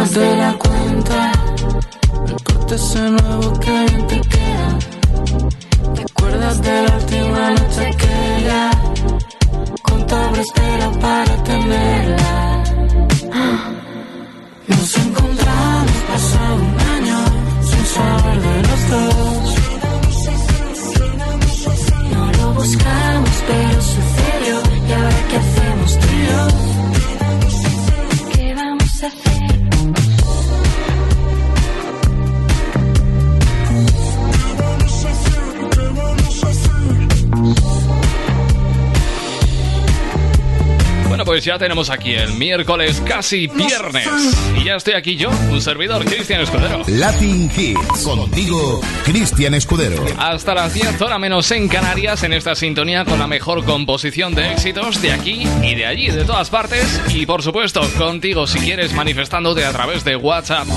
más 0.00 0.14
de 0.14 0.39
pues 41.40 41.46
ya 41.46 41.58
tenemos 41.58 41.88
aquí 41.88 42.12
el 42.12 42.34
miércoles 42.34 43.02
casi 43.02 43.46
viernes. 43.46 44.06
Y 44.60 44.64
ya 44.64 44.76
estoy 44.76 44.92
aquí 44.92 45.16
yo, 45.16 45.30
un 45.50 45.62
servidor, 45.62 46.04
Cristian 46.04 46.42
Escudero. 46.42 46.82
Latin 46.86 47.50
Hits. 47.56 48.02
Contigo, 48.04 48.82
Cristian 49.06 49.54
Escudero. 49.54 50.04
Hasta 50.18 50.52
las 50.52 50.74
10 50.74 51.00
horas 51.00 51.18
menos 51.18 51.50
en 51.52 51.66
Canarias, 51.66 52.24
en 52.24 52.34
esta 52.34 52.54
sintonía 52.54 53.06
con 53.06 53.18
la 53.18 53.26
mejor 53.26 53.64
composición 53.64 54.34
de 54.34 54.52
éxitos 54.52 55.00
de 55.00 55.12
aquí 55.12 55.48
y 55.62 55.74
de 55.76 55.86
allí, 55.86 56.10
de 56.10 56.26
todas 56.26 56.50
partes. 56.50 57.00
Y 57.08 57.24
por 57.24 57.42
supuesto, 57.42 57.80
contigo 57.96 58.46
si 58.46 58.58
quieres 58.58 58.92
manifestándote 58.92 59.64
a 59.64 59.72
través 59.72 60.04
de 60.04 60.16
WhatsApp. 60.16 60.68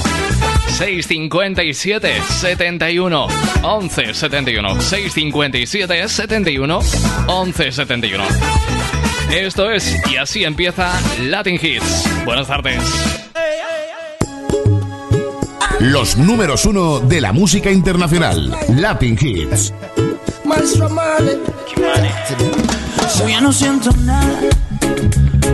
657 0.78 2.22
71 2.40 3.28
11 3.64 4.14
71 4.14 4.82
657 4.82 6.08
71 6.08 6.80
11 7.28 7.72
71 7.74 8.24
Esto 9.34 9.72
es 9.72 9.98
Y 10.12 10.18
así 10.18 10.44
empieza 10.44 10.92
Latin 11.20 11.60
Hits. 11.60 12.08
Buenas 12.24 12.46
tardes. 12.46 12.84
Los 15.80 16.18
números 16.18 16.66
uno 16.66 17.00
de 17.00 17.20
la 17.20 17.34
música 17.34 17.72
internacional. 17.72 18.56
Latin 18.76 19.18
Hits. 19.20 19.74
Yo 23.18 23.28
ya 23.28 23.42
no 23.42 23.52
siento 23.52 23.90
nada 24.02 24.40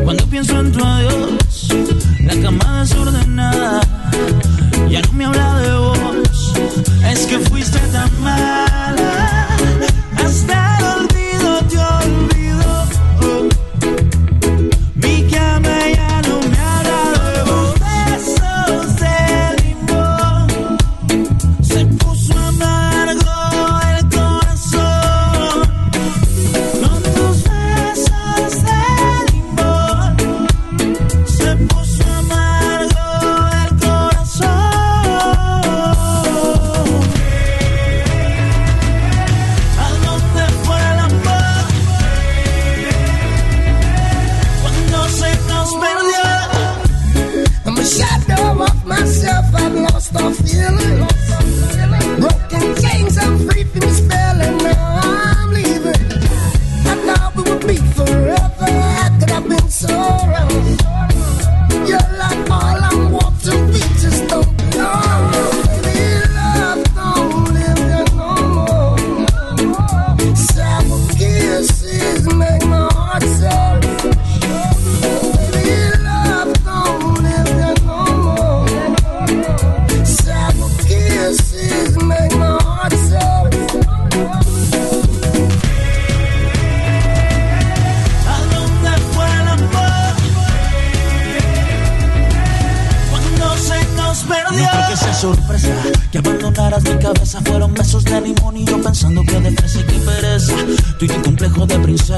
cuando 0.04 0.26
pienso 0.28 0.60
en 0.60 0.72
tu 0.74 0.84
adiós. 0.84 1.70
La 2.26 2.36
cama 2.42 2.82
desordenada 2.82 3.80
ya 4.90 5.02
no 5.04 5.14
me 5.14 5.24
habla 5.24 5.60
de 5.62 5.74
vos. 5.74 6.54
Es 7.10 7.26
que 7.28 7.40
fuiste 7.40 7.80
tan 7.94 8.22
mala. 8.22 8.69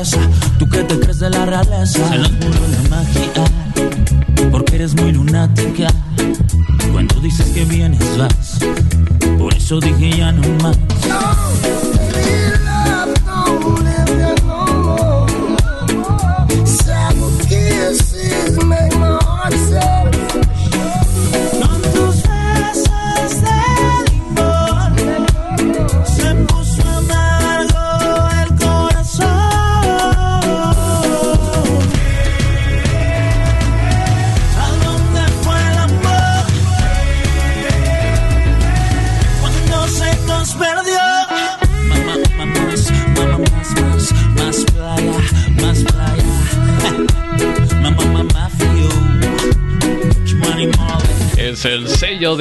Princesa. 0.01 0.19
Tú 0.57 0.67
que 0.67 0.83
te 0.83 0.99
crees 0.99 1.19
de 1.19 1.29
la 1.29 1.45
realeza. 1.45 2.15
Nos 2.15 2.31
murió 2.31 2.61
la 2.67 2.89
magia. 2.89 4.49
Porque 4.51 4.75
eres 4.75 4.95
muy 4.95 5.11
lunática. 5.11 5.87
Cuando 6.91 7.19
dices 7.19 7.47
que 7.51 7.65
vienes, 7.65 7.99
vas. 8.17 8.59
Por 9.37 9.53
eso 9.53 9.79
dije 9.79 10.17
ya 10.17 10.31
no 10.31 10.40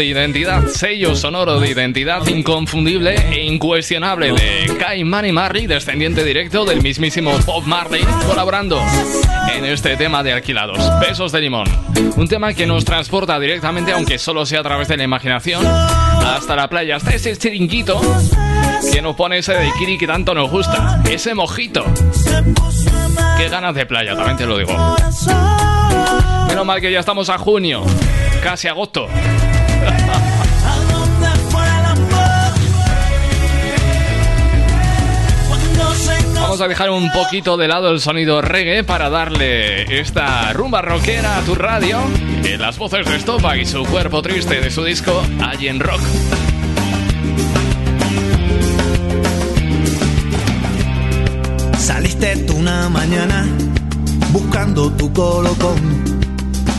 de 0.01 0.07
identidad, 0.07 0.67
sello 0.69 1.15
sonoro 1.15 1.61
de 1.61 1.69
identidad 1.69 2.27
inconfundible 2.27 3.17
e 3.33 3.45
incuestionable 3.45 4.33
de 4.33 4.75
Kai 4.79 5.05
Mani 5.05 5.31
Marley, 5.31 5.67
descendiente 5.67 6.25
directo 6.25 6.65
del 6.65 6.81
mismísimo 6.81 7.39
Bob 7.45 7.67
Marley, 7.67 8.03
colaborando 8.27 8.81
en 9.55 9.67
este 9.67 9.99
tema 9.99 10.23
de 10.23 10.33
alquilados, 10.33 10.79
Besos 11.01 11.33
de 11.33 11.43
Limón. 11.43 11.67
Un 12.17 12.27
tema 12.29 12.55
que 12.55 12.67
nos 12.67 12.87
transporta 12.87 13.39
directamente, 13.39 13.93
aunque 13.93 14.17
solo 14.17 14.47
sea 14.47 14.61
a 14.61 14.63
través 14.63 14.89
de 14.89 14.97
la 14.97 15.03
imaginación, 15.03 15.67
hasta 15.67 16.57
la 16.57 16.67
playa, 16.71 16.97
hasta 16.97 17.15
ese 17.15 17.37
chiringuito 17.37 18.01
que 18.91 19.03
nos 19.03 19.15
pone 19.17 19.37
ese 19.37 19.53
daiquiri 19.53 19.99
que 19.99 20.07
tanto 20.07 20.33
nos 20.33 20.51
gusta, 20.51 21.03
ese 21.11 21.35
mojito. 21.35 21.85
Qué 23.37 23.51
ganas 23.51 23.75
de 23.75 23.85
playa, 23.85 24.17
también 24.17 24.39
te 24.39 24.47
lo 24.47 24.57
digo. 24.57 24.73
Menos 26.49 26.65
mal 26.65 26.81
que 26.81 26.91
ya 26.91 27.01
estamos 27.01 27.29
a 27.29 27.37
junio, 27.37 27.83
casi 28.43 28.67
agosto. 28.67 29.07
Vamos 36.51 36.63
a 36.63 36.67
dejar 36.67 36.91
un 36.91 37.13
poquito 37.13 37.57
de 37.57 37.69
lado 37.69 37.93
el 37.93 38.01
sonido 38.01 38.43
reggae 38.43 38.83
para 38.83 39.09
darle 39.09 40.01
esta 40.01 40.53
rumba 40.53 40.83
rockera 40.83 41.39
a 41.39 41.43
tu 41.43 41.55
radio 41.55 42.01
en 42.43 42.61
las 42.61 42.77
voces 42.77 43.07
de 43.07 43.21
Stopa 43.21 43.57
y 43.57 43.65
su 43.65 43.85
cuerpo 43.85 44.21
triste 44.21 44.61
de 44.61 44.69
su 44.69 44.83
disco 44.83 45.23
Alien 45.41 45.79
Rock. 45.79 46.01
Saliste 51.79 52.37
tú 52.39 52.57
una 52.57 52.89
mañana 52.89 53.47
buscando 54.33 54.91
tu 54.95 55.13
colocón, 55.13 55.79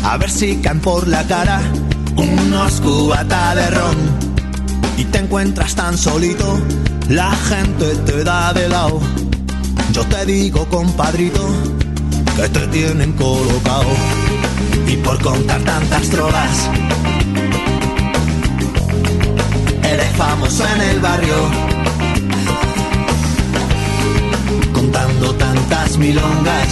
a 0.03 0.17
ver 0.17 0.29
si 0.29 0.57
caen 0.57 0.81
por 0.81 1.07
la 1.07 1.25
cara 1.25 1.61
unos 2.17 2.81
cubatas 2.81 3.55
de 3.55 3.69
ron 3.69 3.95
y 4.97 5.05
te 5.05 5.19
encuentras 5.19 5.75
tan 5.75 5.97
solito 5.97 6.59
la 7.07 7.31
gente 7.31 7.95
te 8.05 8.25
da 8.25 8.51
de 8.51 8.67
lado. 8.67 8.99
Yo 9.91 10.05
te 10.05 10.25
digo, 10.25 10.65
compadrito, 10.69 11.45
que 12.37 12.47
te 12.47 12.67
tienen 12.67 13.11
colocado. 13.13 13.85
Y 14.87 14.95
por 14.97 15.21
contar 15.21 15.61
tantas 15.61 16.09
drogas, 16.11 16.69
eres 19.83 20.15
famoso 20.15 20.63
en 20.75 20.81
el 20.81 20.99
barrio. 20.99 21.35
Contando 24.73 25.35
tantas 25.35 25.97
milongas, 25.97 26.67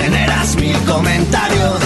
generas 0.00 0.56
mil 0.56 0.76
comentarios. 0.84 1.80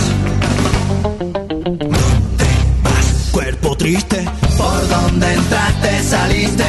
¿Dónde 1.65 2.49
vas, 2.85 3.29
cuerpo 3.33 3.77
triste? 3.77 4.23
Por 4.59 4.89
donde 4.89 5.35
entraste, 5.35 6.03
saliste. 6.03 6.68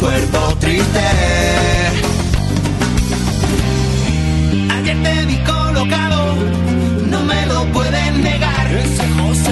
¿Dónde 0.00 0.16
vas, 0.16 0.30
cuerpo 0.30 0.56
triste? 0.58 1.00
Ayer 4.70 5.02
te 5.02 5.26
vi 5.26 5.36
colocado, 5.44 6.36
no 7.10 7.20
me 7.24 7.46
lo 7.46 7.64
pueden 7.72 8.22
negar. 8.22 8.70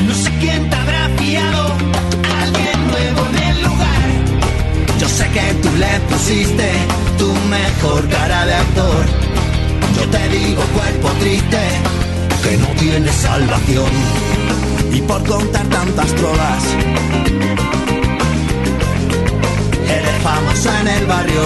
No 0.07 0.15
sé 0.15 0.31
quién 0.41 0.71
te 0.71 0.77
habrá 0.77 1.09
fiado, 1.19 1.77
alguien 2.41 2.87
nuevo 2.89 3.27
en 3.31 3.43
el 3.43 3.63
lugar. 3.63 4.09
Yo 5.01 5.09
sé 5.09 5.29
que 5.31 5.55
tú 5.63 5.69
le 5.77 6.01
pusiste 6.09 6.71
tu 7.19 7.33
mejor 7.49 8.09
cara 8.09 8.47
de 8.47 8.55
actor. 8.55 9.07
Yo 9.97 10.09
te 10.11 10.29
digo, 10.29 10.63
cuerpo 10.75 11.09
triste, 11.21 11.61
que 12.43 12.57
no 12.57 12.69
tiene 12.81 13.13
salvación 13.13 13.91
y 14.93 15.01
por 15.03 15.25
contar 15.27 15.67
tantas 15.67 16.15
trolas. 16.15 17.68
Eres 20.19 20.23
famoso 20.23 20.71
en 20.81 20.89
el 20.89 21.07
barrio, 21.07 21.43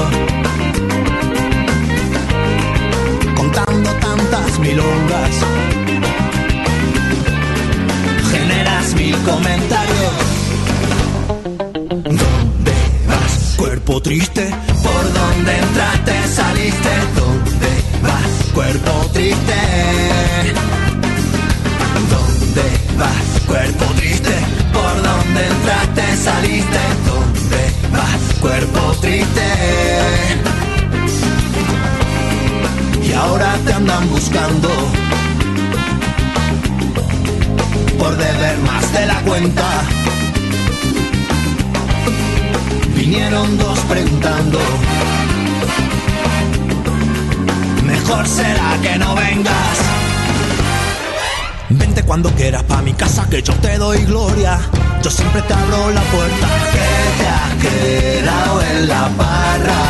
contando 3.35 3.91
tantas 3.95 4.59
milongas. 4.59 5.35
Generas 8.31 8.95
mil 8.95 9.17
comentarios. 9.23 10.13
¿Dónde 11.89 12.73
vas? 13.09 13.55
Cuerpo 13.57 14.01
triste. 14.01 14.51
¿Por 14.83 15.13
dónde 15.13 15.59
entraste, 15.59 16.29
saliste? 16.29 16.91
¿Dónde 17.17 17.71
vas? 18.03 18.53
Cuerpo 18.55 19.11
triste. 19.13 19.55
¿Dónde 22.11 22.63
vas? 22.99 23.43
Cuerpo 23.47 23.85
triste, 23.97 24.35
por 24.73 25.03
donde 25.03 25.47
entraste, 25.47 26.17
saliste, 26.17 26.79
¿dónde? 26.79 27.02
Cuerpo 28.43 28.93
triste. 29.01 29.41
Y 33.09 33.13
ahora 33.13 33.57
te 33.65 33.73
andan 33.73 34.11
buscando 34.11 34.69
por 38.01 38.17
deber 38.17 38.59
más 38.67 38.93
de 38.93 39.07
la 39.07 39.21
cuenta. 39.21 39.65
Vinieron 42.97 43.59
dos 43.59 43.79
preguntando. 43.89 44.59
Mejor 47.87 48.27
será 48.27 48.77
que 48.83 48.99
no 48.99 49.15
vengas. 49.15 49.79
Vente 51.71 52.03
cuando 52.03 52.29
quieras 52.33 52.65
pa' 52.65 52.83
mi 52.83 52.93
casa 52.93 53.25
que 53.31 53.41
yo 53.41 53.55
te 53.55 53.79
doy 53.79 54.05
gloria. 54.05 54.59
Yo 55.03 55.11
siempre 55.11 55.43
te 55.43 55.53
abro 55.53 55.91
la 55.91 56.01
puerta 56.01 56.49
que 56.73 56.89
te 57.19 57.29
has 57.29 57.55
quedado 57.61 58.63
en 58.63 58.89
la 58.89 59.09
barra. 59.19 59.83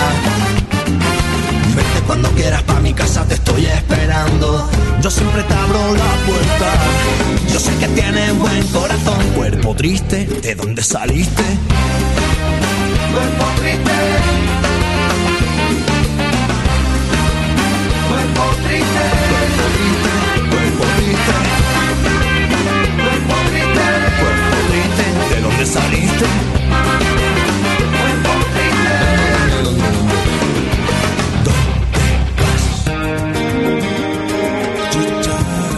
Vente 1.77 2.01
cuando 2.07 2.31
quieras 2.31 2.63
pa' 2.63 2.81
mi 2.81 2.95
casa 2.95 3.23
te 3.27 3.35
estoy 3.35 3.67
esperando. 3.67 4.71
Yo 5.03 5.11
siempre 5.11 5.43
te 5.43 5.53
abro 5.53 5.95
la 5.95 6.13
puerta. 6.27 6.73
Yo 7.53 7.61
sé 7.61 7.77
que 7.77 7.89
tienes 7.89 8.39
buen 8.39 8.67
corazón, 8.69 9.23
cuerpo 9.37 9.75
triste. 9.75 10.25
¿De 10.25 10.55
dónde 10.55 10.83
saliste? 10.83 11.43
Cuerpo 13.13 13.45
triste. 13.61 13.93
Cuerpo 18.09 18.45
triste. 18.65 19.05
Cuerpo 19.29 19.65
triste. 19.75 20.51
Cuerpo 20.51 20.85
triste. 20.97 21.62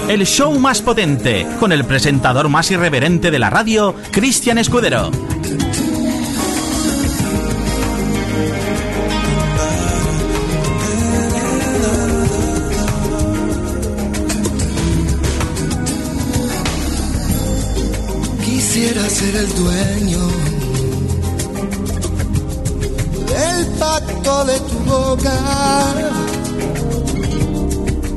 El 0.09 0.27
show 0.27 0.59
más 0.59 0.81
potente, 0.81 1.47
con 1.61 1.71
el 1.71 1.85
presentador 1.85 2.49
más 2.49 2.71
irreverente 2.71 3.31
de 3.31 3.39
la 3.39 3.51
radio, 3.51 3.95
Cristian 4.11 4.57
Escudero. 4.57 5.11
El 19.45 19.55
dueño 19.55 20.27
del 23.33 23.67
pacto 23.79 24.45
de 24.45 24.61
tu 24.61 24.79
boca. 24.91 25.37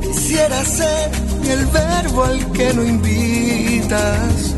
Quisiera 0.02 0.64
ser 0.64 1.10
el 1.50 1.66
verbo 1.66 2.24
al 2.24 2.52
que 2.52 2.72
no 2.72 2.82
invitas 2.82 4.54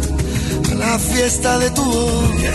a 0.70 0.74
la 0.74 0.98
fiesta 0.98 1.58
de 1.58 1.70
tu 1.70 1.84
boca. 1.84 2.52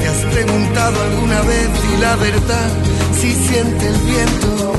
¿Te 0.00 0.08
has 0.08 0.34
preguntado 0.34 0.96
alguna 1.02 1.40
vez 1.42 1.68
y 1.92 2.00
la 2.00 2.16
verdad 2.16 2.70
si 3.20 3.30
siente 3.32 3.86
el 3.86 3.98
viento 4.12 4.72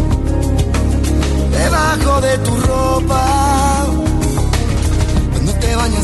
debajo 1.59 2.21
de 2.21 2.37
tu 2.39 2.55
ropa? 2.67 3.48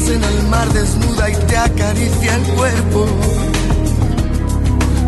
En 0.07 0.24
el 0.24 0.43
mar 0.50 0.71
desnuda 0.71 1.29
y 1.31 1.35
te 1.47 1.57
acaricia 1.57 2.35
el 2.35 2.43
cuerpo 2.53 3.07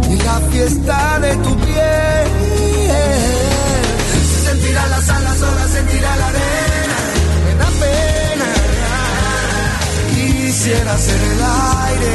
y 0.10 0.16
la 0.24 0.39
fiesta 0.50 1.20
de 1.20 1.36
tu 1.36 1.56
piel. 1.56 2.27
Se 4.32 4.50
sentirá 4.50 4.88
las 4.88 5.08
alas, 5.10 5.38
sola 5.38 5.68
sentirá 5.68 6.16
la 6.16 6.27
arena, 6.27 6.98
me 7.46 7.54
da 7.62 7.70
pena. 7.82 8.50
Quisiera 10.16 10.98
ser 10.98 11.22
el 11.22 11.42
aire 11.86 12.13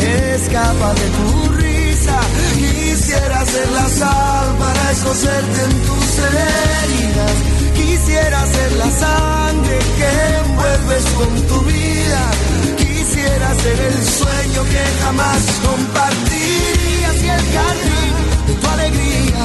que 0.00 0.34
escapa 0.36 0.94
de 0.94 1.06
tu 1.16 1.52
risa. 1.60 2.18
Quisiera 2.56 3.44
ser 3.44 3.70
la 3.72 3.88
sal 3.90 4.56
para 4.58 4.90
escocerte 4.90 5.64
en 5.64 5.82
tus 5.82 6.18
heridas. 6.18 7.61
Quisiera 8.04 8.44
ser 8.46 8.72
la 8.72 8.90
sangre 8.90 9.78
que 9.96 10.08
envuelves 10.44 11.04
con 11.18 11.42
tu 11.46 11.60
vida. 11.60 12.30
Quisiera 12.76 13.54
ser 13.54 13.78
el 13.78 14.04
sueño 14.04 14.64
que 14.72 14.82
jamás 15.04 15.42
compartirías 15.62 17.16
y 17.22 17.28
el 17.28 17.44
jardín 17.54 18.12
de 18.48 18.54
tu 18.54 18.66
alegría, 18.66 19.44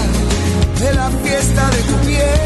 de 0.80 0.94
la 0.96 1.10
fiesta 1.24 1.70
de 1.70 1.82
tu 1.84 1.96
piel. 2.08 2.40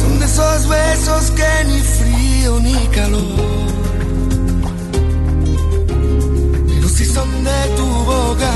Son 0.00 0.20
de 0.20 0.26
esos 0.26 0.68
besos 0.68 1.30
que 1.32 1.64
ni 1.66 1.80
frío 1.80 2.60
ni 2.60 2.76
calor. 2.94 3.66
Pero 6.68 6.88
si 6.88 7.04
son 7.04 7.42
de 7.42 7.74
tu 7.76 7.86
boca, 7.86 8.52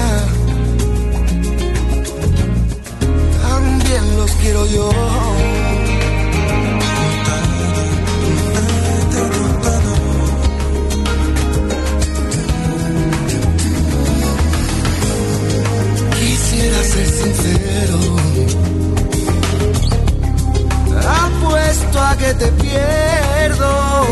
también 3.90 4.16
los 4.16 4.30
quiero 4.32 4.66
yo. 4.66 4.90
Quisiera 16.18 16.84
ser 16.84 17.06
sincero. 17.06 17.98
Apuesto 21.24 22.00
a 22.00 22.16
que 22.16 22.34
te 22.34 22.46
pierdo. 22.52 24.06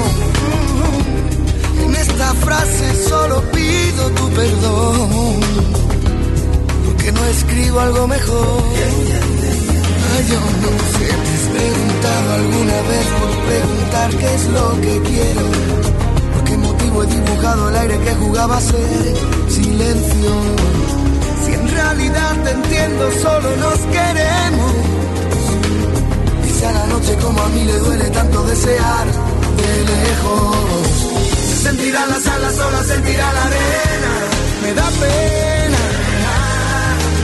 En 1.85 1.95
esta 1.95 2.35
frase 2.35 3.09
solo 3.09 3.43
pido 3.53 4.11
tu 4.11 4.29
perdón. 4.31 5.41
Porque 6.87 7.13
no 7.13 7.25
escribo 7.27 7.81
algo 7.81 8.07
mejor. 8.07 9.68
Yo 10.27 10.41
no 10.63 10.71
sé, 10.95 11.07
te 11.07 11.31
has 11.37 11.47
preguntado 11.55 12.33
alguna 12.35 12.83
vez 12.91 13.07
por 13.21 13.31
preguntar 13.47 14.11
qué 14.17 14.35
es 14.35 14.45
lo 14.49 14.81
que 14.81 15.03
quiero. 15.09 15.45
Por 16.35 16.45
qué 16.45 16.57
motivo 16.57 17.03
he 17.05 17.07
dibujado 17.07 17.69
el 17.69 17.77
aire 17.77 17.99
que 18.01 18.15
jugaba 18.17 18.57
a 18.57 18.61
ser 18.61 19.15
silencio. 19.49 20.31
Si 21.45 21.53
en 21.53 21.69
realidad 21.69 22.37
te 22.45 22.51
entiendo, 22.51 23.13
solo 23.23 23.57
nos 23.57 23.79
queremos. 23.95 24.73
Dice 26.45 26.67
a 26.67 26.73
la 26.73 26.87
noche 26.87 27.17
como 27.23 27.41
a 27.41 27.49
mí 27.49 27.65
le 27.65 27.79
duele 27.79 28.11
tanto 28.11 28.43
desear 28.45 29.07
de 29.07 29.85
lejos 29.93 30.59
sentirá 31.63 32.07
las 32.07 32.27
alas, 32.27 32.55
sola 32.55 32.83
sentirá 32.85 33.33
la 33.33 33.45
arena. 33.45 34.13
Me 34.63 34.75
da 34.75 34.89
pena. 35.01 35.83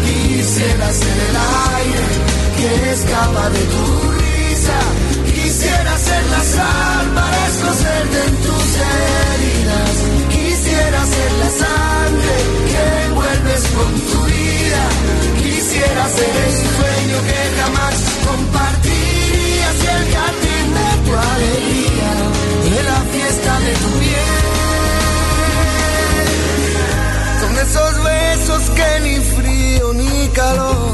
Quisiera 0.07 0.93
ser 0.93 1.19
el 1.29 1.37
aire 1.37 2.34
que 2.57 2.93
escapa 2.93 3.51
de 3.51 3.63
tu 3.75 3.85
risa. 4.21 4.79
Quisiera 5.27 5.99
ser 5.99 6.25
la 6.35 6.43
sal 6.55 7.07
para 7.15 7.39
escocerte 7.49 8.19
en 8.29 8.35
tus 8.47 8.67
heridas. 8.93 9.95
Quisiera 10.35 11.01
ser 11.15 11.33
la 11.43 11.51
sangre 11.63 12.35
que 12.71 12.83
envuelves 13.07 13.63
con 13.77 13.91
tu 14.11 14.19
vida. 14.35 14.83
Quisiera 15.43 16.09
ser 16.09 16.35
el 16.47 16.55
sueño 16.77 17.19
que 17.29 17.41
jamás 17.61 17.95
compartirías 18.29 19.77
y 19.85 19.89
el 19.97 20.05
jardín 20.15 20.67
de 20.79 20.91
tu 21.05 21.13
alegría, 21.33 22.13
de 22.71 22.83
la 22.91 22.99
fiesta 23.13 23.53
de 23.61 23.73
tu 23.83 23.91
vida. 24.01 24.25
esos 27.65 28.05
besos 28.05 28.71
que 28.71 29.01
ni 29.01 29.17
frío 29.37 29.93
ni 29.95 30.29
calor. 30.29 30.94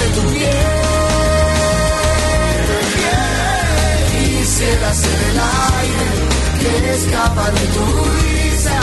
de 0.00 0.08
tu 0.16 0.22
piel. 0.32 0.76
Quisiera 4.12 4.94
ser 4.94 5.20
el 5.30 5.38
aire 5.78 6.08
que 6.60 6.70
escapa 6.94 7.50
de 7.50 7.64
tu 7.74 7.84
risa. 8.16 8.78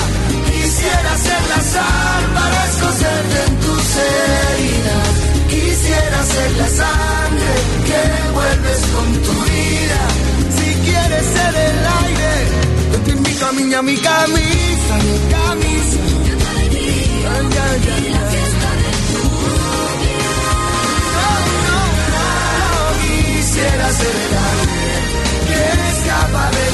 Quisiera 0.51 1.17
ser 1.25 1.41
la 1.53 1.61
sal 1.73 2.23
para 2.37 2.59
escocerte 2.69 3.37
en 3.47 3.53
tus 3.65 3.85
heridas. 4.09 5.13
Quisiera 5.49 6.19
ser 6.33 6.51
la 6.61 6.67
sangre 6.81 7.53
que 7.87 8.01
vuelves 8.33 8.79
con 8.93 9.07
tu 9.25 9.35
vida 9.51 10.23
quieres 10.93 11.25
ser 11.35 11.55
el 11.69 11.79
aire, 12.03 12.33
yo 12.91 12.97
te 13.05 13.11
invito 13.11 13.45
a 13.45 13.51
mí 13.53 13.73
a 13.73 13.81
mi 13.81 13.95
camisa, 13.97 14.93
mi 15.07 15.17
camisa. 15.35 15.99
Ay, 17.35 17.49
ay, 17.65 18.13
ay, 18.29 18.52
quisiera 23.93 24.11
ser 24.11 24.15
el 24.15 24.37
aire 24.37 24.93
que 25.47 26.03
de 26.51 26.72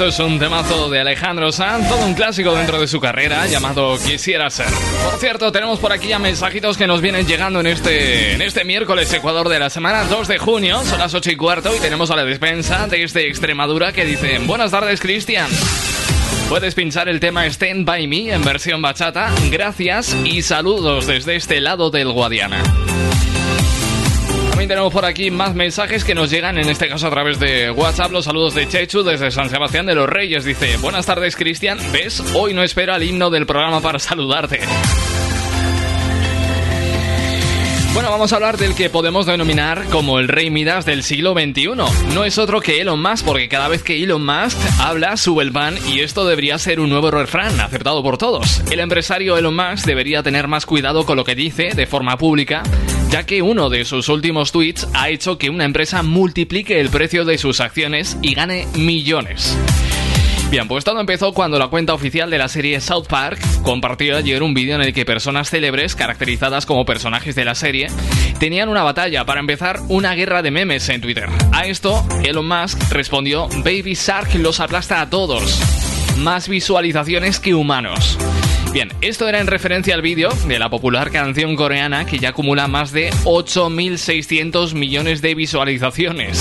Esto 0.00 0.08
es 0.08 0.30
un 0.30 0.38
temazo 0.38 0.88
de 0.88 0.98
Alejandro 0.98 1.52
Sanz, 1.52 1.86
todo 1.86 2.06
un 2.06 2.14
clásico 2.14 2.54
dentro 2.54 2.80
de 2.80 2.86
su 2.86 3.00
carrera 3.00 3.46
llamado 3.46 3.98
Quisiera 3.98 4.48
ser. 4.48 4.64
Por 5.04 5.20
cierto, 5.20 5.52
tenemos 5.52 5.78
por 5.78 5.92
aquí 5.92 6.08
ya 6.08 6.18
mensajitos 6.18 6.78
que 6.78 6.86
nos 6.86 7.02
vienen 7.02 7.26
llegando 7.26 7.60
en 7.60 7.66
este, 7.66 8.32
en 8.32 8.40
este 8.40 8.64
miércoles 8.64 9.12
Ecuador 9.12 9.50
de 9.50 9.58
la 9.58 9.68
semana 9.68 10.04
2 10.04 10.26
de 10.26 10.38
junio, 10.38 10.80
son 10.84 11.00
las 11.00 11.12
8 11.12 11.32
y 11.32 11.36
cuarto 11.36 11.76
y 11.76 11.80
tenemos 11.80 12.10
a 12.10 12.16
la 12.16 12.24
despensa 12.24 12.86
desde 12.86 13.28
Extremadura 13.28 13.92
que 13.92 14.06
dicen 14.06 14.46
Buenas 14.46 14.70
tardes 14.70 15.00
Cristian. 15.00 15.50
Puedes 16.48 16.74
pinchar 16.74 17.10
el 17.10 17.20
tema 17.20 17.44
Stand 17.44 17.84
By 17.84 18.06
Me 18.06 18.32
en 18.32 18.42
versión 18.42 18.80
bachata. 18.80 19.30
Gracias 19.50 20.16
y 20.24 20.40
saludos 20.40 21.08
desde 21.08 21.36
este 21.36 21.60
lado 21.60 21.90
del 21.90 22.10
Guadiana. 22.10 22.62
También 24.60 24.76
tenemos 24.76 24.92
por 24.92 25.06
aquí 25.06 25.30
más 25.30 25.54
mensajes 25.54 26.04
que 26.04 26.14
nos 26.14 26.28
llegan, 26.30 26.58
en 26.58 26.68
este 26.68 26.86
caso 26.86 27.06
a 27.06 27.10
través 27.10 27.40
de 27.40 27.70
WhatsApp. 27.70 28.12
Los 28.12 28.26
saludos 28.26 28.54
de 28.54 28.68
Chechu 28.68 29.02
desde 29.02 29.30
San 29.30 29.48
Sebastián 29.48 29.86
de 29.86 29.94
los 29.94 30.06
Reyes. 30.06 30.44
Dice, 30.44 30.76
buenas 30.76 31.06
tardes 31.06 31.34
Cristian. 31.34 31.78
¿Ves? 31.92 32.22
Hoy 32.34 32.52
no 32.52 32.62
espera 32.62 32.96
el 32.96 33.04
himno 33.04 33.30
del 33.30 33.46
programa 33.46 33.80
para 33.80 33.98
saludarte. 33.98 34.60
Bueno, 37.94 38.10
vamos 38.10 38.32
a 38.32 38.36
hablar 38.36 38.56
del 38.56 38.74
que 38.74 38.88
podemos 38.88 39.26
denominar 39.26 39.84
como 39.90 40.18
el 40.18 40.28
rey 40.28 40.50
Midas 40.50 40.84
del 40.84 41.02
siglo 41.02 41.32
XXI. 41.32 41.70
No 42.14 42.24
es 42.24 42.38
otro 42.38 42.60
que 42.60 42.80
Elon 42.80 43.02
Musk, 43.02 43.24
porque 43.24 43.48
cada 43.48 43.66
vez 43.66 43.82
que 43.82 44.02
Elon 44.02 44.24
Musk 44.24 44.58
habla, 44.78 45.16
sube 45.16 45.42
el 45.42 45.52
pan 45.52 45.76
y 45.88 46.00
esto 46.00 46.26
debería 46.26 46.58
ser 46.58 46.80
un 46.80 46.90
nuevo 46.90 47.10
refrán 47.10 47.58
aceptado 47.60 48.02
por 48.02 48.16
todos. 48.16 48.62
El 48.70 48.80
empresario 48.80 49.36
Elon 49.36 49.56
Musk 49.56 49.86
debería 49.86 50.22
tener 50.22 50.48
más 50.48 50.66
cuidado 50.66 51.04
con 51.04 51.16
lo 51.16 51.24
que 51.24 51.34
dice 51.34 51.70
de 51.74 51.86
forma 51.86 52.16
pública, 52.16 52.62
ya 53.10 53.26
que 53.26 53.42
uno 53.42 53.70
de 53.70 53.84
sus 53.84 54.08
últimos 54.08 54.52
tweets 54.52 54.88
ha 54.94 55.08
hecho 55.08 55.36
que 55.36 55.50
una 55.50 55.64
empresa 55.64 56.02
multiplique 56.02 56.80
el 56.80 56.90
precio 56.90 57.24
de 57.24 57.38
sus 57.38 57.60
acciones 57.60 58.16
y 58.22 58.34
gane 58.34 58.66
millones. 58.74 59.56
Bien, 60.50 60.66
pues 60.66 60.84
todo 60.84 60.98
empezó 60.98 61.32
cuando 61.32 61.60
la 61.60 61.68
cuenta 61.68 61.94
oficial 61.94 62.28
de 62.28 62.38
la 62.38 62.48
serie 62.48 62.80
South 62.80 63.06
Park 63.08 63.40
compartió 63.62 64.16
ayer 64.16 64.42
un 64.42 64.52
vídeo 64.52 64.74
en 64.74 64.82
el 64.82 64.92
que 64.92 65.04
personas 65.04 65.48
célebres, 65.48 65.94
caracterizadas 65.94 66.66
como 66.66 66.84
personajes 66.84 67.36
de 67.36 67.44
la 67.44 67.54
serie, 67.54 67.86
tenían 68.40 68.68
una 68.68 68.82
batalla, 68.82 69.24
para 69.24 69.38
empezar, 69.38 69.78
una 69.88 70.14
guerra 70.14 70.42
de 70.42 70.50
memes 70.50 70.88
en 70.88 71.00
Twitter. 71.00 71.28
A 71.52 71.66
esto, 71.66 72.04
Elon 72.24 72.48
Musk 72.48 72.90
respondió, 72.90 73.48
Baby 73.58 73.94
Shark 73.94 74.34
los 74.34 74.58
aplasta 74.58 75.00
a 75.00 75.08
todos. 75.08 75.60
Más 76.18 76.48
visualizaciones 76.48 77.38
que 77.38 77.54
humanos. 77.54 78.18
Bien, 78.72 78.88
esto 79.00 79.28
era 79.28 79.40
en 79.40 79.48
referencia 79.48 79.96
al 79.96 80.02
vídeo 80.02 80.30
de 80.46 80.60
la 80.60 80.70
popular 80.70 81.10
canción 81.10 81.56
coreana 81.56 82.06
que 82.06 82.20
ya 82.20 82.28
acumula 82.28 82.68
más 82.68 82.92
de 82.92 83.10
8.600 83.24 84.74
millones 84.74 85.20
de 85.22 85.34
visualizaciones. 85.34 86.38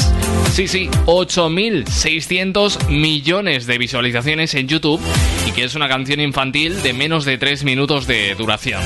Sí, 0.52 0.68
sí, 0.68 0.90
8.600 1.08 2.88
millones 2.88 3.66
de 3.66 3.78
visualizaciones 3.80 4.54
en 4.54 4.68
YouTube 4.68 5.02
y 5.48 5.52
que 5.54 5.64
es 5.64 5.74
una 5.74 5.88
canción 5.88 6.20
infantil 6.20 6.84
de 6.84 6.94
menos 6.94 7.26
de 7.26 7.40
3 7.40 7.64
minutos 7.64 8.06
de 8.06 8.36
duración. 8.36 8.84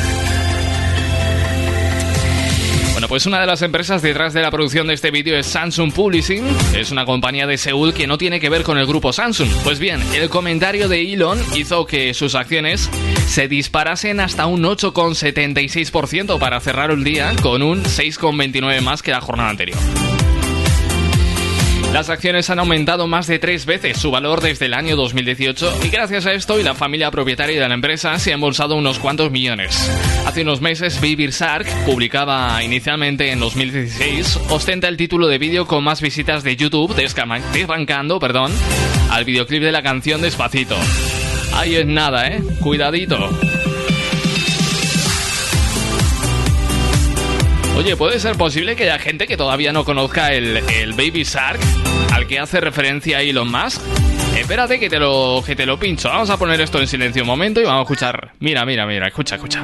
Pues 3.14 3.28
una 3.28 3.40
de 3.40 3.46
las 3.46 3.62
empresas 3.62 4.02
detrás 4.02 4.34
de 4.34 4.42
la 4.42 4.50
producción 4.50 4.88
de 4.88 4.96
este 4.96 5.12
vídeo 5.12 5.38
es 5.38 5.46
Samsung 5.46 5.94
Publishing. 5.94 6.44
Es 6.76 6.90
una 6.90 7.06
compañía 7.06 7.46
de 7.46 7.60
Seúl 7.60 7.94
que 7.94 8.08
no 8.08 8.18
tiene 8.18 8.40
que 8.40 8.50
ver 8.50 8.64
con 8.64 8.80
el 8.80 8.88
grupo 8.88 9.14
Samsung. 9.14 9.48
Pues 9.64 9.78
bien, 9.78 10.02
el 10.16 10.32
comentario 10.32 10.90
de 10.90 11.14
Elon 11.14 11.40
hizo 11.56 11.86
que 11.86 12.16
sus 12.16 12.34
acciones 12.34 12.90
se 13.28 13.48
disparasen 13.48 14.20
hasta 14.20 14.48
un 14.48 14.64
8,76% 14.64 16.40
para 16.40 16.60
cerrar 16.60 16.90
el 16.90 17.04
día 17.04 17.36
con 17.44 17.62
un 17.62 17.84
6,29 17.84 18.82
más 18.82 19.04
que 19.04 19.12
la 19.12 19.22
jornada 19.22 19.52
anterior. 19.52 19.78
Las 21.94 22.10
acciones 22.10 22.50
han 22.50 22.58
aumentado 22.58 23.06
más 23.06 23.28
de 23.28 23.38
tres 23.38 23.68
veces 23.68 24.00
su 24.00 24.10
valor 24.10 24.42
desde 24.42 24.66
el 24.66 24.74
año 24.74 24.96
2018 24.96 25.82
y 25.84 25.90
gracias 25.90 26.26
a 26.26 26.34
esto 26.34 26.60
y 26.60 26.64
la 26.64 26.74
familia 26.74 27.12
propietaria 27.12 27.62
de 27.62 27.68
la 27.68 27.76
empresa 27.76 28.18
se 28.18 28.32
ha 28.32 28.34
embolsado 28.34 28.76
unos 28.76 28.98
cuantos 28.98 29.30
millones. 29.30 29.92
Hace 30.26 30.42
unos 30.42 30.60
meses, 30.60 31.00
Baby 31.00 31.28
Shark, 31.30 31.68
publicaba 31.86 32.64
inicialmente 32.64 33.32
en 33.32 33.40
2016, 33.40 34.40
ostenta 34.50 34.88
el 34.88 34.98
título 34.98 35.28
de 35.28 35.38
vídeo 35.38 35.68
con 35.68 35.84
más 35.84 36.02
visitas 36.02 36.44
de 36.44 36.56
YouTube, 36.56 36.96
desbancando 36.96 38.20
perdón, 38.20 38.52
al 39.12 39.24
videoclip 39.24 39.62
de 39.62 39.72
la 39.72 39.84
canción 39.84 40.20
Despacito. 40.20 40.76
Ahí 41.54 41.76
es 41.76 41.86
nada, 41.86 42.28
¿eh? 42.28 42.42
Cuidadito. 42.60 43.30
Oye, 47.76 47.96
¿puede 47.98 48.20
ser 48.20 48.36
posible 48.38 48.76
que 48.76 48.84
haya 48.84 49.00
gente 49.00 49.28
que 49.28 49.36
todavía 49.36 49.74
no 49.74 49.84
conozca 49.84 50.34
el, 50.34 50.58
el 50.58 50.94
Baby 50.94 51.24
Shark 51.24 51.60
al 52.14 52.28
que 52.28 52.40
hace 52.40 52.62
referencia 52.62 53.22
Elon 53.22 53.52
Musk? 53.52 53.82
Espérate 54.38 54.80
que 54.80 54.90
te 54.90 55.00
lo 55.00 55.44
que 55.46 55.56
te 55.56 55.66
lo 55.66 55.78
pincho. 55.78 56.10
Vamos 56.10 56.30
a 56.30 56.38
poner 56.38 56.62
esto 56.62 56.80
en 56.80 56.88
silencio 56.88 57.24
un 57.24 57.28
momento 57.28 57.60
y 57.62 57.64
vamos 57.64 57.80
a 57.80 57.84
escuchar. 57.84 58.32
Mira, 58.40 58.66
mira, 58.66 58.86
mira, 58.86 59.08
escucha, 59.08 59.36
escucha. 59.36 59.64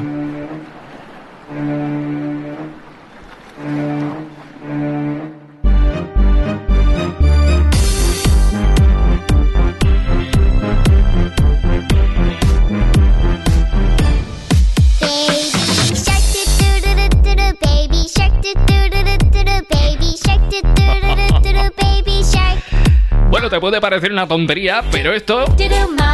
Bueno, 23.30 23.50
te 23.50 23.60
puede 23.60 23.80
parecer 23.80 24.12
una 24.12 24.28
tontería, 24.28 24.84
pero 24.92 25.14
esto, 25.14 25.46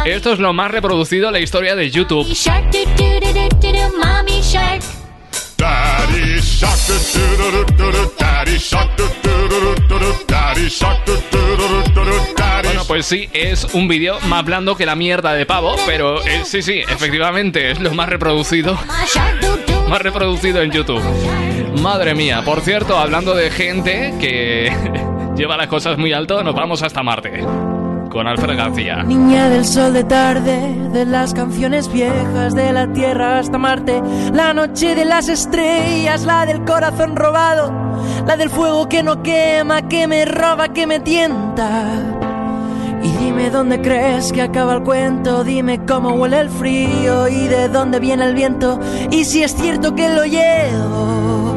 esto 0.04 0.32
es 0.32 0.38
lo 0.38 0.52
más 0.52 0.70
reproducido 0.70 1.28
en 1.28 1.32
la 1.32 1.40
historia 1.40 1.74
de 1.74 1.90
YouTube. 1.90 2.26
Bueno, 12.64 12.84
pues 12.86 13.06
sí, 13.06 13.28
es 13.32 13.64
un 13.72 13.88
vídeo 13.88 14.18
más 14.28 14.44
blando 14.44 14.76
que 14.76 14.84
la 14.84 14.94
mierda 14.94 15.32
de 15.32 15.46
pavo, 15.46 15.76
pero 15.86 16.22
eh, 16.24 16.42
sí, 16.44 16.62
sí, 16.62 16.80
efectivamente 16.80 17.70
es 17.70 17.80
lo 17.80 17.94
más 17.94 18.08
reproducido. 18.08 18.78
Más 19.88 20.02
reproducido 20.02 20.62
en 20.62 20.70
YouTube. 20.70 21.02
Madre 21.80 22.14
mía, 22.14 22.42
por 22.44 22.60
cierto, 22.60 22.96
hablando 22.96 23.34
de 23.34 23.50
gente 23.50 24.14
que 24.20 24.72
lleva 25.36 25.56
las 25.56 25.68
cosas 25.68 25.98
muy 25.98 26.12
alto, 26.12 26.42
nos 26.42 26.54
vamos 26.54 26.82
hasta 26.82 27.02
Marte. 27.02 27.44
Con 28.10 28.26
Alfred 28.26 28.56
García. 28.56 29.02
Niña 29.02 29.48
del 29.50 29.64
sol 29.64 29.92
de 29.92 30.04
tarde, 30.04 30.74
de 30.90 31.04
las 31.04 31.34
canciones 31.34 31.92
viejas, 31.92 32.54
de 32.54 32.72
la 32.72 32.90
tierra 32.92 33.38
hasta 33.38 33.58
Marte, 33.58 34.00
la 34.32 34.54
noche 34.54 34.94
de 34.94 35.04
las 35.04 35.28
estrellas, 35.28 36.24
la 36.24 36.46
del 36.46 36.64
corazón 36.64 37.14
robado, 37.14 37.70
la 38.26 38.36
del 38.36 38.48
fuego 38.48 38.88
que 38.88 39.02
no 39.02 39.22
quema, 39.22 39.86
que 39.86 40.06
me 40.06 40.24
roba, 40.24 40.72
que 40.72 40.86
me 40.86 41.00
tienta. 41.00 42.35
Dime 43.36 43.50
dónde 43.50 43.82
crees 43.82 44.32
que 44.32 44.40
acaba 44.40 44.72
el 44.72 44.82
cuento, 44.82 45.44
dime 45.44 45.84
cómo 45.84 46.14
huele 46.14 46.40
el 46.40 46.48
frío 46.48 47.28
y 47.28 47.48
de 47.48 47.68
dónde 47.68 48.00
viene 48.00 48.24
el 48.24 48.34
viento, 48.34 48.80
y 49.10 49.26
si 49.26 49.42
es 49.42 49.54
cierto 49.54 49.94
que 49.94 50.08
lo 50.08 50.24
llevo, 50.24 51.54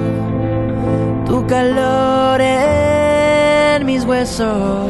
tu 1.25 1.47
calor 1.47 2.41
en 2.41 3.85
mis 3.85 4.03
huesos. 4.03 4.89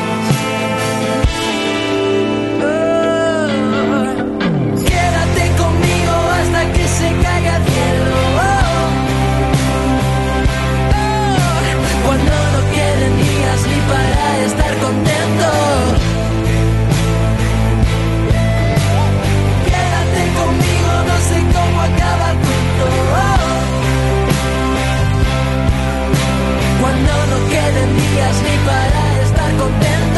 Días 27.95 28.35
ni 28.43 28.57
para 28.65 29.21
estar 29.23 29.51
contento. 29.57 30.10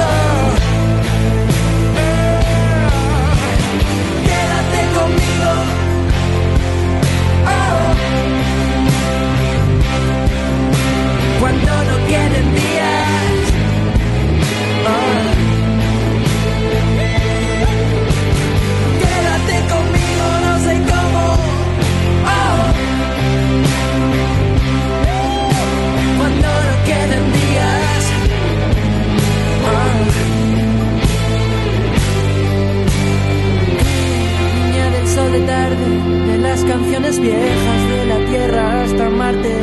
Niña 35.34 35.39
del 35.39 35.39
sol 35.39 35.39
de 35.39 35.48
tarde, 35.48 36.32
de 36.32 36.38
las 36.38 36.63
canciones 36.63 37.19
viejas, 37.19 37.89
de 37.89 38.06
la 38.06 38.26
tierra 38.30 38.84
hasta 38.84 39.10
Marte. 39.10 39.62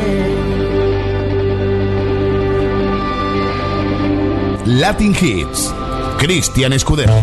Latin 4.65 5.15
Hits. 5.19 5.73
Cristian 6.19 6.73
Escudero. 6.73 7.13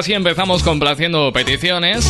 Así 0.00 0.14
empezamos 0.14 0.62
complaciendo 0.62 1.30
peticiones. 1.30 2.06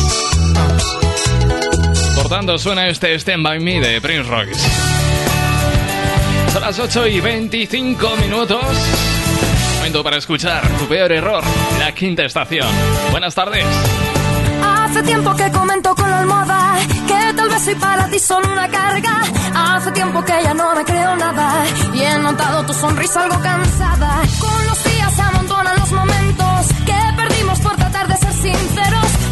Por 2.15 2.29
tanto, 2.29 2.57
suena 2.57 2.87
este 2.87 3.13
Stand 3.15 3.43
By 3.43 3.59
Me 3.59 3.81
de 3.81 3.99
Prince 3.99 4.29
Royce. 4.29 4.61
Son 6.53 6.61
las 6.61 6.79
8 6.79 7.07
y 7.07 7.19
25 7.19 8.15
minutos. 8.15 8.63
Momento 9.75 10.03
para 10.05 10.17
escuchar 10.17 10.65
tu 10.77 10.85
peor 10.87 11.11
error, 11.11 11.43
la 11.79 11.91
quinta 11.93 12.23
estación. 12.23 12.69
Buenas 13.11 13.35
tardes. 13.35 13.65
Hace 14.63 15.03
tiempo 15.03 15.35
que 15.35 15.51
comento 15.51 15.93
con 15.93 16.09
la 16.09 16.19
almohada 16.19 16.79
que 17.07 17.33
tal 17.35 17.49
vez 17.49 17.61
soy 17.61 17.75
para 17.75 18.09
ti 18.09 18.19
solo 18.19 18.53
una 18.53 18.69
carga. 18.69 19.21
Hace 19.53 19.91
tiempo 19.91 20.23
que 20.23 20.31
ya 20.41 20.53
no 20.53 20.75
me 20.75 20.85
creo 20.85 21.15
nada 21.17 21.65
y 21.93 22.01
he 22.01 22.17
notado 22.19 22.65
tu 22.65 22.73
sonrisa 22.73 23.23
algo 23.23 23.37
cansada. 23.41 24.21
Con 24.39 24.60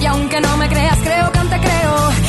aunque 0.10 0.42
no 0.42 0.58
me 0.58 0.68
creas, 0.68 0.98
creo 1.00 1.32
que 1.32 1.40
te 1.40 1.60
creo. 1.60 2.29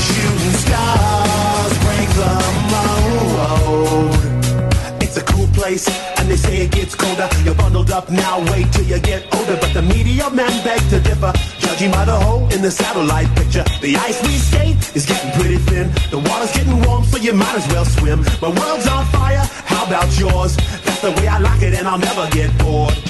Shooting 0.00 0.56
stars 0.64 1.72
break 1.84 2.08
the 2.20 2.32
mold. 2.72 4.14
It's 5.02 5.16
a 5.16 5.24
cool 5.24 5.46
place, 5.48 5.88
and 6.18 6.28
they 6.30 6.36
say 6.36 6.64
it 6.64 6.70
gets 6.72 6.94
colder. 6.94 7.28
You're 7.44 7.54
bundled 7.54 7.90
up 7.90 8.10
now, 8.10 8.40
wait 8.52 8.72
till 8.72 8.84
you 8.84 8.98
get 9.00 9.22
older. 9.34 9.56
But 9.60 9.72
the 9.74 9.82
media 9.82 10.30
men 10.30 10.52
beg 10.64 10.80
to 10.90 11.00
differ, 11.00 11.32
judging 11.58 11.90
by 11.90 12.04
the 12.04 12.16
hole 12.16 12.48
in 12.54 12.62
the 12.62 12.70
satellite 12.70 13.28
picture. 13.36 13.64
The 13.80 13.96
ice 13.96 14.22
we 14.22 14.36
skate 14.38 14.96
is 14.96 15.06
getting 15.06 15.32
pretty 15.38 15.58
thin. 15.58 15.90
The 16.10 16.18
water's 16.18 16.52
getting 16.52 16.80
warm, 16.82 17.04
so 17.04 17.16
you 17.16 17.32
might 17.32 17.56
as 17.56 17.66
well 17.72 17.84
swim. 17.84 18.20
My 18.40 18.48
world's 18.48 18.86
on 18.86 19.04
fire, 19.06 19.44
how 19.66 19.86
about 19.86 20.08
yours? 20.18 20.56
That's 20.84 21.02
the 21.02 21.10
way 21.12 21.28
I 21.28 21.38
like 21.38 21.62
it, 21.62 21.74
and 21.74 21.86
I'll 21.86 21.98
never 21.98 22.28
get 22.30 22.50
bored. 22.58 23.09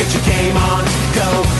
Get 0.00 0.14
your 0.14 0.22
game 0.22 0.56
on, 0.56 0.84
go. 1.14 1.59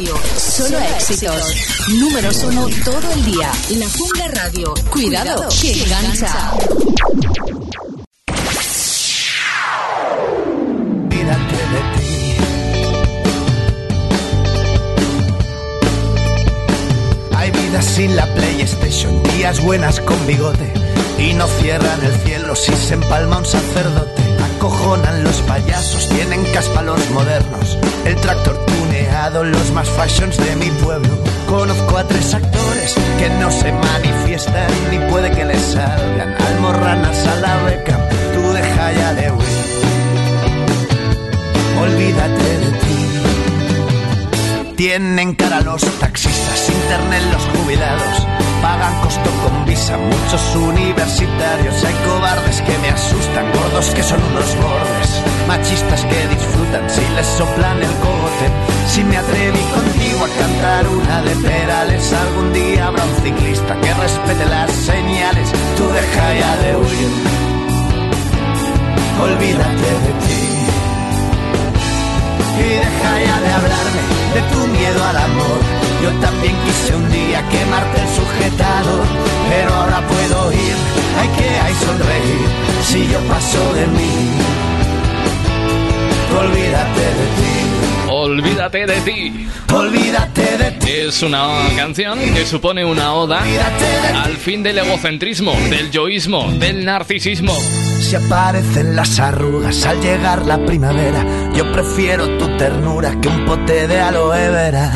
Get 0.00 0.70
your 0.70 0.82
éxitos. 0.96 1.54
Números 1.88 2.42
uno 2.44 2.68
todo 2.84 3.12
el 3.12 3.24
día. 3.24 3.52
La 3.70 3.88
Jungla 3.90 4.28
Radio. 4.28 4.74
Cuidado, 4.90 5.48
que 5.60 5.82
engancha. 5.82 6.52
Sin 17.80 18.14
la 18.14 18.26
PlayStation, 18.34 19.22
días 19.34 19.60
buenas 19.62 20.00
con 20.00 20.26
bigote. 20.26 20.72
Y 21.18 21.34
no 21.34 21.46
cierran 21.60 22.02
el 22.04 22.14
cielo 22.20 22.54
si 22.54 22.72
se 22.72 22.94
empalma 22.94 23.38
un 23.38 23.44
sacerdote. 23.44 24.29
Acojonan 24.60 25.24
los 25.24 25.40
payasos, 25.40 26.06
tienen 26.10 26.44
caspa 26.52 26.82
los 26.82 27.08
modernos. 27.12 27.78
El 28.04 28.14
tractor 28.16 28.58
tuneado, 28.66 29.42
los 29.42 29.72
más 29.72 29.88
fashions 29.88 30.36
de 30.36 30.54
mi 30.56 30.70
pueblo. 30.82 31.08
Conozco 31.48 31.96
a 31.96 32.04
tres 32.06 32.34
actores 32.34 32.94
que 33.18 33.30
no 33.40 33.50
se 33.50 33.72
manifiestan 33.72 34.70
ni 34.90 34.98
puede 35.10 35.30
que 35.30 35.46
les 35.46 35.62
salgan 35.62 36.36
almorranas 36.38 37.26
a 37.26 37.36
la 37.36 37.56
beca. 37.62 38.06
Tú 38.34 38.52
deja 38.52 38.92
ya 38.92 39.14
de 39.14 39.30
huir. 39.30 39.48
Olvídate 41.80 42.58
de 42.58 42.72
ti. 42.82 42.98
Tienen 44.76 45.36
cara 45.36 45.62
los 45.62 45.80
taxistas, 46.00 46.68
internet 46.68 47.22
los 47.32 47.44
jubilados. 47.56 48.29
Pagan 48.62 49.00
costo 49.00 49.30
con 49.42 49.64
visa 49.64 49.96
muchos 49.96 50.56
universitarios. 50.56 51.84
Hay 51.84 51.94
cobardes 52.06 52.60
que 52.60 52.78
me 52.78 52.88
asustan, 52.90 53.50
gordos 53.52 53.94
que 53.94 54.02
son 54.02 54.22
unos 54.22 54.54
bordes. 54.56 55.10
Machistas 55.48 56.04
que 56.04 56.28
disfrutan 56.28 56.90
si 56.90 57.00
les 57.16 57.26
soplan 57.26 57.82
el 57.82 57.94
cogote. 58.04 58.46
Si 58.88 59.02
me 59.04 59.16
atreví 59.16 59.62
contigo 59.74 60.24
a 60.24 60.40
cantar 60.40 60.88
una 60.88 61.22
de 61.22 61.36
Perales, 61.36 62.12
algún 62.12 62.52
día 62.52 62.86
habrá 62.88 63.04
un 63.04 63.16
ciclista 63.22 63.80
que 63.80 63.94
respete 63.94 64.44
las 64.46 64.70
señales. 64.72 65.48
Tú 65.76 65.86
deja 65.88 66.34
ya 66.34 66.56
de 66.62 66.76
huir. 66.76 67.10
Olvídate 69.22 69.90
de 70.04 70.12
ti 70.26 70.59
y 72.58 72.62
deja 72.62 73.10
ya 73.26 73.40
de 73.40 73.52
hablarme 73.52 74.02
de 74.34 74.40
tu 74.52 74.66
miedo 74.68 75.04
al 75.04 75.16
amor. 75.16 75.60
Yo 76.02 76.10
también 76.20 76.54
quise 76.64 76.96
un 76.96 77.10
día 77.10 77.42
quemarte 77.48 78.00
el 78.00 78.08
sujetado, 78.08 79.04
pero 79.50 79.74
ahora 79.74 80.00
puedo 80.06 80.52
ir, 80.52 80.76
hay 81.20 81.28
que 81.36 81.48
hay 81.60 81.74
sonreír, 81.74 82.48
si 82.84 83.12
yo 83.12 83.18
paso 83.28 83.74
de 83.74 83.86
mí. 83.88 84.12
Olvídate 86.38 87.00
de 87.00 87.26
ti. 87.36 87.50
Olvídate 88.08 88.86
de 88.86 89.00
ti. 89.02 89.46
Olvídate 89.72 90.58
de 90.58 90.70
ti. 90.72 90.90
Es 90.90 91.22
una 91.22 91.68
canción 91.76 92.18
que 92.18 92.46
supone 92.46 92.84
una 92.84 93.14
oda 93.14 93.42
al 94.22 94.36
fin 94.36 94.62
del 94.62 94.78
egocentrismo, 94.78 95.52
del 95.68 95.90
yoísmo, 95.90 96.50
del 96.52 96.84
narcisismo. 96.84 97.56
Si 98.00 98.16
aparecen 98.16 98.96
las 98.96 99.20
arrugas 99.20 99.86
al 99.86 100.00
llegar 100.00 100.44
la 100.46 100.64
primavera, 100.64 101.24
yo 101.54 101.70
prefiero 101.70 102.38
tu 102.38 102.56
ternura 102.56 103.20
que 103.20 103.28
un 103.28 103.44
pote 103.44 103.86
de 103.86 104.00
aloe 104.00 104.50
vera. 104.50 104.92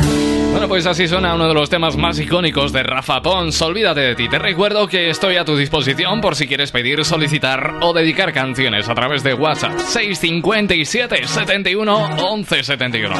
Bueno, 0.55 0.69
pues 0.69 0.85
así 0.85 1.05
suena 1.05 1.35
uno 1.35 1.49
de 1.49 1.53
los 1.53 1.69
temas 1.69 1.97
más 1.97 2.17
icónicos 2.17 2.71
de 2.71 2.81
Rafa 2.81 3.21
Pons. 3.21 3.61
Olvídate 3.61 3.99
de 3.99 4.15
ti. 4.15 4.29
Te 4.29 4.39
recuerdo 4.39 4.87
que 4.87 5.09
estoy 5.09 5.35
a 5.35 5.43
tu 5.43 5.57
disposición 5.57 6.21
por 6.21 6.37
si 6.37 6.47
quieres 6.47 6.71
pedir, 6.71 7.03
solicitar 7.03 7.73
o 7.81 7.91
dedicar 7.91 8.31
canciones 8.31 8.87
a 8.87 8.95
través 8.95 9.21
de 9.21 9.33
WhatsApp 9.33 9.77
657 9.77 11.27
71 11.27 12.09
11 12.21 12.63
71. 12.63 13.15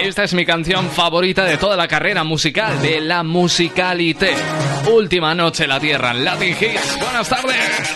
Esta 0.00 0.24
es 0.24 0.32
mi 0.32 0.46
canción 0.46 0.88
favorita 0.88 1.44
de 1.44 1.58
toda 1.58 1.76
la 1.76 1.88
carrera 1.88 2.24
musical 2.24 2.80
de 2.80 3.02
la 3.02 3.22
musicalité. 3.22 4.34
Última 4.90 5.34
noche 5.34 5.64
en 5.64 5.68
la 5.68 5.78
tierra, 5.78 6.14
Latin 6.14 6.56
Hits. 6.58 6.98
Buenas 7.02 7.28
tardes. 7.28 7.94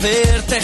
Verte 0.00 0.60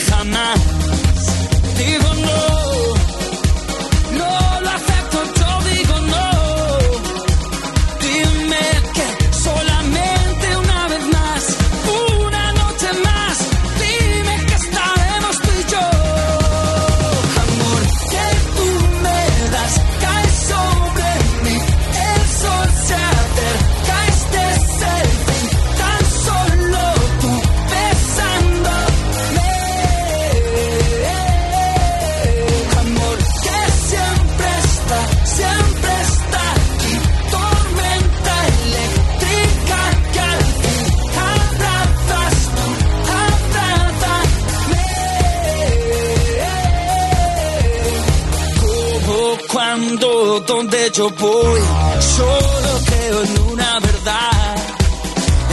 yo 50.96 51.11
voy, 51.11 51.61
solo 52.00 52.80
creo 52.87 53.22
en 53.22 53.52
una 53.52 53.80
verdad. 53.80 54.56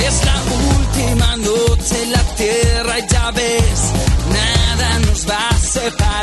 Es 0.08 0.25
la 0.25 0.38
última 0.77 1.38
noche 1.38 2.03
en 2.03 2.12
la 2.13 2.23
tierra 2.36 2.99
y 2.99 3.08
ya 3.10 3.32
ves, 3.32 3.91
nada 4.32 4.99
nos 4.99 5.29
va 5.29 5.49
a 5.49 5.58
separar. 5.58 6.22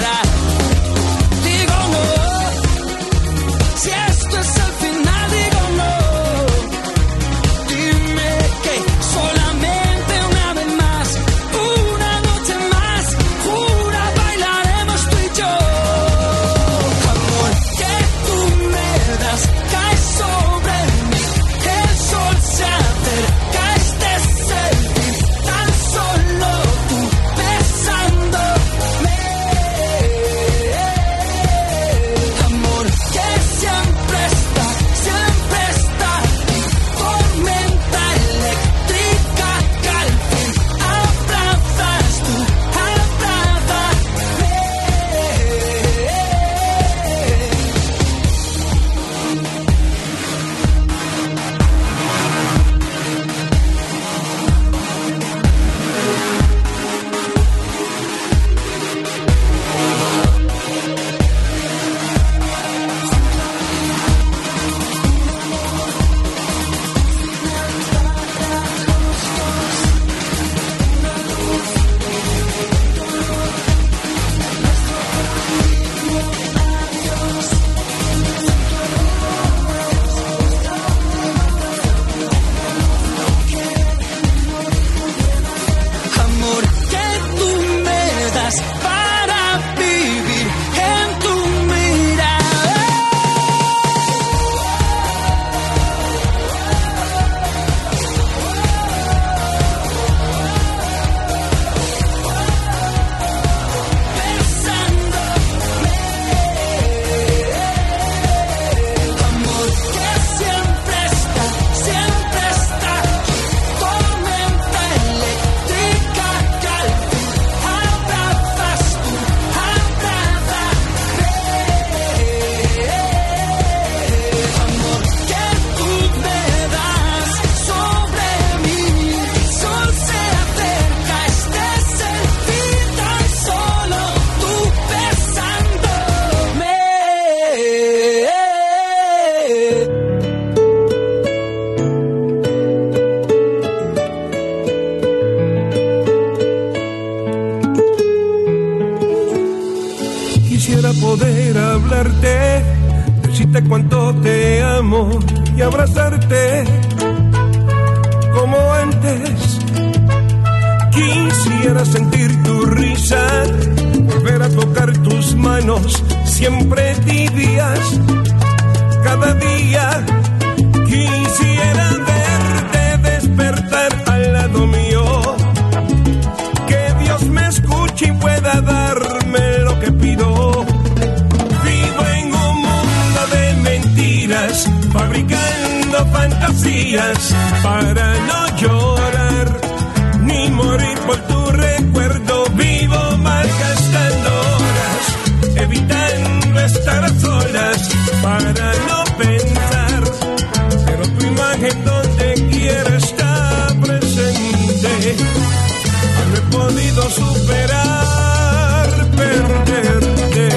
Podido 206.61 207.03
superar 207.11 208.89
perderte. 209.17 210.49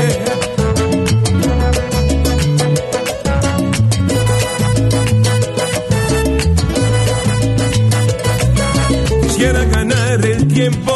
Quisiera 9.21 9.63
ganar 9.65 10.25
el 10.25 10.47
tiempo 10.47 10.93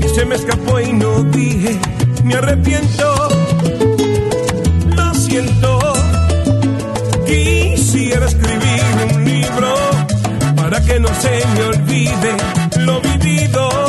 que 0.00 0.08
se 0.08 0.24
me 0.24 0.34
escapó 0.34 0.80
y 0.80 0.92
no 0.92 1.22
dije. 1.24 1.78
Me 2.24 2.34
arrepiento, 2.34 3.06
lo 4.96 5.14
siento. 5.14 5.78
Quisiera 7.26 8.26
escribir 8.26 8.82
un 9.12 9.24
libro 9.24 9.74
para 10.56 10.80
que 10.80 10.98
no 10.98 11.08
se 11.22 11.34
me 11.54 11.62
olvide 11.72 12.32
lo 12.78 13.00
vivido 13.00 13.87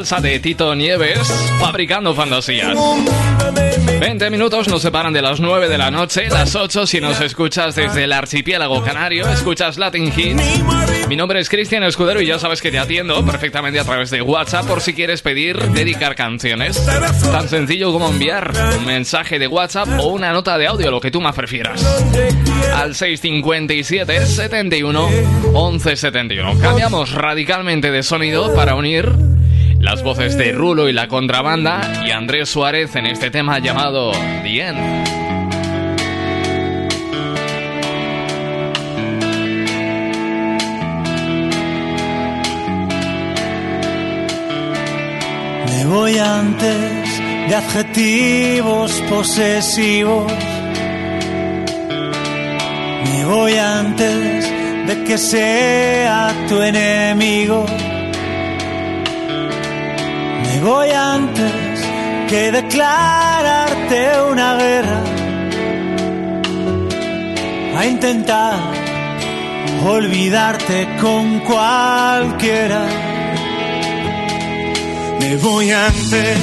salsa 0.00 0.20
de 0.22 0.38
Tito 0.40 0.74
Nieves, 0.74 1.18
fabricando 1.58 2.14
fantasías. 2.14 2.74
20 4.00 4.30
minutos 4.30 4.66
nos 4.68 4.80
separan 4.80 5.12
de 5.12 5.20
las 5.20 5.40
9 5.40 5.68
de 5.68 5.76
la 5.76 5.90
noche, 5.90 6.30
las 6.30 6.54
8 6.54 6.86
si 6.86 7.02
nos 7.02 7.20
escuchas 7.20 7.74
desde 7.74 8.04
el 8.04 8.12
archipiélago 8.14 8.82
canario, 8.82 9.28
escuchas 9.28 9.76
Latin 9.76 10.06
Hits. 10.06 10.42
Mi 11.06 11.16
nombre 11.16 11.38
es 11.38 11.50
Cristian 11.50 11.82
Escudero 11.82 12.22
y 12.22 12.26
ya 12.26 12.38
sabes 12.38 12.62
que 12.62 12.70
te 12.70 12.78
atiendo 12.78 13.22
perfectamente 13.26 13.78
a 13.78 13.84
través 13.84 14.10
de 14.10 14.22
WhatsApp 14.22 14.66
por 14.66 14.80
si 14.80 14.94
quieres 14.94 15.20
pedir, 15.20 15.58
dedicar 15.72 16.14
canciones. 16.14 16.82
Tan 17.30 17.48
sencillo 17.50 17.92
como 17.92 18.08
enviar 18.08 18.52
un 18.78 18.86
mensaje 18.86 19.38
de 19.38 19.48
WhatsApp 19.48 19.88
o 19.98 20.06
una 20.06 20.32
nota 20.32 20.56
de 20.56 20.66
audio, 20.66 20.90
lo 20.90 21.00
que 21.00 21.10
tú 21.10 21.20
más 21.20 21.34
prefieras. 21.34 21.84
Al 22.74 22.94
657 22.94 24.24
71 24.24 25.08
11 25.52 25.96
71. 25.96 26.58
Cambiamos 26.58 27.12
radicalmente 27.12 27.90
de 27.90 28.02
sonido 28.02 28.54
para 28.54 28.76
unir 28.76 29.10
las 29.90 30.04
voces 30.04 30.38
de 30.38 30.52
Rulo 30.52 30.88
y 30.88 30.92
la 30.92 31.08
contrabanda 31.08 32.04
y 32.06 32.12
Andrés 32.12 32.48
Suárez 32.48 32.94
en 32.94 33.06
este 33.06 33.28
tema 33.28 33.58
llamado 33.58 34.12
The 34.44 34.60
End. 34.60 34.78
Me 45.66 45.84
voy 45.86 46.18
antes 46.18 47.20
de 47.48 47.54
adjetivos 47.56 48.92
posesivos. 49.10 50.32
Me 53.06 53.24
voy 53.24 53.54
antes 53.54 54.52
de 54.86 55.04
que 55.04 55.18
sea 55.18 56.32
tu 56.48 56.62
enemigo. 56.62 57.66
Voy 60.62 60.90
antes 60.90 61.80
que 62.28 62.52
declararte 62.52 64.08
una 64.30 64.56
guerra. 64.56 65.02
A 67.78 67.86
intentar 67.86 68.60
olvidarte 69.86 70.86
con 71.00 71.40
cualquiera. 71.40 72.86
Me 75.20 75.36
voy 75.36 75.70
antes 75.70 76.38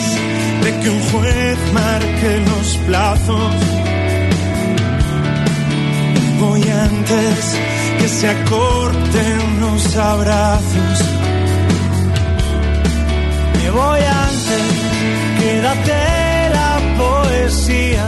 de 0.64 0.80
que 0.80 0.90
un 0.90 1.02
juez 1.12 1.58
marque 1.74 2.42
los 2.48 2.78
plazos. 2.88 3.54
Me 6.14 6.40
voy 6.42 6.64
antes 6.64 7.58
que 8.00 8.08
se 8.08 8.30
acorten 8.30 9.60
los 9.60 9.96
abrazos. 9.96 11.17
Voy 13.70 14.00
antes, 14.00 14.64
quédate 15.40 16.50
la 16.58 16.80
poesía. 16.98 18.06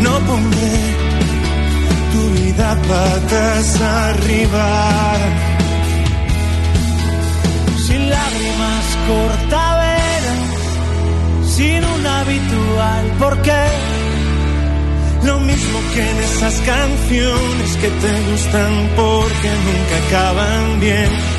No 0.00 0.18
pondré 0.20 0.78
tu 2.12 2.22
vida 2.40 2.76
patas 2.88 3.80
arriba. 3.80 5.16
Sin 7.86 8.10
lágrimas 8.10 8.84
cortaveras, 9.08 10.42
sin 11.54 11.84
un 11.84 12.06
habitual 12.06 13.04
porqué. 13.18 13.66
Lo 15.24 15.38
mismo 15.40 15.78
que 15.92 16.10
en 16.10 16.16
esas 16.18 16.54
canciones 16.60 17.76
que 17.80 17.88
te 17.88 18.30
gustan 18.30 18.72
porque 18.96 19.50
nunca 19.66 19.96
acaban 20.06 20.80
bien. 20.80 21.29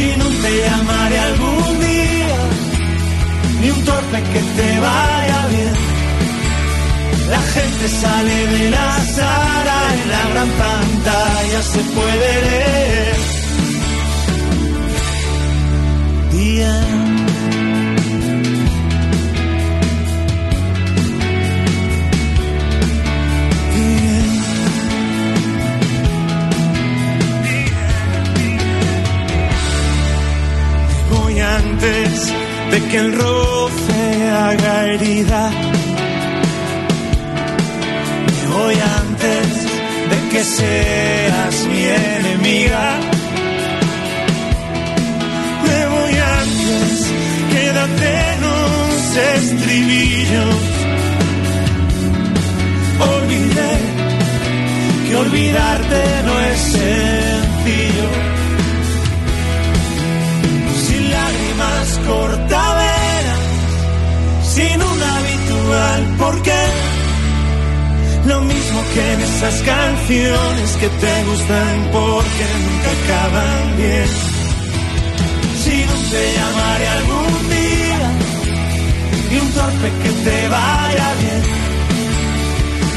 Si 0.00 0.06
no 0.16 0.24
te 0.24 0.50
llamaré 0.62 1.18
algún 1.18 1.80
día, 1.80 2.38
ni 3.60 3.70
un 3.70 3.84
torpe 3.84 4.18
que 4.32 4.40
te 4.56 4.80
vaya 4.80 5.46
bien. 5.48 5.74
La 7.28 7.42
gente 7.54 7.86
sale 7.86 8.46
de 8.46 8.70
la 8.70 8.98
sala, 9.16 9.78
en 10.02 10.08
la 10.14 10.24
gran 10.30 10.50
pantalla 10.64 11.62
se 11.72 11.80
puede 11.96 12.28
leer. 12.46 13.39
De 32.70 32.80
que 32.88 32.96
el 32.96 33.12
roce 33.12 34.30
haga 34.30 34.86
herida 34.86 35.50
voy 38.52 38.74
antes 39.00 39.46
de 40.10 40.28
que 40.30 40.44
seas 40.44 41.66
mi 41.66 41.82
enemiga. 41.84 42.86
Me 45.66 45.80
voy 45.94 46.14
antes, 46.42 47.12
quédate 47.52 48.08
en 48.32 48.40
los 48.46 49.16
estribillos. 49.36 50.56
Olvidé 53.14 53.72
que 55.06 55.16
olvidarte 55.16 56.02
no 56.26 56.34
es 56.50 56.60
sencillo. 56.78 58.39
Sin 61.60 61.68
lágrimas 61.68 62.00
cortaveras, 62.06 63.38
sin 64.54 64.82
un 64.82 65.02
habitual 65.02 66.16
porqué 66.18 66.64
lo 68.26 68.40
mismo 68.42 68.82
que 68.94 69.12
en 69.12 69.20
esas 69.20 69.62
canciones 69.62 70.76
que 70.80 70.88
te 70.88 71.24
gustan 71.24 71.88
porque 71.92 72.44
nunca 72.64 72.90
acaban 73.02 73.76
bien. 73.76 74.08
Si 75.62 75.76
no 75.88 75.94
te 76.10 76.22
llamaré 76.36 76.88
algún 76.88 77.50
día 77.50 78.02
y 79.30 79.36
un 79.38 79.50
torpe 79.52 79.88
que 80.02 80.10
te 80.24 80.48
vaya 80.48 81.14
bien. 81.20 81.42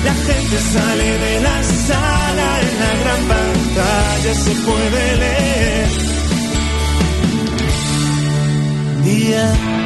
La 0.04 0.14
gente 0.14 0.58
sale 0.74 1.18
de 1.26 1.42
la 1.42 1.64
sala, 1.64 2.48
en 2.62 2.80
la 2.84 2.92
gran 3.02 3.22
pantalla 3.34 4.34
se 4.36 4.52
puede 4.52 5.18
leer. 5.18 6.23
Día 9.04 9.83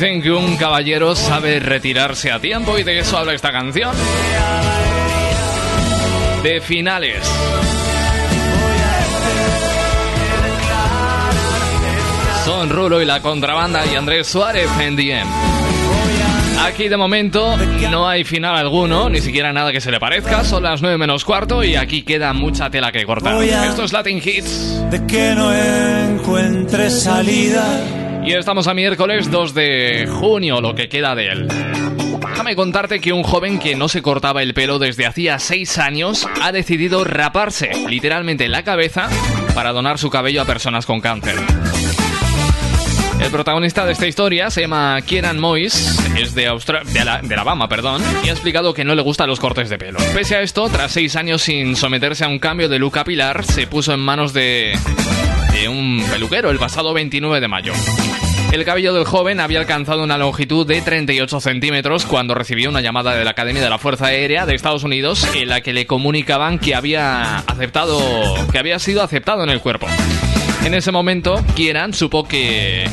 dicen 0.00 0.22
que 0.22 0.30
un 0.30 0.56
caballero 0.56 1.14
sabe 1.14 1.60
retirarse 1.60 2.32
a 2.32 2.40
tiempo 2.40 2.78
y 2.78 2.82
de 2.82 3.00
eso 3.00 3.18
habla 3.18 3.34
esta 3.34 3.52
canción. 3.52 3.94
De 6.42 6.58
finales. 6.62 7.18
Son 12.46 12.70
Rulo 12.70 13.02
y 13.02 13.04
la 13.04 13.20
contrabanda 13.20 13.84
y 13.92 13.94
Andrés 13.94 14.26
Suárez 14.26 14.70
en 14.80 14.96
DM. 14.96 15.28
Aquí 16.64 16.88
de 16.88 16.96
momento 16.96 17.58
no 17.90 18.08
hay 18.08 18.24
final 18.24 18.56
alguno, 18.56 19.10
ni 19.10 19.20
siquiera 19.20 19.52
nada 19.52 19.70
que 19.70 19.82
se 19.82 19.90
le 19.90 20.00
parezca. 20.00 20.44
Son 20.44 20.62
las 20.62 20.80
9 20.80 20.96
menos 20.96 21.26
cuarto 21.26 21.62
y 21.62 21.76
aquí 21.76 22.04
queda 22.04 22.32
mucha 22.32 22.70
tela 22.70 22.90
que 22.90 23.04
cortar. 23.04 23.42
Esto 23.42 23.84
es 23.84 23.92
Latin 23.92 24.16
Hits. 24.16 24.90
De 24.90 25.04
que 25.04 25.34
no 25.34 25.52
encuentre 25.52 26.88
salida 26.88 28.09
y 28.24 28.32
estamos 28.32 28.66
a 28.66 28.74
miércoles 28.74 29.30
2 29.30 29.54
de 29.54 30.08
junio, 30.10 30.60
lo 30.60 30.74
que 30.74 30.88
queda 30.88 31.14
de 31.14 31.28
él. 31.28 31.48
Déjame 32.20 32.54
contarte 32.56 33.00
que 33.00 33.12
un 33.12 33.22
joven 33.22 33.58
que 33.58 33.74
no 33.74 33.88
se 33.88 34.02
cortaba 34.02 34.42
el 34.42 34.54
pelo 34.54 34.78
desde 34.78 35.06
hacía 35.06 35.38
6 35.38 35.78
años 35.78 36.26
ha 36.40 36.52
decidido 36.52 37.04
raparse 37.04 37.70
literalmente 37.88 38.48
la 38.48 38.62
cabeza 38.62 39.08
para 39.54 39.72
donar 39.72 39.98
su 39.98 40.10
cabello 40.10 40.42
a 40.42 40.46
personas 40.46 40.86
con 40.86 41.00
cáncer. 41.00 41.36
El 43.20 43.30
protagonista 43.30 43.84
de 43.84 43.92
esta 43.92 44.06
historia 44.06 44.50
se 44.50 44.62
llama 44.62 44.98
Kieran 45.02 45.38
Moyes, 45.38 45.98
es 46.18 46.34
de, 46.34 46.44
de, 46.44 47.00
Alabama, 47.34 47.68
perdón, 47.68 48.02
y 48.24 48.30
ha 48.30 48.32
explicado 48.32 48.72
que 48.72 48.84
no 48.84 48.94
le 48.94 49.02
gustan 49.02 49.28
los 49.28 49.38
cortes 49.38 49.68
de 49.68 49.76
pelo. 49.76 49.98
Pese 50.14 50.36
a 50.36 50.40
esto, 50.40 50.68
tras 50.70 50.92
seis 50.92 51.16
años 51.16 51.42
sin 51.42 51.76
someterse 51.76 52.24
a 52.24 52.28
un 52.28 52.38
cambio 52.38 52.68
de 52.70 52.78
look 52.78 52.94
capilar, 52.94 53.44
se 53.44 53.66
puso 53.66 53.92
en 53.92 54.00
manos 54.00 54.32
de, 54.32 54.72
de 55.52 55.68
un 55.68 56.02
peluquero 56.10 56.50
el 56.50 56.58
pasado 56.58 56.94
29 56.94 57.40
de 57.40 57.48
mayo. 57.48 57.72
El 58.52 58.64
cabello 58.64 58.92
del 58.92 59.04
joven 59.04 59.38
había 59.38 59.60
alcanzado 59.60 60.02
una 60.02 60.18
longitud 60.18 60.66
de 60.66 60.82
38 60.82 61.40
centímetros 61.40 62.04
cuando 62.04 62.34
recibió 62.34 62.68
una 62.68 62.80
llamada 62.80 63.14
de 63.14 63.24
la 63.24 63.30
Academia 63.30 63.62
de 63.62 63.70
la 63.70 63.78
Fuerza 63.78 64.06
Aérea 64.06 64.44
de 64.44 64.56
Estados 64.56 64.82
Unidos 64.82 65.24
en 65.36 65.48
la 65.48 65.60
que 65.60 65.72
le 65.72 65.86
comunicaban 65.86 66.58
que 66.58 66.74
había 66.74 67.36
aceptado, 67.38 68.00
que 68.50 68.58
había 68.58 68.80
sido 68.80 69.04
aceptado 69.04 69.44
en 69.44 69.50
el 69.50 69.60
cuerpo. 69.60 69.86
En 70.64 70.74
ese 70.74 70.90
momento, 70.90 71.36
Kieran 71.54 71.94
supo 71.94 72.26
que 72.26 72.86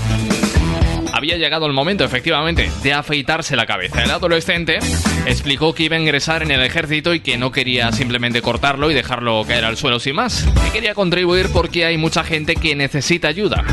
había 1.12 1.38
llegado 1.38 1.66
el 1.66 1.74
momento, 1.74 2.04
efectivamente, 2.04 2.70
de 2.84 2.94
afeitarse 2.94 3.56
la 3.56 3.66
cabeza. 3.66 4.04
El 4.04 4.12
adolescente 4.12 4.78
explicó 5.26 5.74
que 5.74 5.84
iba 5.84 5.96
a 5.96 6.00
ingresar 6.00 6.44
en 6.44 6.52
el 6.52 6.62
ejército 6.62 7.16
y 7.16 7.20
que 7.20 7.40
no 7.40 7.52
quería 7.52 7.92
simplemente 7.92 8.44
cortarlo 8.44 8.92
y 8.92 8.94
dejarlo 8.94 9.44
caer 9.44 9.66
al 9.66 9.76
suelo 9.76 10.00
sin 10.00 10.16
más, 10.16 10.48
que 10.66 10.72
quería 10.72 10.94
contribuir 10.94 11.50
porque 11.52 11.86
hay 11.86 11.98
mucha 11.98 12.24
gente 12.24 12.56
que 12.56 12.76
necesita 12.76 13.28
ayuda. 13.28 13.66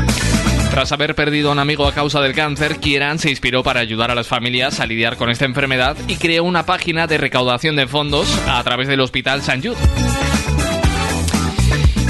Tras 0.75 0.91
haber 0.91 1.15
perdido 1.15 1.47
a 1.47 1.51
un 1.53 1.59
amigo 1.59 1.87
a 1.87 1.93
causa 1.93 2.19
del 2.19 2.35
cáncer, 2.35 2.81
Kieran 2.81 3.17
se 3.17 3.29
inspiró 3.29 3.63
para 3.63 3.79
ayudar 3.79 4.11
a 4.11 4.13
las 4.13 4.27
familias 4.27 4.81
a 4.81 4.85
lidiar 4.85 5.15
con 5.15 5.29
esta 5.29 5.45
enfermedad 5.45 5.95
y 6.09 6.17
creó 6.17 6.43
una 6.43 6.65
página 6.65 7.07
de 7.07 7.17
recaudación 7.17 7.77
de 7.77 7.87
fondos 7.87 8.27
a 8.45 8.61
través 8.61 8.89
del 8.89 8.99
Hospital 8.99 9.39
St. 9.39 9.69
Jude. 9.69 10.34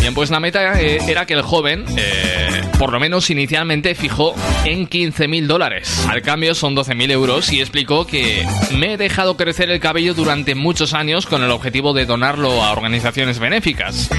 Bien, 0.06 0.14
pues 0.14 0.30
la 0.30 0.40
meta 0.40 0.80
eh, 0.80 1.00
era 1.08 1.26
que 1.26 1.34
el 1.34 1.42
joven, 1.42 1.84
eh, 1.98 2.62
por 2.78 2.94
lo 2.94 3.00
menos 3.00 3.32
inicialmente, 3.32 3.96
fijó 3.96 4.36
en 4.64 4.88
15.000 4.88 5.48
dólares. 5.48 6.06
Al 6.08 6.22
cambio 6.22 6.54
son 6.54 6.76
12.000 6.76 7.10
euros 7.10 7.52
y 7.52 7.60
explicó 7.60 8.06
que 8.06 8.46
me 8.72 8.94
he 8.94 8.98
dejado 8.98 9.36
crecer 9.36 9.72
el 9.72 9.80
cabello 9.80 10.14
durante 10.14 10.54
muchos 10.54 10.94
años 10.94 11.26
con 11.26 11.42
el 11.42 11.50
objetivo 11.50 11.94
de 11.94 12.06
donarlo 12.06 12.64
a 12.64 12.72
organizaciones 12.72 13.40
benéficas. 13.40 14.12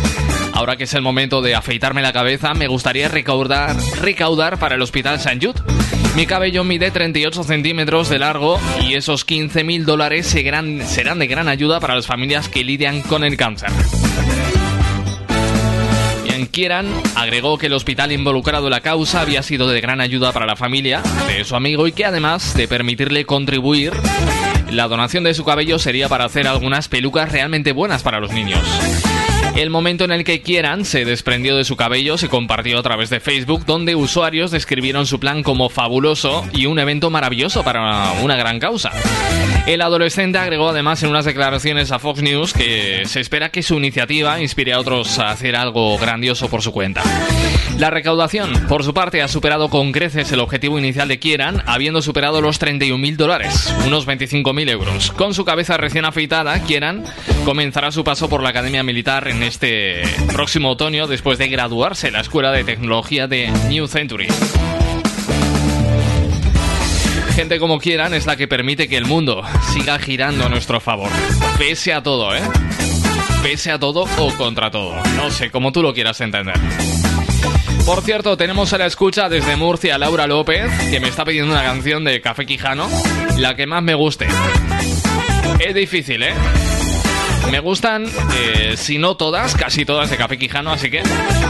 Ahora 0.53 0.75
que 0.75 0.85
es 0.85 0.95
el 0.95 1.03
momento 1.03 1.41
de 1.41 1.55
afeitarme 1.55 2.03
la 2.03 2.13
cabeza, 2.13 2.53
me 2.53 2.67
gustaría 2.67 3.07
recaudar, 3.07 3.77
recaudar 4.01 4.59
para 4.59 4.75
el 4.75 4.83
Hospital 4.83 5.21
St. 5.21 5.39
Jude. 5.41 5.63
Mi 6.17 6.27
cabello 6.27 6.65
mide 6.65 6.91
38 6.91 7.45
centímetros 7.45 8.09
de 8.09 8.19
largo 8.19 8.59
y 8.81 8.95
esos 8.95 9.25
15 9.25 9.63
mil 9.63 9.85
dólares 9.85 10.27
serán, 10.27 10.85
serán 10.85 11.21
de 11.21 11.29
gran 11.29 11.47
ayuda 11.47 11.79
para 11.79 11.95
las 11.95 12.09
familias 12.09 12.49
que 12.49 12.65
lidian 12.65 13.03
con 13.03 13.23
el 13.23 13.37
cáncer. 13.37 13.71
Ian 16.37 16.49
Kieran 16.49 16.87
agregó 17.15 17.57
que 17.57 17.67
el 17.67 17.73
hospital 17.73 18.13
involucrado 18.13 18.67
en 18.67 18.73
la 18.73 18.81
causa 18.81 19.23
había 19.23 19.43
sido 19.43 19.69
de 19.69 19.81
gran 19.81 20.03
ayuda 20.03 20.33
para 20.33 20.45
la 20.45 20.55
familia 20.55 21.03
de 21.27 21.45
su 21.45 21.57
amigo 21.57 21.87
y 21.87 21.93
que 21.93 22.05
además 22.05 22.55
de 22.55 22.69
permitirle 22.69 23.25
contribuir, 23.25 23.95
la 24.71 24.87
donación 24.87 25.25
de 25.25 25.33
su 25.33 25.47
cabello 25.47 25.79
sería 25.79 26.11
para 26.11 26.27
hacer 26.27 26.47
algunas 26.47 26.89
pelucas 26.89 27.33
realmente 27.33 27.73
buenas 27.73 28.03
para 28.03 28.21
los 28.21 28.33
niños. 28.33 28.61
El 29.57 29.71
momento 29.71 30.05
en 30.05 30.13
el 30.13 30.23
que 30.23 30.43
quieran 30.43 30.85
se 30.85 31.07
desprendió 31.07 31.57
de 31.57 31.65
su 31.65 31.77
cabello 31.77 32.19
se 32.19 32.29
compartió 32.29 32.79
a 32.79 32.83
través 32.83 33.09
de 33.09 33.21
Facebook, 33.21 33.65
donde 33.65 33.95
usuarios 33.95 34.51
describieron 34.51 35.07
su 35.07 35.19
plan 35.19 35.43
como 35.43 35.71
fabuloso 35.71 36.45
y 36.53 36.67
un 36.67 36.79
evento 36.79 37.09
maravilloso 37.09 37.65
para 37.65 38.13
una 38.23 38.37
gran 38.37 38.61
causa. 38.61 38.93
El 39.67 39.81
adolescente 39.81 40.37
agregó 40.37 40.69
además 40.69 41.03
en 41.03 41.09
unas 41.09 41.25
declaraciones 41.25 41.91
a 41.91 41.99
Fox 41.99 42.21
News 42.21 42.53
que 42.53 43.03
se 43.07 43.21
espera 43.21 43.49
que 43.49 43.63
su 43.63 43.77
iniciativa 43.77 44.41
inspire 44.43 44.75
a 44.75 44.79
otros 44.79 45.19
a 45.19 45.31
hacer 45.31 45.57
algo 45.57 45.97
grandioso 45.97 46.49
por 46.49 46.61
su 46.61 46.71
cuenta. 46.71 47.03
La 47.79 47.91
recaudación, 47.91 48.67
por 48.69 48.85
su 48.85 48.95
parte, 48.95 49.23
ha 49.23 49.29
superado 49.29 49.69
con 49.69 49.93
creces 49.93 50.31
el 50.33 50.41
objetivo 50.41 50.79
inicial 50.79 51.09
de 51.09 51.19
Kieran, 51.19 51.63
habiendo 51.67 52.01
superado 52.01 52.41
los 52.41 52.61
31.000 52.61 53.17
dólares, 53.17 53.75
unos 53.87 54.07
25.000 54.07 54.71
euros. 54.71 55.13
Con 55.13 55.35
su 55.35 55.45
cabeza 55.45 55.77
recién 55.77 56.05
afeitada, 56.05 56.63
Kieran 56.63 57.05
comenzará 57.45 57.91
su 57.91 58.05
paso 58.05 58.29
por 58.29 58.43
la 58.43 58.51
Academia 58.51 58.83
Militar 58.83 59.29
en 59.29 59.43
este 59.47 60.03
próximo 60.33 60.71
otoño 60.71 61.07
después 61.07 61.39
de 61.39 61.49
graduarse 61.49 62.09
en 62.09 62.15
la 62.15 62.21
Escuela 62.21 62.51
de 62.51 62.65
Tecnología 62.65 63.29
de 63.29 63.51
New 63.69 63.87
Century. 63.87 64.27
Gente 67.35 67.59
como 67.59 67.79
quieran 67.79 68.15
es 68.15 68.27
la 68.27 68.37
que 68.37 68.49
permite 68.49 68.89
que 68.89 68.97
el 68.97 69.05
mundo 69.05 69.43
siga 69.73 69.99
girando 69.99 70.47
a 70.47 70.49
nuestro 70.49 70.81
favor. 70.81 71.11
Pese 71.59 71.93
a 71.93 72.03
todo, 72.03 72.35
¿eh? 72.35 72.43
Pese 73.43 73.71
a 73.71 73.79
todo 73.79 74.07
o 74.19 74.35
contra 74.37 74.71
todo. 74.71 74.95
No 75.17 75.31
sé, 75.31 75.51
como 75.51 75.71
tú 75.71 75.83
lo 75.83 75.95
quieras 75.95 76.21
entender. 76.21 76.59
Por 77.85 78.03
cierto, 78.03 78.37
tenemos 78.37 78.73
a 78.73 78.79
la 78.79 78.87
escucha 78.87 79.29
desde 79.29 79.55
Murcia 79.55 79.97
Laura 79.97 80.27
López, 80.27 80.69
que 80.91 80.99
me 80.99 81.09
está 81.09 81.25
pidiendo 81.25 81.53
una 81.53 81.63
canción 81.63 82.03
de 82.05 82.21
Café 82.21 82.47
Quijano, 82.47 82.89
la 83.39 83.55
que 83.55 83.67
más 83.67 83.83
me 83.83 83.95
guste. 83.95 84.27
Es 85.61 85.75
difícil, 85.75 86.25
¿eh? 86.25 86.35
Me 87.51 87.61
gustan, 87.61 88.07
eh, 88.35 88.75
si 88.77 88.99
no 88.99 89.17
todas, 89.17 89.55
casi 89.55 89.85
todas 89.85 90.11
de 90.11 90.17
Café 90.17 90.37
Quijano, 90.37 90.73
así 90.73 90.91
que 90.91 91.03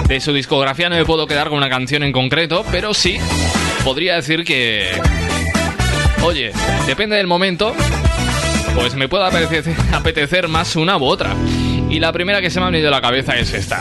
de 0.08 0.20
su 0.20 0.32
discografía 0.32 0.88
no 0.88 0.96
me 0.96 1.04
puedo 1.04 1.26
quedar 1.26 1.48
con 1.48 1.58
una 1.58 1.68
canción 1.68 2.02
en 2.02 2.12
concreto, 2.12 2.64
pero 2.70 2.94
sí 2.94 3.18
podría 3.84 4.16
decir 4.16 4.44
que... 4.44 4.90
Oye, 6.22 6.52
depende 6.86 7.16
del 7.16 7.26
momento, 7.26 7.74
pues 8.74 8.94
me 8.94 9.08
puede 9.08 9.24
apetecer, 9.26 9.74
apetecer 9.92 10.48
más 10.48 10.76
una 10.76 10.96
u 10.96 11.04
otra. 11.04 11.34
Y 11.88 11.98
la 11.98 12.12
primera 12.12 12.40
que 12.40 12.50
se 12.50 12.60
me 12.60 12.66
ha 12.66 12.70
venido 12.70 12.88
a 12.88 12.90
la 12.90 13.00
cabeza 13.00 13.36
es 13.36 13.52
esta. 13.54 13.80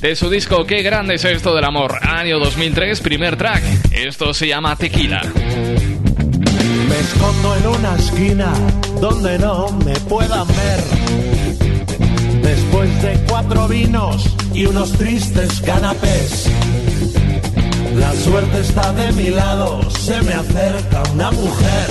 De 0.00 0.14
su 0.16 0.28
disco 0.28 0.66
Qué 0.66 0.82
grande 0.82 1.14
es 1.14 1.24
esto 1.24 1.54
del 1.54 1.64
amor, 1.64 1.98
año 2.02 2.38
2003, 2.38 3.00
primer 3.00 3.36
track. 3.36 3.62
Esto 3.90 4.34
se 4.34 4.48
llama 4.48 4.76
Tequila. 4.76 5.22
Me 6.88 6.98
escondo 7.00 7.56
en 7.56 7.66
una 7.68 7.96
esquina 7.96 8.52
donde 9.00 9.38
no 9.38 9.68
me 9.84 9.94
puedan 10.08 10.46
ver. 10.46 10.84
Después 12.42 13.02
de 13.02 13.24
cuatro 13.28 13.68
vinos 13.68 14.24
y 14.52 14.66
unos 14.66 14.92
tristes 14.92 15.60
canapés. 15.60 16.48
La 17.96 18.12
suerte 18.14 18.60
está 18.60 18.92
de 18.92 19.12
mi 19.12 19.30
lado, 19.30 19.80
se 19.90 20.20
me 20.22 20.32
acerca 20.32 21.02
una 21.12 21.30
mujer. 21.30 21.88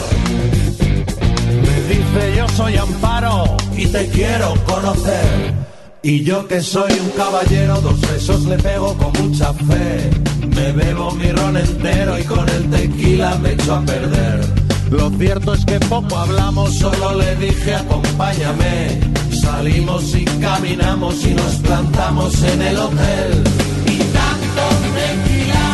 Me 1.47 1.93
dice 1.93 2.35
yo 2.37 2.47
soy 2.49 2.75
Amparo 2.77 3.57
y 3.75 3.85
te 3.87 4.07
quiero 4.07 4.53
conocer. 4.65 5.53
Y 6.01 6.23
yo 6.23 6.45
que 6.47 6.59
soy 6.61 6.91
un 6.99 7.09
caballero, 7.11 7.79
dos 7.79 7.99
besos 8.01 8.43
le 8.43 8.57
pego 8.57 8.93
con 8.97 9.13
mucha 9.23 9.53
fe. 9.53 10.09
Me 10.53 10.71
bebo 10.73 11.11
mi 11.11 11.31
ron 11.31 11.55
entero 11.55 12.19
y 12.19 12.23
con 12.23 12.47
el 12.49 12.69
tequila 12.69 13.35
me 13.35 13.53
echo 13.53 13.75
a 13.75 13.81
perder. 13.81 14.62
Lo 14.89 15.09
cierto 15.11 15.53
es 15.53 15.65
que 15.65 15.79
poco 15.79 16.15
hablamos, 16.17 16.75
solo 16.75 17.17
le 17.17 17.35
dije 17.37 17.75
acompáñame. 17.75 18.99
Salimos 19.41 20.15
y 20.15 20.25
caminamos 20.25 21.25
y 21.25 21.33
nos 21.33 21.55
plantamos 21.55 22.41
en 22.43 22.61
el 22.61 22.77
hotel. 22.77 23.43
Y 23.85 23.97
tanto 23.97 24.63
tequila 24.95 25.65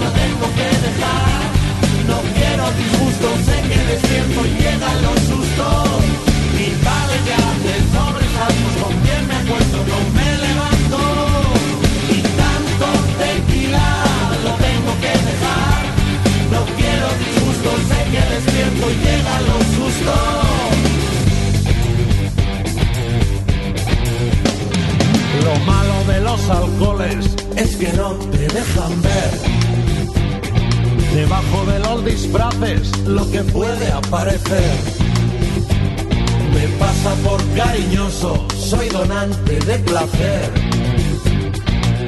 lo 0.00 0.08
tengo 0.20 0.46
que 0.56 0.68
dejar. 0.86 1.42
No 2.08 2.18
quiero 2.34 2.64
disgustos, 2.80 3.34
sé 3.46 3.56
que 3.68 3.80
despierto 3.92 4.46
y 4.46 4.62
llegan 4.62 5.02
los 5.02 5.20
sustos. 5.20 5.91
Lo 25.44 25.54
malo 25.64 26.04
de 26.06 26.20
los 26.20 26.50
alcoholes 26.50 27.26
es 27.56 27.76
que 27.76 27.92
no 27.94 28.14
te 28.14 28.38
dejan 28.38 29.02
ver. 29.02 29.62
Debajo 31.14 31.64
de 31.66 31.78
los 31.80 32.04
disfraces 32.04 32.98
lo 33.06 33.30
que 33.30 33.42
puede 33.42 33.92
aparecer. 33.92 34.76
Me 36.54 36.68
pasa 36.78 37.14
por 37.24 37.42
cariñoso, 37.54 38.46
soy 38.56 38.88
donante 38.88 39.58
de 39.60 39.78
placer. 39.80 40.50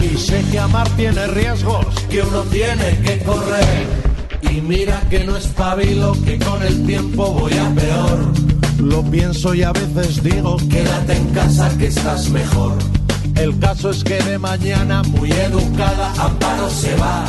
Y 0.01 0.17
sé 0.17 0.43
que 0.51 0.59
amar 0.59 0.89
tiene 0.97 1.27
riesgos 1.27 1.87
que 2.09 2.23
uno 2.23 2.43
tiene 2.43 2.99
que 3.03 3.19
correr. 3.25 4.04
Y 4.51 4.61
mira 4.61 5.01
que 5.11 5.25
no 5.25 5.37
espabilo, 5.37 6.17
que 6.25 6.39
con 6.39 6.63
el 6.63 6.87
tiempo 6.87 7.33
voy 7.33 7.53
a 7.53 7.69
peor. 7.75 8.33
Lo 8.79 9.03
pienso 9.03 9.55
y 9.55 9.63
a 9.63 9.73
veces 9.73 10.23
digo, 10.23 10.57
quédate 10.69 11.17
en 11.17 11.27
casa 11.31 11.71
que 11.79 11.87
estás 11.87 12.31
mejor. 12.31 12.77
El 13.37 13.59
caso 13.59 13.91
es 13.91 14.05
que 14.05 14.23
de 14.23 14.39
mañana, 14.39 15.03
muy 15.03 15.31
educada, 15.33 16.13
Amparo 16.19 16.71
se 16.71 16.95
va. 16.97 17.25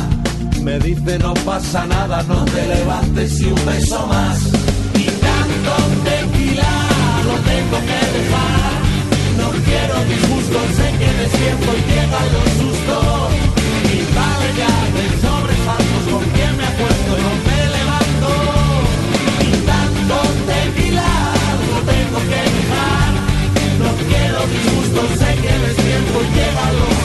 Me 0.62 0.78
dice 0.78 1.18
no 1.18 1.34
pasa 1.44 1.86
nada, 1.86 2.22
no 2.24 2.44
te 2.44 2.66
levantes 2.66 3.40
y 3.40 3.44
un 3.44 3.66
beso 3.66 4.06
más. 4.06 4.38
Y 4.94 5.04
tanto 5.04 5.74
tequila 6.04 6.72
lo 7.24 7.34
tengo 7.50 7.78
que 7.88 8.00
dejar. 8.16 8.76
No 9.38 9.48
quiero 9.64 10.04
disgustos, 10.04 10.66
sé 10.76 10.88
que 10.98 11.10
despierto 11.22 11.70
y 11.76 11.82
llegan 11.90 12.28
los 12.34 12.48
sustos. 12.60 13.32
Y 13.94 14.14
vale 14.14 14.48
ya 14.58 14.74
de 14.96 15.25
disgustos, 25.58 26.26
sé 26.26 26.34
que 26.34 26.95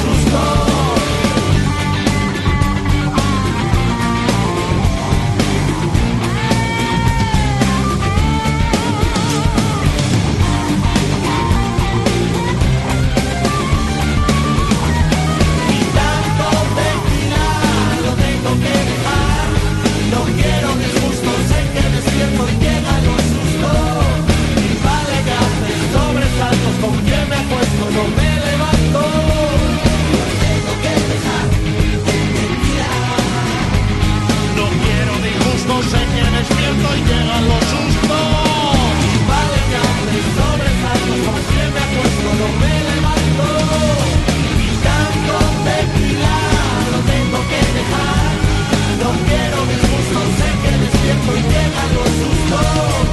llegan 37.11 37.43
los 37.49 37.63
sustos. 37.71 38.25
Vale 39.29 39.59
que 39.69 39.77
aún 39.83 39.99
me 40.07 40.17
sobresalto, 40.35 41.13
porque 41.27 41.63
me 41.73 41.81
acuesto, 41.87 42.29
no 42.39 42.47
me 42.61 42.73
levanto. 42.89 43.47
Y 44.65 44.71
tanto 44.87 45.35
tequila 45.67 46.37
lo 46.93 46.99
tengo 47.11 47.39
que 47.51 47.61
dejar. 47.77 48.33
No 49.01 49.09
quiero 49.27 49.57
disgustos, 49.71 50.25
sé 50.39 50.49
que 50.61 50.71
despierto 50.83 51.31
y 51.39 51.43
llegan 51.53 51.89
los 51.97 52.11
sustos. 52.21 53.10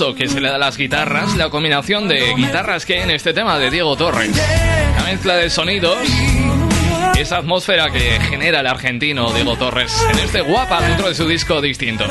Que 0.00 0.28
se 0.28 0.40
le 0.40 0.48
da 0.48 0.54
a 0.54 0.58
las 0.58 0.78
guitarras, 0.78 1.36
la 1.36 1.50
combinación 1.50 2.08
de 2.08 2.32
guitarras 2.34 2.86
que 2.86 2.94
hay 2.94 3.00
en 3.02 3.10
este 3.10 3.34
tema 3.34 3.58
de 3.58 3.70
Diego 3.70 3.96
Torres. 3.96 4.30
La 4.96 5.02
mezcla 5.04 5.36
de 5.36 5.50
sonidos, 5.50 5.98
esa 7.18 7.36
atmósfera 7.36 7.90
que 7.90 8.18
genera 8.18 8.60
el 8.60 8.66
argentino 8.66 9.30
Diego 9.30 9.56
Torres 9.56 9.94
en 10.10 10.18
este 10.20 10.40
guapa 10.40 10.80
dentro 10.80 11.08
de 11.08 11.14
su 11.14 11.28
disco 11.28 11.60
distinto. 11.60 12.06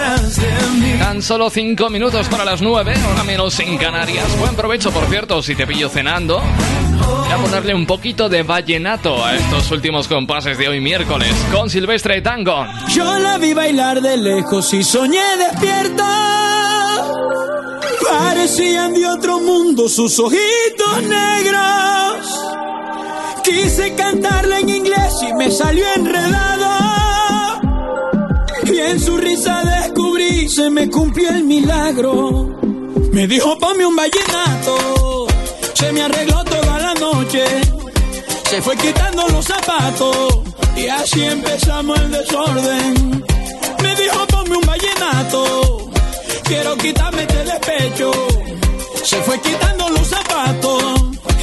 Tan 1.00 1.22
solo 1.24 1.50
5 1.50 1.90
minutos 1.90 2.28
para 2.30 2.46
las 2.46 2.62
9, 2.62 2.94
hora 3.12 3.24
menos 3.24 3.60
en 3.60 3.76
Canarias. 3.80 4.38
Buen 4.38 4.56
provecho, 4.56 4.92
por 4.92 5.08
cierto, 5.08 5.42
si 5.42 5.56
te 5.56 5.66
pillo 5.66 5.90
cenando. 5.90 6.40
Voy 6.40 7.32
a 7.32 7.38
ponerle 7.38 7.74
un 7.74 7.88
poquito 7.88 8.30
de 8.30 8.44
vallenato 8.44 9.26
a 9.26 9.34
estos 9.34 9.72
últimos 9.72 10.08
compases 10.08 10.60
de 10.60 10.68
hoy 10.68 10.80
miércoles 10.80 11.34
con 11.52 11.72
Silvestre 11.72 12.22
Tango. 12.22 12.68
Yo 12.90 13.18
la 13.18 13.40
vi 13.40 13.56
bailar 13.56 14.00
de 14.00 14.16
lejos 14.16 14.72
y 14.76 14.84
soñé 14.84 15.24
despierta. 15.40 16.49
Parecían 18.10 18.94
de 18.96 19.06
otro 19.06 19.40
mundo 19.40 19.88
sus 19.88 20.20
ojitos 20.20 21.04
negros. 21.04 22.28
Quise 23.44 23.94
cantarla 23.94 24.60
en 24.60 24.70
inglés 24.70 25.14
y 25.30 25.34
me 25.34 25.52
salió 25.52 25.86
enredado. 25.96 27.62
Y 28.66 28.80
en 28.80 29.00
su 29.00 29.16
risa 29.18 29.64
descubrí, 29.64 30.50
se 30.50 30.70
me 30.72 30.90
cumplió 30.90 31.30
el 31.30 31.44
milagro. 31.44 32.58
Me 33.12 33.28
dijo, 33.28 33.58
ponme 33.60 33.86
un 33.86 33.96
vallenato. 33.96 35.28
Se 35.76 35.92
me 35.92 36.02
arregló 36.02 36.44
toda 36.46 36.80
la 36.80 36.94
noche. 36.96 37.44
Se 38.50 38.62
fue 38.62 38.76
quitando 38.76 39.28
los 39.28 39.46
zapatos. 39.46 40.40
Y 40.76 40.88
así 40.88 41.24
empezamos 41.24 42.00
el 42.00 42.12
desorden. 42.12 43.24
Me 43.84 43.96
dijo, 43.96 44.26
ponme 44.28 44.58
un 44.58 44.66
vallenato. 44.66 45.89
Quiero 46.50 46.76
quitarme 46.78 47.22
este 47.22 47.44
despecho. 47.44 48.12
Se 49.04 49.18
fue 49.22 49.40
quitando 49.40 49.88
los 49.90 50.08
zapatos. 50.08 50.84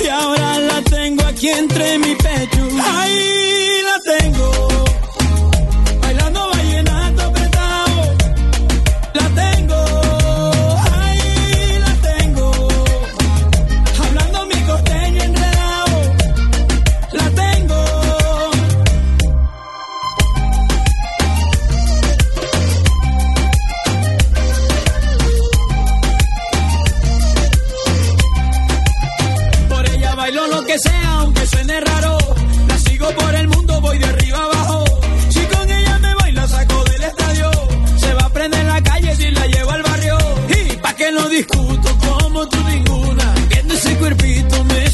Y 0.03 0.09
ahora 0.09 0.59
la 0.59 0.83
tengo 0.83 1.25
aquí 1.27 1.49
entre 1.49 1.97
mi 1.99 2.13
pecho. 2.17 2.69
Ahí 2.85 3.83
la 3.85 4.01
tengo. 4.01 4.76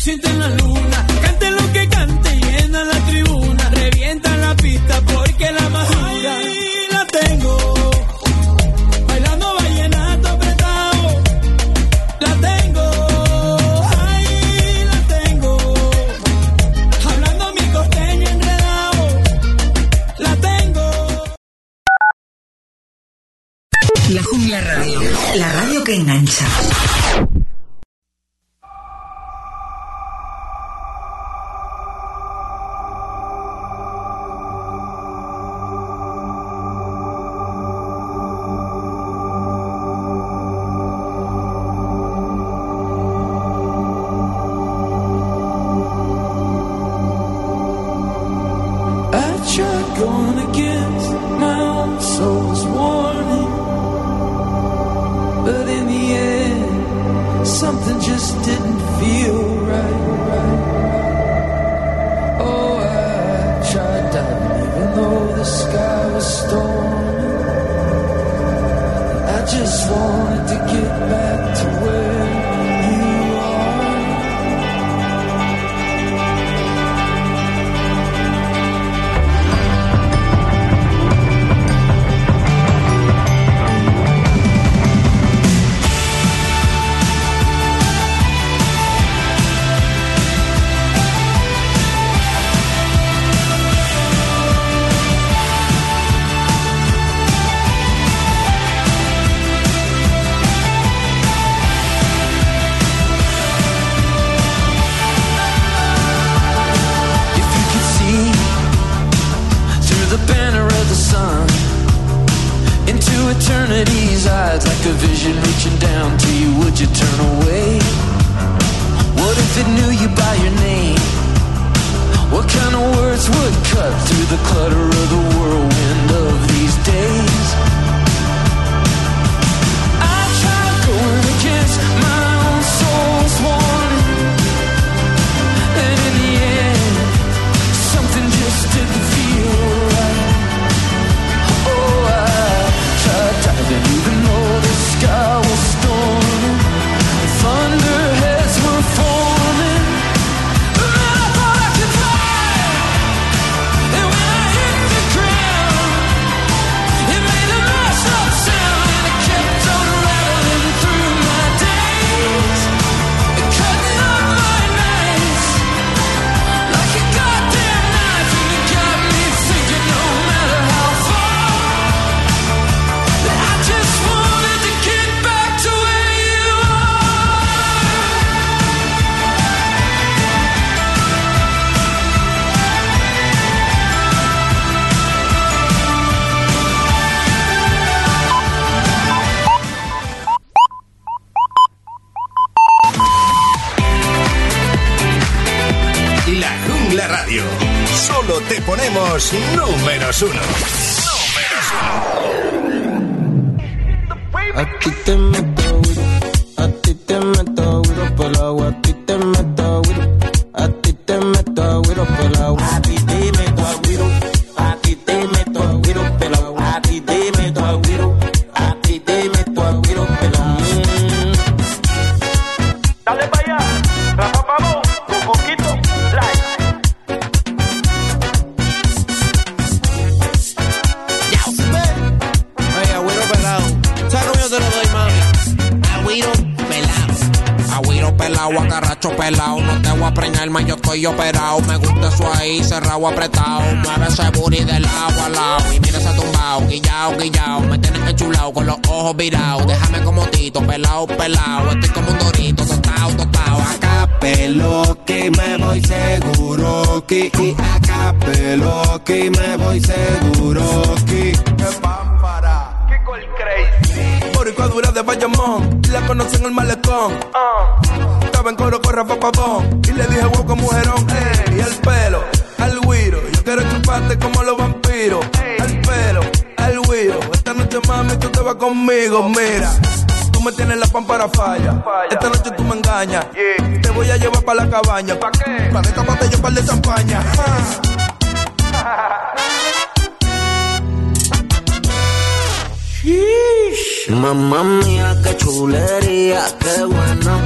siente 0.02 0.28
en 0.28 0.38
la 0.40 0.48
luna. 0.48 1.06
Cante 1.22 1.50
lo 1.52 1.72
que 1.72 1.88
cante, 1.88 2.30
llena 2.40 2.84
la 2.84 2.98
tribuna. 3.06 3.70
Revienta 3.70 4.36
la 4.36 4.56
pista 4.56 5.00
porque 5.02 5.52
la 5.52 5.68
más 5.68 5.88
Ahí 5.90 6.86
la 6.90 7.06
tengo. 7.06 7.56
Bailando 9.06 9.54
vallenato 9.54 10.28
apretado. 10.28 11.22
La 12.18 12.34
tengo. 12.48 12.84
Ahí 14.00 14.84
la 14.92 15.00
tengo. 15.14 15.56
Hablando 17.08 17.44
mi 17.54 17.66
costeño 17.76 18.28
enredado. 18.28 19.08
La 20.18 20.36
tengo. 20.36 20.84
La 24.08 24.22
Jungla 24.24 24.60
Radio. 24.60 25.00
La 25.36 25.52
radio 25.52 25.84
que 25.84 25.94
engancha. 25.94 26.46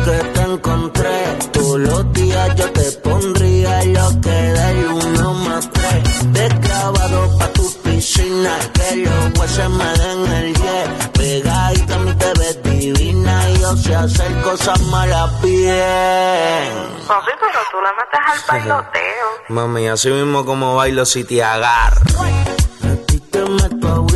que 0.07 0.19
te 0.35 0.43
encontré. 0.43 1.39
Todos 1.53 1.81
los 1.81 2.13
días 2.13 2.55
yo 2.55 2.71
te 2.73 2.93
pondría 3.07 3.85
lo 3.85 4.21
que 4.21 4.39
del 4.59 4.87
uno 4.87 5.35
más 5.35 5.69
tres. 5.71 6.33
Desclavado 6.33 7.39
pa' 7.39 7.49
tu 7.49 7.67
piscina, 7.83 8.57
que 8.75 8.97
los 8.97 9.25
jueces 9.37 9.71
me 9.71 9.91
den 10.01 10.33
el 10.33 10.55
10. 10.55 11.09
Pegadita 11.19 11.95
a 11.95 11.99
mí 11.99 12.15
te 12.15 12.33
ves 12.39 12.63
divina 12.63 13.51
y 13.51 13.59
yo 13.59 13.77
sé 13.77 13.95
hacer 13.97 14.33
cosas 14.43 14.81
malas 14.83 15.43
bien. 15.43 16.69
No, 17.09 17.17
sí, 17.25 17.33
pero 17.41 17.61
tú 17.73 17.79
la 17.83 17.93
metes 17.99 18.21
al 18.31 18.39
bailoteo. 18.49 19.27
Mami, 19.49 19.89
así 19.89 20.11
mismo 20.11 20.45
como 20.45 20.77
bailo 20.77 21.05
si 21.05 21.25
te 21.25 21.43
agarro. 21.43 22.01
A 22.23 23.07
ti 23.07 23.19
te 23.19 23.41
meto 23.41 24.07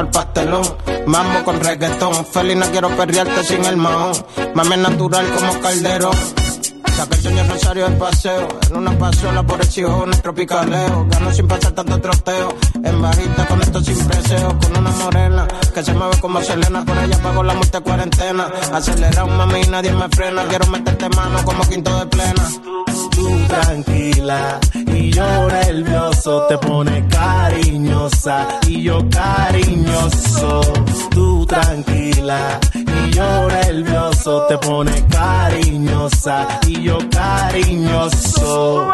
por 0.00 0.10
pastelón. 0.10 0.62
Mambo 1.06 1.44
con 1.44 1.60
reggaetón. 1.60 2.24
Feliz 2.26 2.56
no 2.56 2.66
quiero 2.66 2.88
perrearte 2.96 3.44
sin 3.44 3.64
el 3.64 3.76
mahón. 3.76 4.12
Mame 4.54 4.76
natural 4.76 5.26
como 5.34 5.60
calderón. 5.60 6.16
Saca 6.96 7.16
el 7.16 7.22
sueño 7.22 7.44
Rosario 7.44 7.88
de 7.88 7.96
paseo. 7.96 8.48
En 8.70 8.76
una 8.76 8.98
pasola 8.98 9.42
por 9.42 9.60
el 9.60 9.68
chijones 9.68 10.22
tropicaleo. 10.22 11.06
Gano 11.10 11.32
sin 11.32 11.46
pasar 11.46 11.72
tanto 11.72 12.00
troteo. 12.00 12.48
En 12.82 13.02
bajita 13.02 13.46
con 13.46 13.60
esto 13.60 13.80
sin 13.82 13.98
preseo. 14.06 14.58
Con 14.58 14.76
una 14.78 14.90
morena 14.90 15.48
que 15.74 15.82
se 15.82 15.92
mueve 15.92 16.16
como 16.18 16.40
Selena. 16.40 16.84
Por 16.84 16.96
ella 16.98 17.18
pago 17.22 17.42
la 17.42 17.54
muerte 17.54 17.80
cuarentena. 17.80 18.50
Acelera 18.72 19.24
un 19.24 19.36
mami 19.36 19.62
nadie 19.70 19.92
me 19.92 20.08
frena. 20.08 20.44
Quiero 20.44 20.66
meterte 20.68 21.08
mano 21.10 21.44
como 21.44 21.62
quinto 21.68 21.98
de 21.98 22.06
plena. 22.06 22.48
Tú 23.10 23.46
tranquila 23.48 24.60
y 24.94 25.10
yo 25.10 25.48
nervioso 25.48 26.46
te 26.48 26.58
pone 26.58 27.06
cariñosa 27.08 28.48
y 28.66 28.82
yo 28.82 28.98
cariñoso. 29.10 30.60
Tú 31.10 31.46
tranquila 31.46 32.58
y 32.74 33.10
yo 33.10 33.48
nervioso 33.48 34.46
te 34.48 34.58
pone 34.58 35.06
cariñosa 35.06 36.60
y 36.66 36.82
yo 36.82 36.98
cariñoso. 37.10 38.90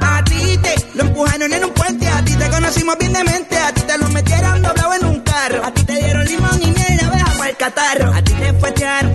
A 0.00 0.24
ti 0.24 0.58
te 0.58 0.74
lo 0.94 1.04
empujaron 1.04 1.52
en 1.52 1.64
un 1.64 1.70
puente, 1.72 2.08
a 2.08 2.24
ti 2.24 2.34
te 2.34 2.48
conocimos 2.50 2.96
bien 2.98 3.12
de 3.12 3.24
mente, 3.24 3.58
a 3.58 3.72
ti 3.72 3.82
te 3.82 3.98
lo 3.98 4.08
metieron 4.08 4.62
doblado 4.62 4.94
en 4.94 5.04
un 5.06 5.20
carro, 5.20 5.64
a 5.64 5.70
ti 5.72 5.84
te 5.84 5.94
dieron 5.94 6.24
limón 6.24 6.62
y 6.62 6.66
miel 6.66 6.98
y 7.00 7.04
abeja 7.04 7.32
para 7.36 7.50
el 7.50 7.56
catarro, 7.56 8.12
a 8.12 8.22
ti 8.22 8.32
te 8.32 8.52
fuetearon, 8.54 9.13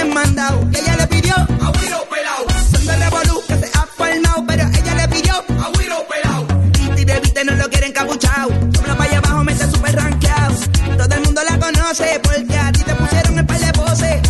mandado, 0.00 0.60
ella 0.74 0.96
le 0.96 1.06
pidió 1.06 1.34
agüiro 1.34 2.04
pelao, 2.10 2.44
son 2.72 2.86
de 2.86 2.96
revolú 2.96 3.42
que 3.46 3.56
se 3.56 3.66
ha 3.78 3.86
formado, 3.86 4.44
pero 4.46 4.62
ella 4.64 4.94
le 4.94 5.08
pidió 5.08 5.34
agüiro 5.34 6.04
pelao, 6.08 6.46
y 6.96 7.04
de 7.04 7.20
viste 7.20 7.44
no 7.44 7.52
lo 7.52 7.68
quieren 7.68 7.90
encapuchado, 7.90 8.48
dobla 8.48 8.96
para 8.96 9.10
allá 9.10 9.18
abajo 9.18 9.44
mete 9.44 9.64
super 9.70 9.94
rankeado, 9.94 10.54
todo 10.96 11.14
el 11.14 11.20
mundo 11.20 11.40
la 11.48 11.58
conoce, 11.58 12.20
porque 12.22 12.56
a 12.56 12.72
ti 12.72 12.82
te 12.82 12.94
pusieron 12.94 13.38
el 13.38 13.46
par 13.46 13.58
de 13.58 13.72
poses, 13.72 14.20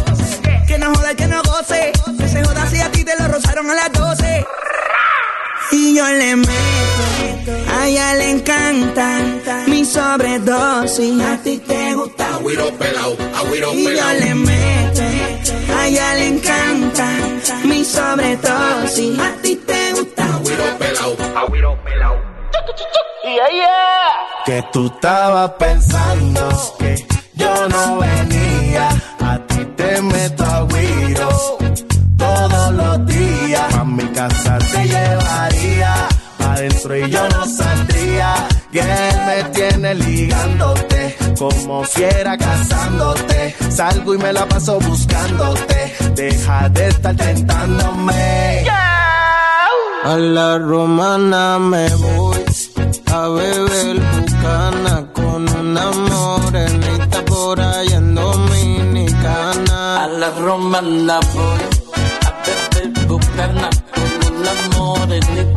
que 0.67 0.79
no 0.79 0.95
joda 0.95 1.15
que 1.15 1.27
no 1.29 1.43
goce, 1.43 1.93
que 2.19 2.29
se 2.29 2.45
joda 2.45 2.69
si 2.69 2.81
a 2.81 2.91
ti 2.91 3.05
te 3.05 3.17
lo 3.19 3.29
rozaron 3.29 3.71
a 3.71 3.75
las 3.75 3.93
12. 3.93 4.45
Y 5.75 5.95
yo 5.97 6.07
le 6.07 6.37
meto, 6.37 7.53
a 7.75 7.87
ella 7.89 8.15
le 8.15 8.31
encanta 8.31 9.65
mi 9.69 9.85
sobredosis. 9.87 11.23
A 11.23 11.39
ti 11.39 11.59
te 11.67 11.95
gusta 11.95 12.27
Agüiro 12.35 12.69
pelao, 12.77 13.17
agüiro 13.37 13.73
y 13.73 13.85
yo 13.85 13.89
pelao. 13.89 14.15
le 14.21 14.35
meto, 14.35 15.02
a 15.83 15.89
ella 15.89 16.15
le 16.15 16.29
encanta 16.29 17.09
mi 17.65 17.85
sobredosis. 17.85 19.19
A 19.19 19.31
ti 19.43 19.57
te 19.57 19.93
gusta 19.93 20.25
Agüiro 20.25 20.79
pelao, 20.79 21.13
agüiro 21.43 21.79
pelao. 21.85 22.17
Que 24.45 24.65
tú 24.73 24.87
estabas 24.87 25.51
pensando 25.59 26.49
que 26.79 27.07
yo 27.35 27.69
no 27.69 27.99
venía. 27.99 28.89
A 29.21 29.39
ti 29.47 29.65
te 29.77 30.03
meto 30.03 30.45
a 30.45 30.67
guiro 30.67 31.29
todos 32.17 32.73
los 32.73 33.07
días. 33.07 33.75
A 33.75 33.85
mi 33.85 34.07
casa 34.09 34.59
te 34.59 34.85
llevaría. 34.85 36.09
Adentro 36.51 36.97
y 36.97 37.11
yo 37.11 37.29
no 37.29 37.45
saldría. 37.47 38.35
Que 38.73 38.81
él 38.81 39.17
me 39.27 39.45
tiene 39.51 39.95
ligándote. 39.95 41.22
Como 41.43 41.83
fiera 41.83 42.37
cazándote. 42.39 43.53
Salgo 43.69 44.15
y 44.15 44.19
me 44.19 44.33
la 44.33 44.47
paso 44.47 44.79
buscándote. 44.79 45.93
Deja 46.15 46.69
de 46.69 46.87
estar 46.87 47.17
tentándome. 47.17 48.65
A 50.05 50.17
la 50.17 50.59
romana 50.59 51.59
me 51.59 51.89
voy 51.97 52.45
a 53.13 53.29
beber 53.29 54.01
bucana 54.15 55.13
con 55.13 55.49
una 55.49 55.91
morenita 55.91 57.25
por 57.25 57.61
allá 57.61 57.97
en 57.97 58.15
Dominicana. 58.15 60.05
A 60.05 60.07
la 60.07 60.31
romana 60.31 61.19
voy 61.35 61.61
a 62.25 62.31
beber 62.45 63.07
bucana 63.09 63.69
con 63.93 64.11
una 64.39 64.53
morenita 64.77 65.52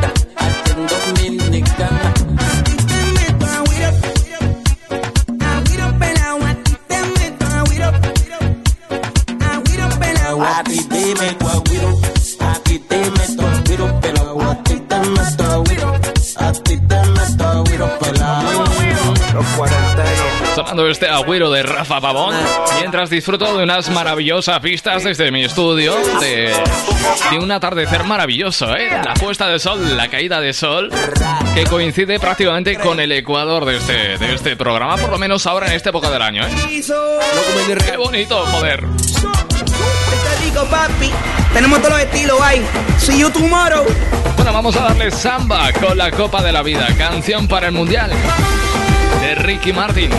Sonando 20.54 20.88
este 20.88 21.08
agüero 21.08 21.50
de 21.50 21.62
Rafa 21.62 22.00
Pavón 22.00 22.34
mientras 22.78 23.10
disfruto 23.10 23.56
de 23.56 23.64
unas 23.64 23.90
maravillosas 23.90 24.60
vistas 24.62 25.04
desde 25.04 25.30
mi 25.30 25.44
estudio 25.44 25.94
de, 26.20 26.54
de 27.30 27.38
un 27.38 27.50
atardecer 27.50 28.04
maravilloso, 28.04 28.74
¿eh? 28.74 28.88
La 29.04 29.14
puesta 29.14 29.48
de 29.48 29.58
sol, 29.58 29.96
la 29.96 30.08
caída 30.08 30.40
de 30.40 30.52
sol 30.52 30.90
que 31.54 31.64
coincide 31.64 32.18
prácticamente 32.18 32.76
con 32.76 33.00
el 33.00 33.12
ecuador 33.12 33.64
de 33.64 33.76
este, 33.76 34.18
de 34.18 34.34
este 34.34 34.56
programa, 34.56 34.96
por 34.96 35.10
lo 35.10 35.18
menos 35.18 35.46
ahora 35.46 35.66
en 35.66 35.72
esta 35.72 35.90
época 35.90 36.10
del 36.10 36.22
año, 36.22 36.42
¿eh? 36.46 36.82
Qué 37.84 37.96
bonito, 37.96 38.46
joder. 38.46 38.84
Papi, 40.70 41.12
tenemos 41.52 41.78
todos 41.80 41.92
los 41.92 42.00
estilos 42.00 42.40
ahí. 42.40 42.64
See 42.98 43.18
you 43.18 43.30
tomorrow. 43.30 43.84
Bueno, 44.36 44.52
vamos 44.54 44.74
a 44.76 44.84
darle 44.84 45.10
samba 45.10 45.70
con 45.74 45.98
la 45.98 46.10
Copa 46.10 46.42
de 46.42 46.50
la 46.50 46.62
Vida, 46.62 46.88
canción 46.96 47.46
para 47.46 47.66
el 47.66 47.72
Mundial 47.72 48.10
de 49.20 49.34
Ricky 49.34 49.72
Martin. 49.72 50.10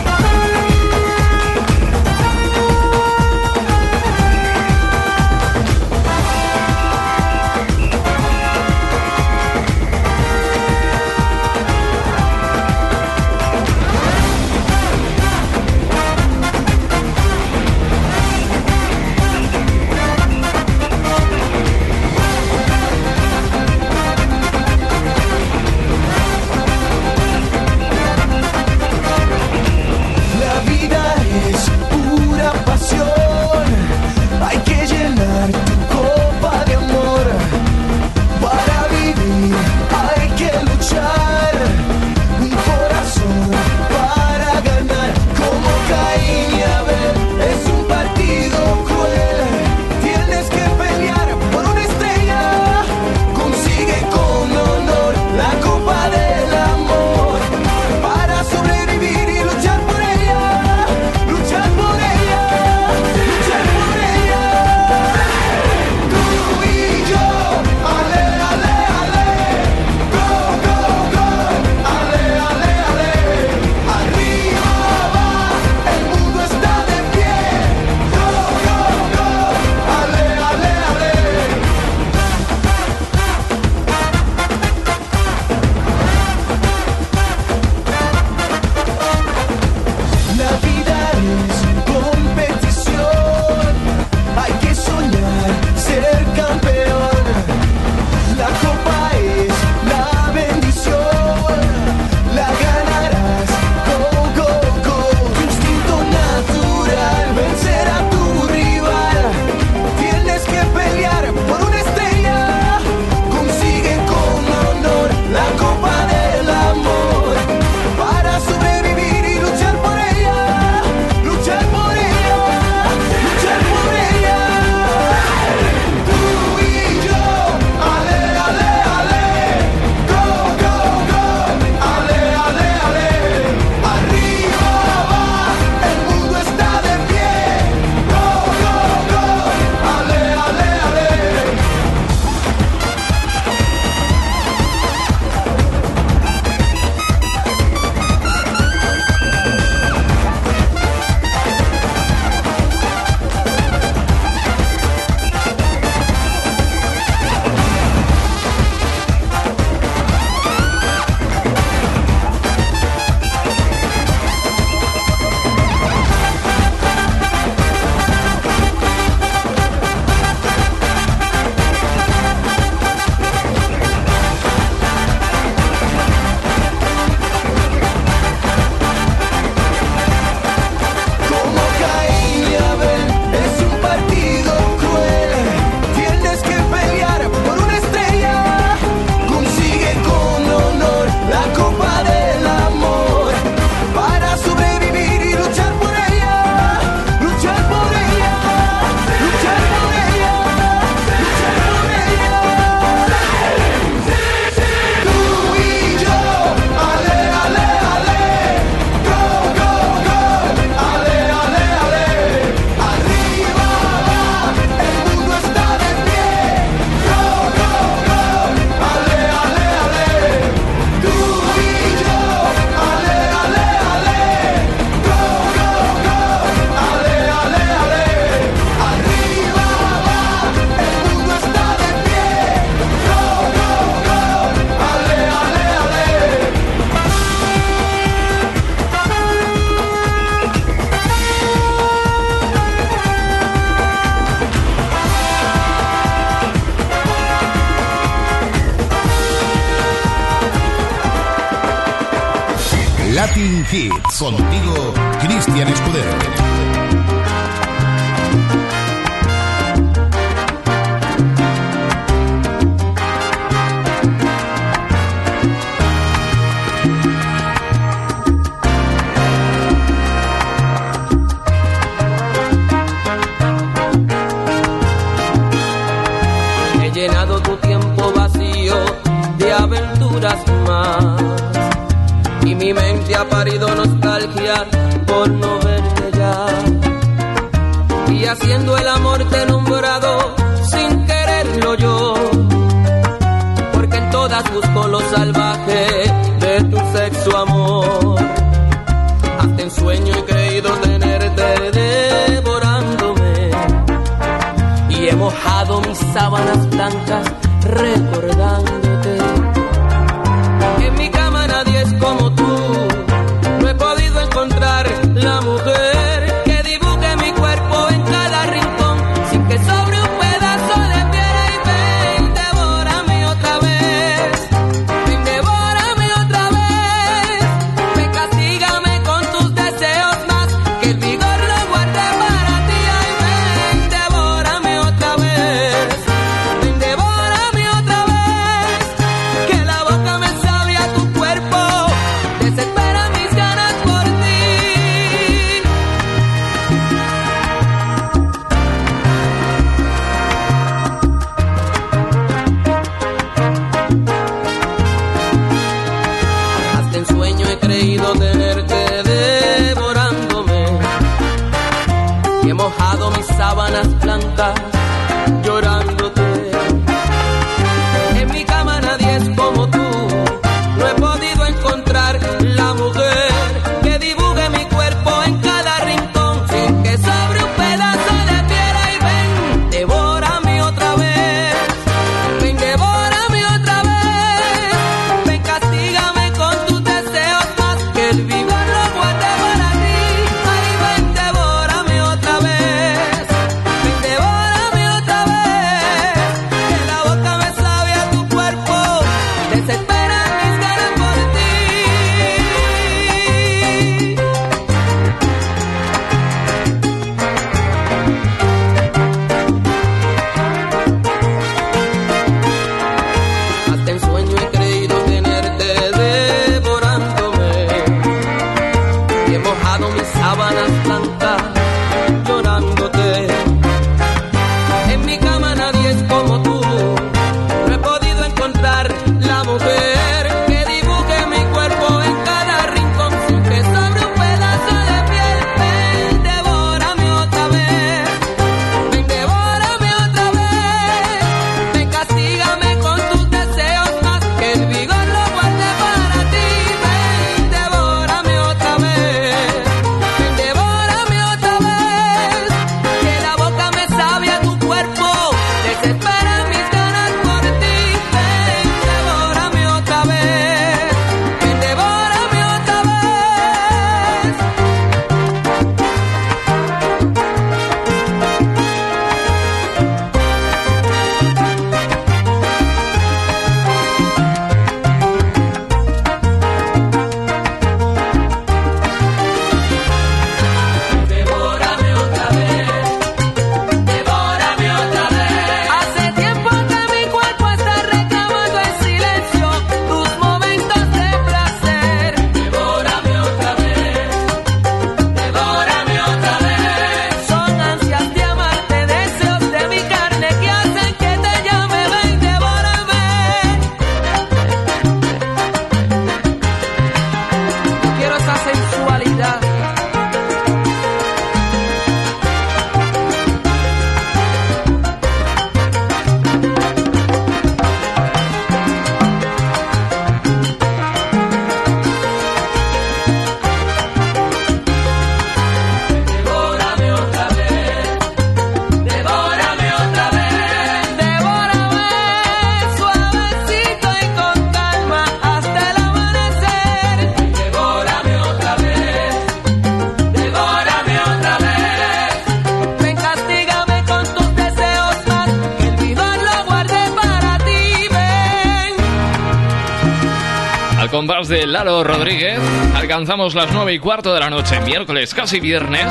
Alcanzamos 552.98 553.36
las 553.36 553.54
9 553.54 553.76
y 553.76 553.78
cuarto 553.78 554.12
de 554.12 554.20
la 554.20 554.32
noche, 554.32 554.60
miércoles, 554.62 555.14
casi 555.14 555.40
viernes. 555.40 555.86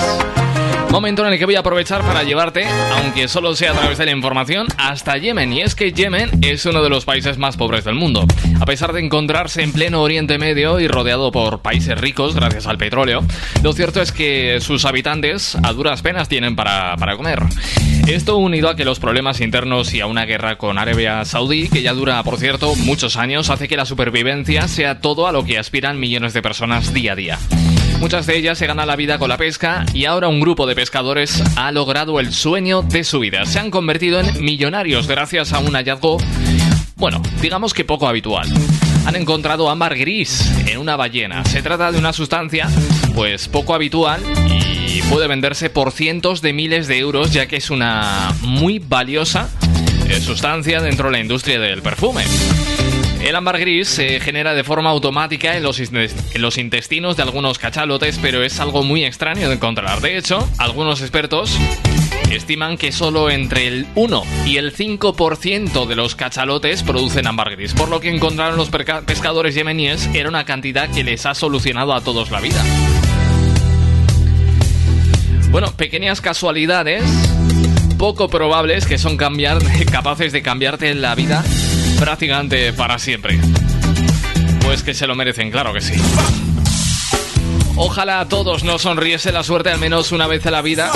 Momento 0.91 1.25
en 1.25 1.33
el 1.33 1.39
que 1.39 1.45
voy 1.45 1.55
a 1.55 1.61
aprovechar 1.61 2.03
para 2.03 2.25
llevarte, 2.25 2.67
aunque 2.97 3.29
solo 3.29 3.55
sea 3.55 3.71
a 3.71 3.75
través 3.75 3.97
de 3.99 4.07
la 4.07 4.11
información, 4.11 4.67
hasta 4.77 5.17
Yemen. 5.17 5.53
Y 5.53 5.61
es 5.61 5.77
que 5.77 5.93
Yemen 5.93 6.31
es 6.43 6.67
uno 6.67 6.83
de 6.83 6.89
los 6.89 7.05
países 7.05 7.39
más 7.39 7.57
pobres 7.57 7.85
del 7.85 7.95
mundo. 7.95 8.27
A 8.61 8.67
pesar 8.67 8.93
de 8.93 9.05
encontrarse 9.05 9.63
en 9.63 9.71
pleno 9.71 10.03
Oriente 10.03 10.37
Medio 10.39 10.81
y 10.81 10.89
rodeado 10.89 11.31
por 11.31 11.61
países 11.61 11.97
ricos 11.97 12.35
gracias 12.35 12.67
al 12.67 12.77
petróleo, 12.77 13.23
lo 13.63 13.73
cierto 13.73 14.03
es 14.03 14.11
que 14.11 14.59
sus 14.61 14.85
habitantes 14.85 15.57
a 15.63 15.73
duras 15.73 16.03
penas 16.03 16.29
tienen 16.29 16.57
para, 16.57 16.97
para 16.97 17.17
comer. 17.17 17.39
Esto 18.07 18.37
unido 18.37 18.69
a 18.69 18.77
que 18.77 18.85
los 18.85 19.01
problemas 19.01 19.41
internos 19.41 19.93
y 19.93 20.01
a 20.01 20.07
una 20.07 20.27
guerra 20.27 20.57
con 20.59 20.79
Arabia 20.79 21.25
Saudí, 21.25 21.69
que 21.69 21.83
ya 21.83 21.93
dura, 21.93 22.23
por 22.23 22.39
cierto, 22.39 22.77
muchos 22.77 23.17
años, 23.17 23.51
hace 23.51 23.67
que 23.67 23.77
la 23.77 23.85
supervivencia 23.85 24.69
sea 24.69 25.01
todo 25.01 25.27
a 25.27 25.33
lo 25.33 25.45
que 25.45 25.59
aspiran 25.59 25.99
millones 25.99 26.33
de 26.33 26.41
personas 26.41 26.95
día 26.95 27.13
a 27.13 27.17
día. 27.17 27.39
Muchas 27.99 28.27
de 28.27 28.37
ellas 28.37 28.59
se 28.59 28.69
ganan 28.69 28.87
la 28.87 28.95
vida 28.95 29.19
con 29.19 29.29
la 29.29 29.37
pesca 29.37 29.85
y 29.93 30.05
ahora 30.05 30.29
un 30.29 30.39
grupo 30.39 30.67
de 30.67 30.77
pescadores 30.77 31.43
ha 31.57 31.73
logrado 31.73 32.21
el 32.21 32.33
sueño 32.33 32.83
de 32.83 33.03
su 33.03 33.19
vida. 33.19 33.45
Se 33.45 33.59
han 33.59 33.73
convertido 33.73 34.21
en 34.21 34.45
millonarios 34.45 35.09
gracias 35.09 35.53
a 35.53 35.59
un 35.59 35.73
hallazgo, 35.73 36.19
bueno, 36.95 37.21
digamos 37.43 37.75
que 37.75 37.85
poco 37.85 38.07
habitual. 38.07 38.49
Han 39.05 39.17
encontrado 39.17 39.69
ámbar 39.69 39.97
gris 39.97 40.49
en 40.67 40.79
una 40.79 40.95
ballena. 40.95 41.45
Se 41.45 41.61
trata 41.61 41.91
de 41.91 41.99
una 41.99 42.13
sustancia, 42.13 42.69
pues 43.15 43.49
poco 43.49 43.75
habitual 43.75 44.23
puede 45.03 45.27
venderse 45.27 45.71
por 45.71 45.93
cientos 45.93 46.43
de 46.43 46.53
miles 46.53 46.87
de 46.89 46.99
euros 46.99 47.33
ya 47.33 47.47
que 47.47 47.57
es 47.57 47.71
una 47.71 48.35
muy 48.43 48.79
valiosa 48.79 49.49
eh, 50.09 50.21
sustancia 50.21 50.81
dentro 50.81 51.07
de 51.07 51.13
la 51.13 51.21
industria 51.21 51.59
del 51.59 51.83
perfume. 51.83 52.23
El 53.21 53.35
ámbar 53.35 53.59
gris 53.59 53.89
se 53.89 54.21
genera 54.21 54.55
de 54.55 54.63
forma 54.63 54.91
automática 54.91 55.57
en 55.57 55.63
los, 55.63 55.81
en 55.81 56.09
los, 56.35 56.59
intestinos 56.59 57.17
de 57.17 57.25
algunos 57.25 57.59
cachalotes, 57.59 58.19
pero 58.23 58.45
es 58.45 58.61
algo 58.61 58.85
muy 58.85 59.05
extraño 59.05 59.49
de 59.49 59.55
encontrar. 59.55 60.01
De 60.01 60.17
hecho, 60.17 60.49
algunos 60.59 61.01
expertos 61.01 61.59
estiman 62.31 62.77
que 62.77 62.93
solo 62.93 63.31
entre 63.31 63.67
el 63.67 63.87
1 63.97 64.23
y 64.47 64.59
el 64.59 64.73
5% 64.73 65.87
de 65.87 65.97
los 65.97 66.15
cachalotes 66.15 66.83
producen 66.83 67.27
ámbar 67.27 67.51
gris, 67.57 67.73
por 67.73 67.89
lo 67.89 68.01
que 68.01 68.15
encontraron 68.15 68.57
los 68.57 68.71
pescadores 68.71 69.55
yemeníes 69.55 70.09
era 70.15 70.29
una 70.29 70.45
cantidad 70.45 70.89
que 70.89 71.03
les 71.03 71.27
ha 71.27 71.35
solucionado 71.35 71.95
a 71.95 72.03
todos 72.03 72.31
la 72.31 72.41
vida. 72.41 72.63
Bueno, 75.57 75.73
pequeñas 75.73 76.21
casualidades 76.21 77.03
poco 77.97 78.29
probables 78.29 78.85
que 78.85 78.99
son 78.99 79.17
cambiar, 79.17 79.57
capaces 79.91 80.31
de 80.31 80.43
cambiarte 80.43 80.95
la 80.95 81.15
vida 81.15 81.43
prácticamente 81.99 82.75
para 82.75 82.99
siempre. 82.99 83.41
Pues 84.63 84.83
que 84.83 84.93
se 84.93 85.07
lo 85.07 85.15
merecen, 85.15 85.51
claro 85.51 85.73
que 85.73 85.81
sí. 85.81 85.95
Ojalá 87.75 88.21
a 88.21 88.29
todos 88.29 88.65
nos 88.65 88.83
sonriese 88.83 89.33
la 89.33 89.43
suerte 89.43 89.71
al 89.71 89.81
menos 89.81 90.13
una 90.13 90.27
vez 90.27 90.45
en 90.45 90.53
la 90.53 90.61
vida, 90.61 90.93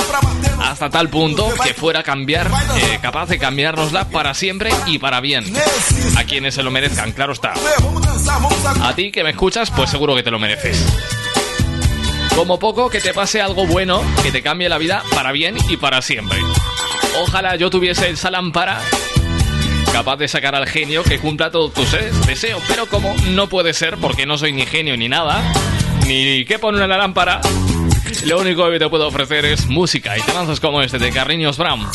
hasta 0.62 0.90
tal 0.90 1.08
punto 1.08 1.48
que 1.64 1.72
fuera 1.72 2.02
cambiar, 2.02 2.50
eh, 2.76 2.98
capaz 3.00 3.30
de 3.30 3.38
cambiárnosla 3.38 4.10
para 4.10 4.34
siempre 4.34 4.72
y 4.84 4.98
para 4.98 5.22
bien. 5.22 5.50
A 6.18 6.24
quienes 6.24 6.52
se 6.52 6.62
lo 6.62 6.70
merezcan, 6.70 7.12
claro 7.12 7.32
está. 7.32 7.54
A 8.82 8.94
ti 8.94 9.10
que 9.10 9.24
me 9.24 9.30
escuchas, 9.30 9.70
pues 9.70 9.88
seguro 9.88 10.14
que 10.14 10.22
te 10.22 10.30
lo 10.30 10.38
mereces. 10.38 10.84
Como 12.34 12.58
poco 12.58 12.88
que 12.88 13.00
te 13.00 13.12
pase 13.12 13.40
algo 13.40 13.66
bueno, 13.66 14.02
que 14.22 14.32
te 14.32 14.42
cambie 14.42 14.68
la 14.68 14.78
vida 14.78 15.02
para 15.14 15.32
bien 15.32 15.56
y 15.68 15.76
para 15.76 16.00
siempre. 16.02 16.38
Ojalá 17.22 17.56
yo 17.56 17.70
tuviese 17.70 18.08
esa 18.10 18.30
lámpara 18.30 18.80
capaz 19.92 20.16
de 20.16 20.28
sacar 20.28 20.54
al 20.54 20.66
genio 20.66 21.02
que 21.02 21.18
cumpla 21.18 21.50
todos 21.50 21.72
tus 21.74 21.90
deseos. 22.26 22.62
Pero 22.68 22.86
como 22.86 23.14
no 23.30 23.48
puede 23.48 23.74
ser, 23.74 23.96
porque 23.98 24.26
no 24.26 24.38
soy 24.38 24.52
ni 24.52 24.66
genio 24.66 24.96
ni 24.96 25.08
nada, 25.08 25.42
ni 26.06 26.44
que 26.44 26.58
poner 26.58 26.82
en 26.82 26.88
la 26.88 26.98
lámpara, 26.98 27.40
lo 28.24 28.40
único 28.40 28.70
que 28.70 28.78
te 28.78 28.88
puedo 28.88 29.06
ofrecer 29.08 29.44
es 29.44 29.66
música 29.66 30.16
y 30.16 30.22
te 30.22 30.32
lanzas 30.32 30.60
como 30.60 30.80
este 30.82 30.98
de 30.98 31.10
Carriños 31.10 31.58
Brown. 31.58 31.86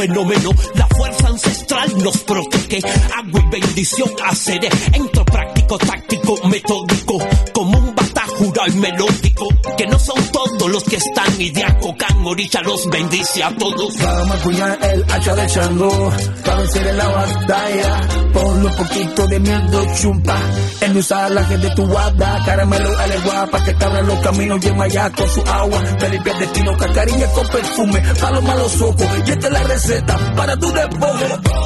Fenómeno. 0.00 0.50
La 0.74 0.86
fuerza 0.86 1.28
ancestral 1.28 2.02
nos 2.02 2.16
protege. 2.18 2.78
Agua 3.16 3.42
y 3.44 3.60
bendición 3.60 4.10
haceré. 4.24 4.70
Orilla 12.40 12.62
los 12.62 12.88
bendice 12.88 13.44
a 13.44 13.54
todos. 13.54 13.98
Vamos 13.98 14.40
a 14.40 14.42
cuñar 14.42 14.78
el 14.80 15.04
hacha 15.10 15.34
de 15.34 15.46
Chango. 15.46 16.10
Para 16.42 16.56
vencer 16.56 16.86
en 16.86 16.96
la 16.96 17.08
batalla. 17.08 18.00
Ponlo 18.32 18.68
un 18.70 18.76
poquito 18.76 19.26
de 19.26 19.40
miedo 19.40 19.86
chumpa. 20.00 20.38
En 20.80 21.34
la 21.34 21.44
gente 21.44 21.68
de 21.68 21.74
tu 21.74 21.86
guarda. 21.86 22.42
Caramelo 22.46 22.98
a 22.98 23.06
la 23.06 23.16
guapa 23.16 23.62
que 23.62 23.74
te 23.74 23.84
abran 23.84 24.06
los 24.06 24.20
caminos. 24.20 24.60
Lleva 24.60 24.88
ya 24.88 25.10
con 25.10 25.28
su 25.28 25.42
agua. 25.42 25.82
Felipe 25.98 26.32
destino, 26.32 26.76
cacariña 26.78 27.26
con 27.26 27.46
perfume. 27.46 28.02
Pa' 28.18 28.30
los 28.30 28.42
malos 28.42 28.80
ojos. 28.80 29.06
Y 29.26 29.30
esta 29.30 29.46
es 29.46 29.52
la 29.52 29.62
receta 29.64 30.34
para 30.34 30.56
tu 30.56 30.72
despojo. 30.72 31.59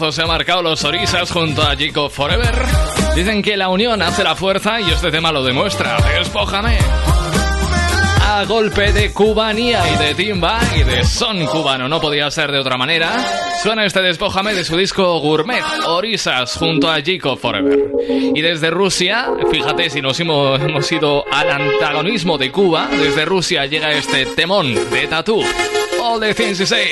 Se 0.00 0.22
ha 0.22 0.26
marcado 0.26 0.62
los 0.62 0.82
Orisas 0.82 1.30
junto 1.30 1.62
a 1.62 1.76
Chico 1.76 2.08
Forever. 2.08 2.54
Dicen 3.14 3.42
que 3.42 3.54
la 3.54 3.68
unión 3.68 4.00
hace 4.00 4.24
la 4.24 4.34
fuerza 4.34 4.80
y 4.80 4.90
este 4.90 5.10
tema 5.10 5.30
lo 5.30 5.44
demuestra. 5.44 5.98
Despójame. 6.18 6.78
A 8.22 8.44
golpe 8.46 8.92
de 8.92 9.12
cubanía 9.12 9.82
y 9.92 9.98
de 10.02 10.14
timba 10.14 10.58
y 10.74 10.84
de 10.84 11.04
son 11.04 11.44
cubano, 11.46 11.86
no 11.86 12.00
podía 12.00 12.30
ser 12.30 12.50
de 12.50 12.58
otra 12.58 12.78
manera. 12.78 13.12
Suena 13.62 13.84
este 13.84 14.00
despójame 14.00 14.54
de 14.54 14.64
su 14.64 14.74
disco 14.74 15.20
Gourmet, 15.20 15.62
Orisas, 15.86 16.56
junto 16.56 16.90
a 16.90 17.02
Chico 17.02 17.36
Forever. 17.36 17.92
Y 18.34 18.40
desde 18.40 18.70
Rusia, 18.70 19.28
fíjate 19.50 19.90
si 19.90 20.00
nos 20.00 20.18
hemos, 20.18 20.58
hemos 20.60 20.90
ido 20.90 21.24
al 21.30 21.50
antagonismo 21.50 22.38
de 22.38 22.50
Cuba, 22.50 22.88
desde 22.90 23.26
Rusia 23.26 23.66
llega 23.66 23.92
este 23.92 24.24
temón 24.24 24.74
de 24.90 25.06
Tattoo. 25.06 25.44
All 26.02 26.18
the 26.18 26.32
things 26.32 26.58
you 26.58 26.66
say. 26.66 26.90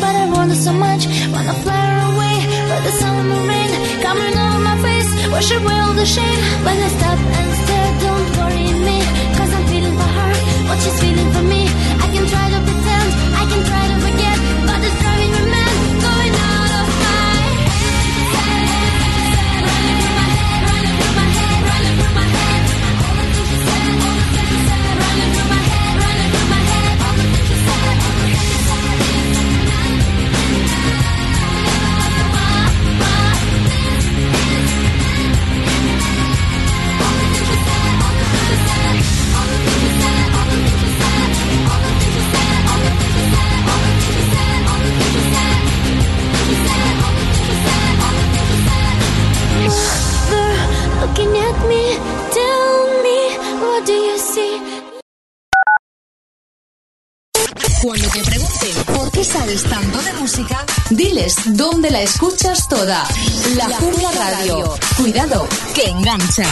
But 0.00 0.14
I 0.22 0.24
wonder 0.36 0.54
so 0.54 0.72
much. 0.72 1.02
Wanna 1.32 1.54
fly 1.64 1.86
away, 2.10 2.36
but 2.70 2.80
the 2.86 2.92
sun 3.00 3.26
rain 3.50 3.70
coming 4.06 4.34
over 4.44 4.60
my 4.70 4.76
face. 4.86 5.10
Wash 5.32 5.50
away 5.58 5.76
all 5.84 5.94
the 5.94 6.06
shame. 6.16 6.40
When 6.64 6.76
I 6.86 6.88
stop 6.98 7.18
and 7.38 7.50
stare, 7.62 7.92
don't 8.06 8.28
worry 8.38 8.68
me, 8.88 8.98
cause 9.36 9.50
I'm 9.56 9.64
feeling 9.72 9.96
for 10.00 10.10
her, 10.18 10.32
what 10.68 10.78
she's 10.82 10.98
feeling 11.02 11.33
dónde 61.46 61.90
la 61.90 62.02
escuchas 62.02 62.68
toda. 62.68 63.04
La 63.56 63.68
Jungla 63.76 64.10
Radio. 64.12 64.74
Cuidado, 64.96 65.46
que 65.74 65.90
engancha. 65.90 66.44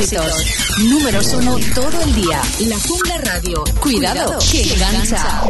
Éxitos. 0.00 0.46
Números 0.78 1.26
uno 1.34 1.56
todo 1.74 2.02
el 2.02 2.14
día. 2.14 2.40
La 2.60 2.78
Jungla 2.78 3.18
Radio. 3.18 3.64
Cuidado, 3.80 4.38
que 4.50 4.62
engancha. 4.72 5.42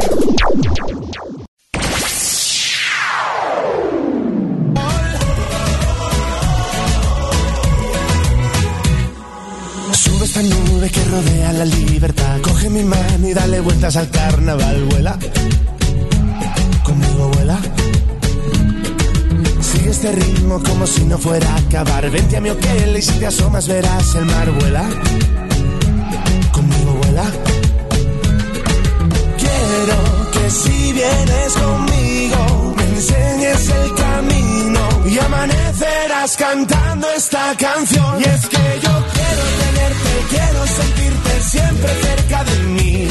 Sube 9.93 10.25
esta 10.25 10.41
nube 10.43 10.89
que 10.89 11.03
rodea 11.05 11.53
la 11.53 11.65
libertad. 11.65 12.41
Coge 12.41 12.69
mi 12.69 12.83
mano 12.83 13.27
y 13.27 13.33
dale 13.33 13.59
vueltas 13.61 13.95
al 13.95 14.09
carnaval. 14.09 14.85
Vuela. 14.85 15.17
Conmigo 16.83 17.29
vuela. 17.29 17.59
Sigue 19.71 19.89
este 19.89 20.11
ritmo 20.11 20.61
como 20.61 20.85
si 20.85 21.05
no 21.05 21.17
fuera 21.17 21.47
a 21.53 21.57
acabar. 21.57 22.09
Vente 22.09 22.37
a 22.37 22.41
mi 22.41 22.49
hotel 22.49 22.97
y 22.97 23.01
si 23.01 23.13
te 23.19 23.27
asomas 23.27 23.67
verás 23.67 24.15
el 24.15 24.25
mar. 24.25 24.51
Vuela. 24.51 24.83
Conmigo 26.51 26.91
vuela. 27.01 27.25
Quiero 29.37 30.31
que 30.33 30.49
si 30.49 30.93
vienes 30.93 31.53
conmigo 31.53 32.73
me 32.75 32.83
enseñes 32.83 33.69
el 33.69 33.95
camino 33.95 34.81
y 35.05 35.19
amanecerás 35.19 36.37
cantando 36.37 37.07
esta 37.15 37.55
canción. 37.57 38.19
Y 38.19 38.23
es 38.23 38.45
que 38.47 38.79
yo 38.83 38.93
quiero 39.15 39.43
tenerte, 39.63 40.11
quiero 40.29 40.67
sentirte 40.67 41.41
siempre 41.43 41.89
cerca 42.01 42.43
de 42.43 42.57
mí. 42.75 43.07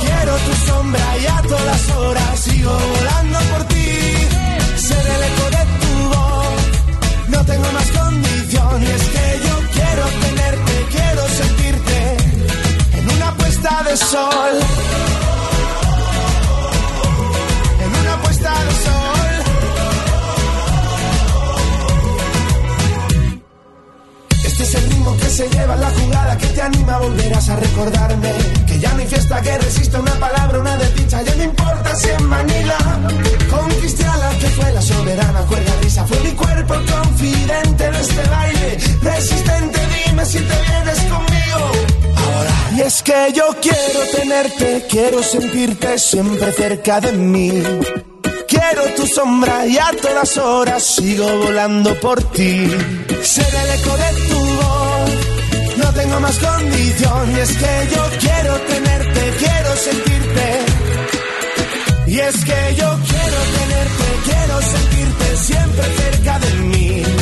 Quiero 0.00 0.34
tu 0.36 0.66
sombra 0.66 1.18
y 1.22 1.26
a 1.26 1.42
todas 1.42 1.90
horas 1.90 2.40
sigo 2.40 2.97
En 14.00 14.06
una 18.00 18.22
puesta 18.22 18.48
de 18.48 18.70
sol. 18.84 19.32
Este 24.44 24.62
es 24.62 24.74
el 24.76 24.82
ritmo 24.88 25.16
que 25.16 25.24
se 25.24 25.48
lleva 25.48 25.74
en 25.74 25.80
la 25.80 25.90
jugada 25.90 26.38
que 26.38 26.46
te 26.46 26.62
anima, 26.62 26.98
volverás 26.98 27.48
a 27.48 27.56
recordarme. 27.56 28.32
Que 28.68 28.78
ya 28.78 28.92
no 28.92 29.00
hay 29.00 29.06
fiesta 29.08 29.42
que 29.42 29.58
resista 29.58 29.98
una 29.98 30.14
palabra, 30.14 30.60
una 30.60 30.76
desdicha, 30.76 31.22
ya 31.22 31.34
no 31.34 31.42
importa 31.42 31.96
si 31.96 32.08
en 32.08 32.24
Manila. 32.24 32.76
Conquisté 33.50 34.04
a 34.04 34.16
la 34.16 34.30
que 34.38 34.46
fue 34.46 34.72
la 34.74 34.82
soberana, 34.82 35.40
cuerda 35.40 35.72
risa, 35.82 36.06
fue 36.06 36.20
mi 36.20 36.30
cuerpo 36.32 36.74
confidente 36.74 37.90
de 37.90 38.00
este 38.00 38.28
baile. 38.28 38.78
Resistente, 39.02 39.80
dime 40.06 40.24
si 40.24 40.38
te 40.38 40.62
vienes 40.62 40.98
conmigo. 41.10 42.07
Y 42.76 42.80
es 42.82 43.02
que 43.02 43.32
yo 43.34 43.44
quiero 43.60 44.00
tenerte, 44.16 44.86
quiero 44.88 45.22
sentirte 45.22 45.98
siempre 45.98 46.52
cerca 46.52 47.00
de 47.00 47.12
mí. 47.12 47.62
Quiero 48.46 48.84
tu 48.94 49.06
sombra 49.06 49.66
y 49.66 49.76
a 49.78 49.90
todas 50.00 50.36
horas 50.38 50.82
sigo 50.82 51.26
volando 51.38 51.98
por 52.00 52.22
ti. 52.30 52.68
Ser 53.22 53.54
el 53.62 53.80
eco 53.80 53.96
de 53.96 54.10
tu 54.28 54.38
voz, 54.38 55.10
no 55.78 55.92
tengo 55.92 56.20
más 56.20 56.38
condición. 56.38 57.36
Y 57.36 57.40
es 57.40 57.50
que 57.50 57.88
yo 57.94 58.02
quiero 58.20 58.54
tenerte, 58.60 59.20
quiero 59.38 59.76
sentirte. 59.76 60.48
Y 62.06 62.18
es 62.20 62.36
que 62.44 62.74
yo 62.76 62.98
quiero 63.10 63.38
tenerte, 63.58 64.06
quiero 64.24 64.62
sentirte 64.62 65.36
siempre 65.36 65.84
cerca 65.96 66.38
de 66.38 66.52
mí. 66.54 67.17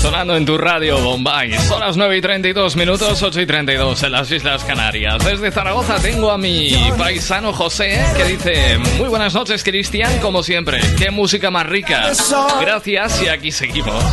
Sonando 0.00 0.36
en 0.36 0.46
tu 0.46 0.56
radio, 0.56 0.98
Bombay. 0.98 1.58
Son 1.58 1.80
las 1.80 1.96
9 1.96 2.16
y 2.16 2.20
32 2.20 2.76
minutos, 2.76 3.22
8 3.22 3.40
y 3.40 3.46
32 3.46 4.02
en 4.02 4.12
las 4.12 4.30
Islas 4.30 4.64
Canarias. 4.64 5.24
Desde 5.24 5.50
Zaragoza 5.50 5.96
tengo 6.00 6.30
a 6.30 6.38
mi 6.38 6.72
paisano 6.96 7.52
José 7.52 8.00
que 8.16 8.24
dice: 8.24 8.78
Muy 8.98 9.08
buenas 9.08 9.34
noches, 9.34 9.62
Cristian, 9.64 10.18
como 10.20 10.42
siempre. 10.42 10.80
Qué 10.96 11.10
música 11.10 11.50
más 11.50 11.66
rica. 11.66 12.12
Gracias 12.60 13.22
y 13.22 13.28
aquí 13.28 13.52
seguimos. 13.52 14.04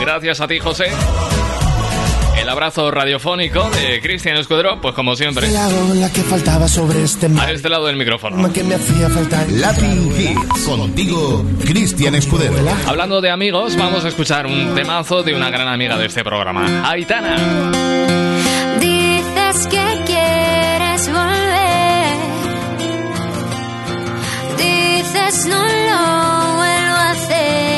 Gracias 0.00 0.40
a 0.40 0.48
ti, 0.48 0.58
José 0.58 0.90
el 2.44 2.50
abrazo 2.50 2.90
radiofónico 2.90 3.70
de 3.70 4.02
Cristian 4.02 4.36
Escudero, 4.36 4.78
pues 4.78 4.94
como 4.94 5.16
siempre. 5.16 5.46
A 7.40 7.50
este 7.50 7.68
lado 7.70 7.86
del 7.86 7.96
micrófono. 7.96 8.52
Que 8.52 8.62
me 8.62 8.76
contigo, 10.76 11.46
Cristian 11.64 12.14
Escudero. 12.14 12.52
Hablando 12.86 13.22
de 13.22 13.30
amigos, 13.30 13.76
vamos 13.76 14.04
a 14.04 14.08
escuchar 14.08 14.46
un 14.46 14.74
temazo 14.74 15.22
de 15.22 15.34
una 15.34 15.48
gran 15.48 15.68
amiga 15.68 15.96
de 15.96 16.04
este 16.04 16.22
programa, 16.22 16.86
Aitana. 16.86 17.34
Dices 18.78 19.66
que 19.68 20.02
quieres 20.04 21.10
volver. 21.10 22.14
Dices 24.58 25.46
no 25.46 25.62
lo 25.62 26.56
vuelvo 26.56 26.94
a 26.94 27.10
hacer. 27.12 27.73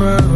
crowd 0.00 0.29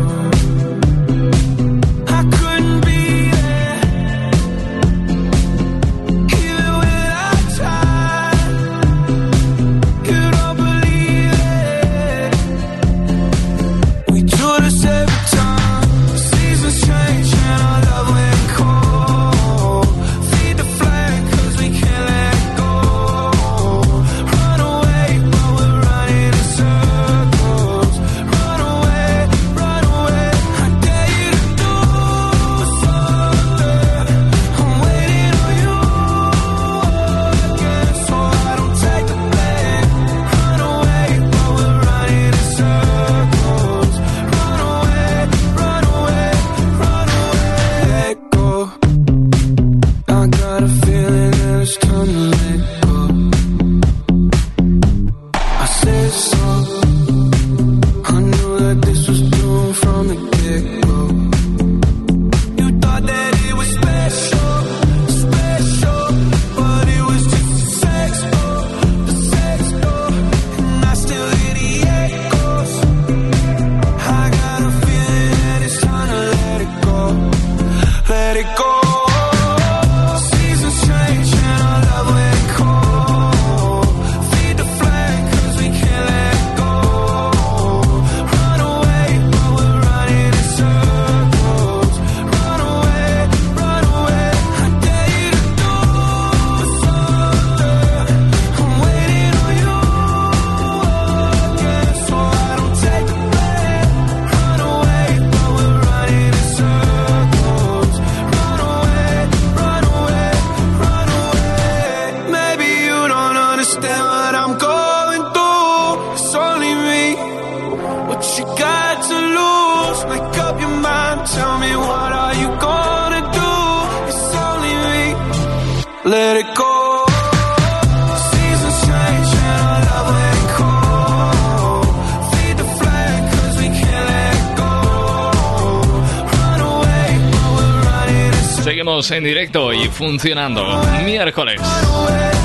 en 139.10 139.24
directo 139.24 139.72
y 139.72 139.88
funcionando. 139.88 140.64
Miércoles 141.04 141.60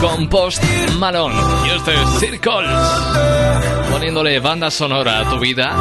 con 0.02 0.28
Post 0.30 0.64
Malone. 0.98 1.36
Y 1.66 1.76
este 1.76 1.94
es 1.94 2.20
Circles. 2.20 2.70
Poniéndole 3.92 4.40
banda 4.40 4.72
sonora 4.72 5.20
a 5.20 5.30
tu 5.30 5.40
vida. 5.40 5.76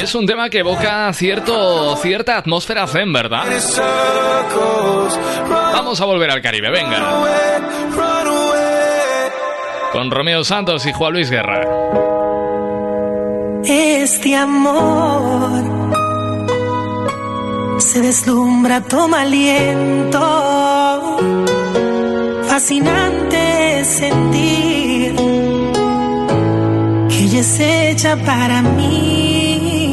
Es 0.00 0.14
un 0.14 0.26
tema 0.26 0.50
que 0.50 0.58
evoca 0.58 1.12
cierto, 1.12 1.96
cierta 1.96 2.38
atmósfera 2.38 2.86
zen, 2.86 3.12
¿verdad? 3.12 3.44
Vamos 5.48 6.00
a 6.00 6.04
volver 6.04 6.30
al 6.30 6.42
Caribe, 6.42 6.70
venga. 6.70 6.98
Con 9.92 10.10
Romeo 10.10 10.42
Santos 10.44 10.86
y 10.86 10.92
Juan 10.92 11.12
Luis 11.12 11.30
Guerra. 11.30 11.62
Este 13.64 14.34
amor 14.34 15.81
se 17.82 18.00
deslumbra, 18.00 18.80
toma 18.82 19.22
aliento. 19.22 20.20
Fascinante 22.46 23.84
sentir 23.84 25.16
que 27.08 27.18
ella 27.24 27.40
es 27.40 27.60
hecha 27.60 28.16
para 28.24 28.62
mí. 28.62 29.88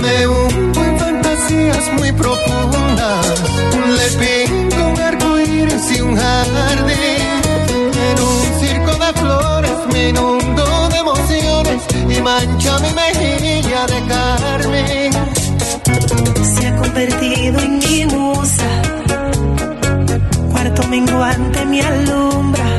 Me 0.00 0.26
hundo 0.28 0.84
en 0.84 0.98
fantasías 0.98 1.92
muy 1.98 2.12
profundas. 2.12 3.42
Le 3.98 4.08
pinto 4.20 4.88
un 4.92 5.00
arco 5.00 5.40
iris 5.40 5.90
y 5.96 6.00
un 6.02 6.16
jardín. 6.16 7.42
En 8.08 8.16
un 8.32 8.60
circo 8.60 8.92
de 9.04 9.12
flores 9.20 9.78
me 9.92 10.08
inundo 10.10 10.88
de 10.88 10.98
emociones 10.98 11.82
y 12.16 12.22
mancha 12.22 12.78
mi 12.78 12.92
mejilla 12.94 13.86
de 13.86 14.00
carmen. 14.06 15.05
Convertido 16.76 17.60
en 17.60 17.78
mi 17.78 18.06
musa. 18.06 18.82
Cuarto 20.50 20.86
menguante 20.88 21.64
me 21.66 21.80
alumbra. 21.82 22.75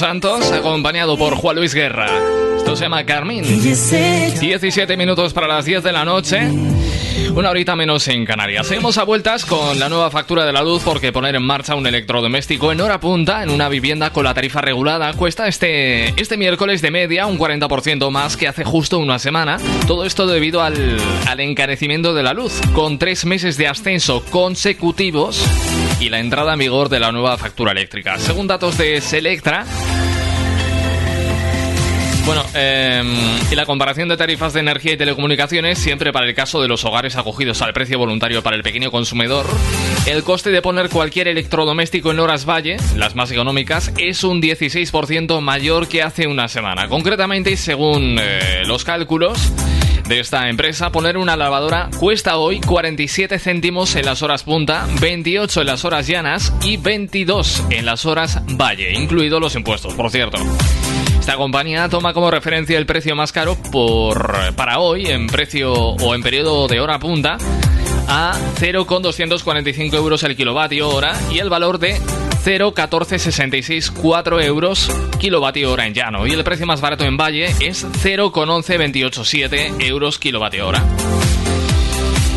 Santos, 0.00 0.50
acompañado 0.50 1.18
por 1.18 1.34
Juan 1.34 1.56
Luis 1.56 1.74
Guerra. 1.74 2.06
Esto 2.56 2.74
se 2.74 2.84
llama 2.84 3.04
Carmín. 3.04 3.44
17 3.44 4.96
minutos 4.96 5.34
para 5.34 5.46
las 5.46 5.66
10 5.66 5.82
de 5.82 5.92
la 5.92 6.06
noche. 6.06 6.40
Una 7.34 7.50
horita 7.50 7.76
menos 7.76 8.08
en 8.08 8.24
Canarias. 8.24 8.66
Seguimos 8.66 8.96
a 8.96 9.04
vueltas 9.04 9.44
con 9.44 9.78
la 9.78 9.90
nueva 9.90 10.10
factura 10.10 10.46
de 10.46 10.54
la 10.54 10.62
luz 10.62 10.82
porque 10.82 11.12
poner 11.12 11.34
en 11.34 11.42
marcha 11.42 11.74
un 11.74 11.86
electrodoméstico 11.86 12.72
en 12.72 12.80
hora 12.80 12.98
punta 12.98 13.42
en 13.42 13.50
una 13.50 13.68
vivienda 13.68 14.10
con 14.10 14.24
la 14.24 14.32
tarifa 14.32 14.62
regulada 14.62 15.12
cuesta 15.12 15.46
este, 15.48 16.08
este 16.20 16.38
miércoles 16.38 16.80
de 16.80 16.90
media 16.90 17.26
un 17.26 17.38
40% 17.38 18.10
más 18.10 18.38
que 18.38 18.48
hace 18.48 18.64
justo 18.64 18.98
una 18.98 19.18
semana. 19.18 19.58
Todo 19.86 20.06
esto 20.06 20.26
debido 20.26 20.62
al, 20.62 20.96
al 21.26 21.40
encarecimiento 21.40 22.14
de 22.14 22.22
la 22.22 22.32
luz, 22.32 22.58
con 22.72 22.98
tres 22.98 23.26
meses 23.26 23.58
de 23.58 23.68
ascenso 23.68 24.24
consecutivos 24.30 25.44
y 26.00 26.08
la 26.08 26.20
entrada 26.20 26.54
en 26.54 26.58
vigor 26.58 26.88
de 26.88 27.00
la 27.00 27.12
nueva 27.12 27.36
factura 27.36 27.72
eléctrica. 27.72 28.18
Según 28.18 28.46
datos 28.46 28.78
de 28.78 29.00
Selectra, 29.02 29.66
bueno, 32.30 32.46
eh, 32.54 33.02
y 33.50 33.54
la 33.56 33.66
comparación 33.66 34.08
de 34.08 34.16
tarifas 34.16 34.52
de 34.52 34.60
energía 34.60 34.92
y 34.92 34.96
telecomunicaciones, 34.96 35.80
siempre 35.80 36.12
para 36.12 36.28
el 36.28 36.34
caso 36.36 36.62
de 36.62 36.68
los 36.68 36.84
hogares 36.84 37.16
acogidos 37.16 37.60
al 37.60 37.72
precio 37.72 37.98
voluntario 37.98 38.40
para 38.40 38.54
el 38.54 38.62
pequeño 38.62 38.92
consumidor, 38.92 39.46
el 40.06 40.22
coste 40.22 40.52
de 40.52 40.62
poner 40.62 40.90
cualquier 40.90 41.26
electrodoméstico 41.26 42.12
en 42.12 42.20
horas 42.20 42.48
valle, 42.48 42.76
las 42.94 43.16
más 43.16 43.32
económicas, 43.32 43.92
es 43.98 44.22
un 44.22 44.40
16% 44.40 45.40
mayor 45.40 45.88
que 45.88 46.04
hace 46.04 46.28
una 46.28 46.46
semana. 46.46 46.86
Concretamente, 46.86 47.56
según 47.56 48.16
eh, 48.20 48.62
los 48.64 48.84
cálculos 48.84 49.52
de 50.06 50.20
esta 50.20 50.48
empresa, 50.48 50.92
poner 50.92 51.16
una 51.16 51.36
lavadora 51.36 51.90
cuesta 51.98 52.36
hoy 52.36 52.60
47 52.60 53.40
céntimos 53.40 53.96
en 53.96 54.06
las 54.06 54.22
horas 54.22 54.44
punta, 54.44 54.86
28 55.00 55.62
en 55.62 55.66
las 55.66 55.84
horas 55.84 56.06
llanas 56.06 56.52
y 56.62 56.76
22 56.76 57.64
en 57.70 57.86
las 57.86 58.06
horas 58.06 58.40
valle, 58.56 58.92
incluidos 58.92 59.40
los 59.40 59.56
impuestos, 59.56 59.94
por 59.94 60.12
cierto. 60.12 60.38
Esta 61.30 61.38
compañía 61.38 61.88
toma 61.88 62.12
como 62.12 62.28
referencia 62.28 62.76
el 62.76 62.86
precio 62.86 63.14
más 63.14 63.30
caro 63.30 63.56
por, 63.70 64.52
para 64.56 64.80
hoy 64.80 65.06
en 65.06 65.28
precio 65.28 65.72
o 65.72 66.12
en 66.16 66.24
periodo 66.24 66.66
de 66.66 66.80
hora 66.80 66.98
punta 66.98 67.38
a 68.08 68.36
0,245 68.56 69.96
euros 69.96 70.24
el 70.24 70.34
kilovatio 70.34 70.88
hora 70.88 71.14
y 71.30 71.38
el 71.38 71.48
valor 71.48 71.78
de 71.78 72.00
0,14664 72.44 74.42
euros 74.42 74.90
kilovatio 75.20 75.70
hora 75.70 75.86
en 75.86 75.94
llano. 75.94 76.26
Y 76.26 76.32
el 76.32 76.42
precio 76.42 76.66
más 76.66 76.80
barato 76.80 77.04
en 77.04 77.16
Valle 77.16 77.54
es 77.60 77.86
0,11287 77.86 79.84
euros 79.86 80.18
kilovatio 80.18 80.66
hora. 80.66 80.82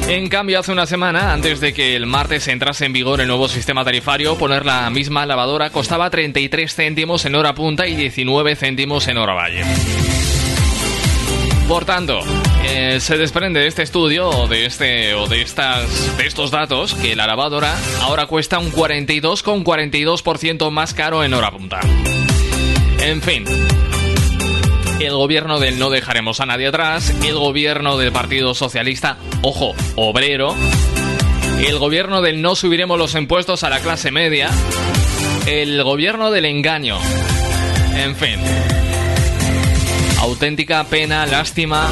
En 0.07 0.27
cambio, 0.27 0.59
hace 0.59 0.71
una 0.71 0.85
semana, 0.85 1.31
antes 1.31 1.59
de 1.61 1.73
que 1.73 1.95
el 1.95 2.05
martes 2.05 2.47
entrase 2.47 2.85
en 2.85 2.93
vigor 2.93 3.21
el 3.21 3.27
nuevo 3.27 3.47
sistema 3.47 3.85
tarifario, 3.85 4.37
poner 4.37 4.65
la 4.65 4.89
misma 4.89 5.25
lavadora 5.25 5.69
costaba 5.69 6.09
33 6.09 6.75
céntimos 6.75 7.25
en 7.25 7.35
hora 7.35 7.55
punta 7.55 7.87
y 7.87 7.95
19 7.95 8.55
céntimos 8.55 9.07
en 9.07 9.17
hora 9.17 9.33
valle. 9.33 9.63
Por 11.67 11.85
tanto, 11.85 12.19
eh, 12.65 12.99
se 12.99 13.17
desprende 13.17 13.61
de 13.61 13.67
este 13.67 13.83
estudio 13.83 14.29
o 14.29 14.47
de 14.47 14.65
este 14.65 15.13
o 15.15 15.27
de 15.27 15.41
estas 15.41 16.17
de 16.17 16.27
estos 16.27 16.51
datos 16.51 16.93
que 16.95 17.15
la 17.15 17.25
lavadora 17.25 17.73
ahora 18.01 18.25
cuesta 18.25 18.59
un 18.59 18.71
42,42% 18.71 20.69
más 20.69 20.93
caro 20.93 21.23
en 21.23 21.33
hora 21.33 21.51
punta. 21.51 21.79
En 22.99 23.21
fin, 23.21 23.45
el 24.99 25.11
gobierno 25.11 25.59
del 25.59 25.79
no 25.79 25.89
dejaremos 25.89 26.39
a 26.39 26.45
nadie 26.45 26.67
atrás, 26.67 27.13
el 27.23 27.35
gobierno 27.35 27.97
del 27.97 28.11
Partido 28.11 28.53
Socialista, 28.53 29.17
ojo, 29.41 29.73
obrero, 29.95 30.55
el 31.59 31.79
gobierno 31.79 32.21
del 32.21 32.41
no 32.41 32.55
subiremos 32.55 32.97
los 32.97 33.15
impuestos 33.15 33.63
a 33.63 33.69
la 33.69 33.79
clase 33.79 34.11
media, 34.11 34.49
el 35.45 35.83
gobierno 35.83 36.31
del 36.31 36.45
engaño, 36.45 36.97
en 37.95 38.15
fin. 38.15 38.39
Auténtica 40.19 40.83
pena, 40.85 41.25
lástima. 41.25 41.89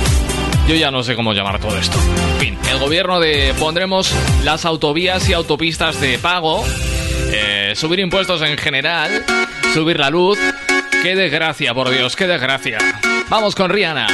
Yo 0.67 0.75
ya 0.75 0.89
no 0.89 1.03
sé 1.03 1.15
cómo 1.15 1.33
llamar 1.33 1.59
todo 1.59 1.77
esto. 1.77 1.97
En 2.35 2.39
fin, 2.39 2.57
el 2.71 2.79
gobierno 2.79 3.19
de 3.19 3.53
pondremos 3.59 4.13
las 4.43 4.63
autovías 4.63 5.27
y 5.27 5.33
autopistas 5.33 5.99
de 5.99 6.17
pago, 6.17 6.63
eh, 7.31 7.73
subir 7.75 7.99
impuestos 7.99 8.41
en 8.41 8.57
general, 8.57 9.25
subir 9.73 9.99
la 9.99 10.09
luz. 10.09 10.39
Qué 11.01 11.15
desgracia, 11.15 11.73
por 11.73 11.89
Dios, 11.89 12.15
qué 12.15 12.27
desgracia. 12.27 12.77
Vamos 13.27 13.55
con 13.55 13.71
Rihanna. 13.71 14.07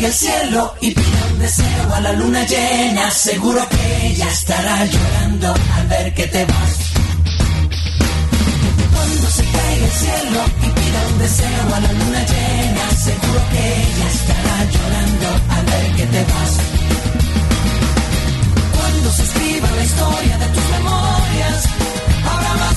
llegue 0.00 0.06
al 0.06 0.12
cielo 0.14 0.74
y 0.80 0.90
pida 0.92 1.26
un 1.30 1.38
deseo 1.38 1.94
a 1.94 2.00
la 2.00 2.12
luna 2.12 2.46
llena. 2.46 3.10
Seguro 3.10 3.68
que 3.68 4.06
ella 4.06 4.28
estará 4.28 4.84
llorando 4.86 5.54
al 5.76 5.86
ver 5.88 6.14
que 6.14 6.26
te 6.26 6.44
vas. 6.44 6.74
Cuando 8.94 9.30
se 9.30 9.44
caiga 9.44 9.86
el 9.86 9.92
cielo 9.92 10.40
y 10.58 10.68
pida 10.78 11.00
un 11.12 11.18
deseo 11.18 11.74
a 11.74 11.80
la 11.80 11.92
luna 11.92 12.20
llena. 12.32 12.84
Seguro 13.08 13.40
que 13.52 13.62
ella 13.84 14.06
estará 14.18 14.56
llorando 14.74 15.28
al 15.54 15.64
ver 15.66 15.96
que 15.96 16.06
te 16.06 16.22
vas. 16.32 16.52
Cuando 18.76 19.12
se 19.12 19.22
escriba 19.22 19.70
la 19.70 19.84
historia 19.84 20.38
de 20.38 20.46
tus 20.46 20.66
memorias, 20.70 21.64
habrá 22.30 22.54
más 22.54 22.76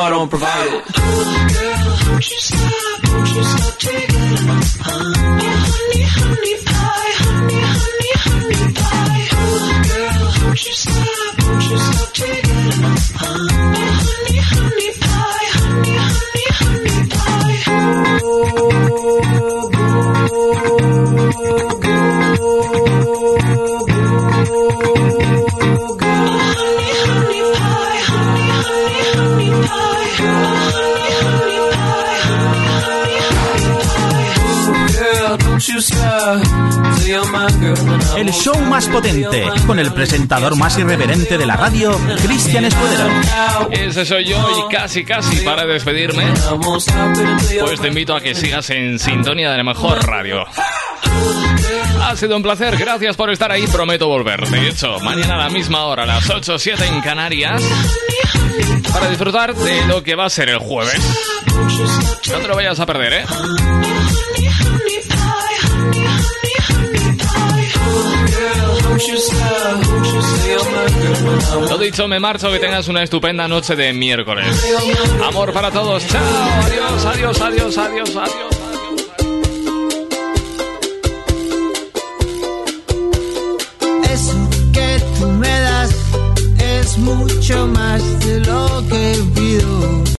I 0.00 0.10
don't 0.10 0.28
provide 0.28 0.66
it. 0.66 0.84
Oh, 0.96 1.46
girl, 1.54 1.96
don't 2.10 2.30
you 2.30 2.38
stop, 2.38 3.02
don't 3.02 3.34
you 3.34 3.44
stop 3.44 3.78
el 38.16 38.32
show 38.32 38.58
más 38.62 38.86
potente, 38.88 39.44
con 39.66 39.78
el 39.78 39.92
presentador 39.92 40.56
más 40.56 40.78
irreverente 40.78 41.36
de 41.36 41.46
la 41.46 41.56
radio, 41.56 41.98
Cristian 42.22 42.64
Escudero. 42.64 43.08
Ese 43.70 44.06
soy 44.06 44.24
yo 44.24 44.38
y 44.58 44.74
casi, 44.74 45.04
casi 45.04 45.44
para 45.44 45.66
despedirme, 45.66 46.24
pues 46.60 47.80
te 47.80 47.88
invito 47.88 48.14
a 48.14 48.20
que 48.20 48.34
sigas 48.34 48.70
en 48.70 48.98
sintonía 48.98 49.50
de 49.50 49.58
la 49.58 49.64
mejor 49.64 50.04
radio. 50.06 50.44
Ha 52.02 52.16
sido 52.16 52.36
un 52.36 52.42
placer, 52.42 52.76
gracias 52.76 53.16
por 53.16 53.30
estar 53.30 53.50
ahí, 53.52 53.66
prometo 53.66 54.08
volver. 54.08 54.48
De 54.48 54.68
hecho, 54.68 54.98
mañana 55.00 55.34
a 55.34 55.48
la 55.48 55.50
misma 55.50 55.84
hora, 55.84 56.06
las 56.06 56.28
8 56.28 56.54
o 56.54 56.58
7 56.58 56.86
en 56.86 57.00
Canarias, 57.00 57.62
para 58.92 59.08
disfrutar 59.08 59.54
de 59.54 59.86
lo 59.86 60.02
que 60.02 60.14
va 60.14 60.26
a 60.26 60.30
ser 60.30 60.48
el 60.48 60.58
jueves. 60.58 61.00
No 62.30 62.38
te 62.38 62.48
lo 62.48 62.54
vayas 62.56 62.80
a 62.80 62.86
perder, 62.86 63.12
¿eh? 63.12 63.24
Lo 71.68 71.78
dicho, 71.78 72.08
me 72.08 72.18
marcho, 72.18 72.50
que 72.50 72.58
tengas 72.58 72.88
una 72.88 73.02
estupenda 73.02 73.46
noche 73.46 73.76
de 73.76 73.92
miércoles. 73.92 74.46
Amor 75.22 75.52
para 75.52 75.70
todos, 75.70 76.06
chao, 76.06 76.22
adiós, 76.64 77.04
adiós, 77.04 77.40
adiós, 77.40 77.78
adiós, 77.78 78.16
adiós. 78.16 78.55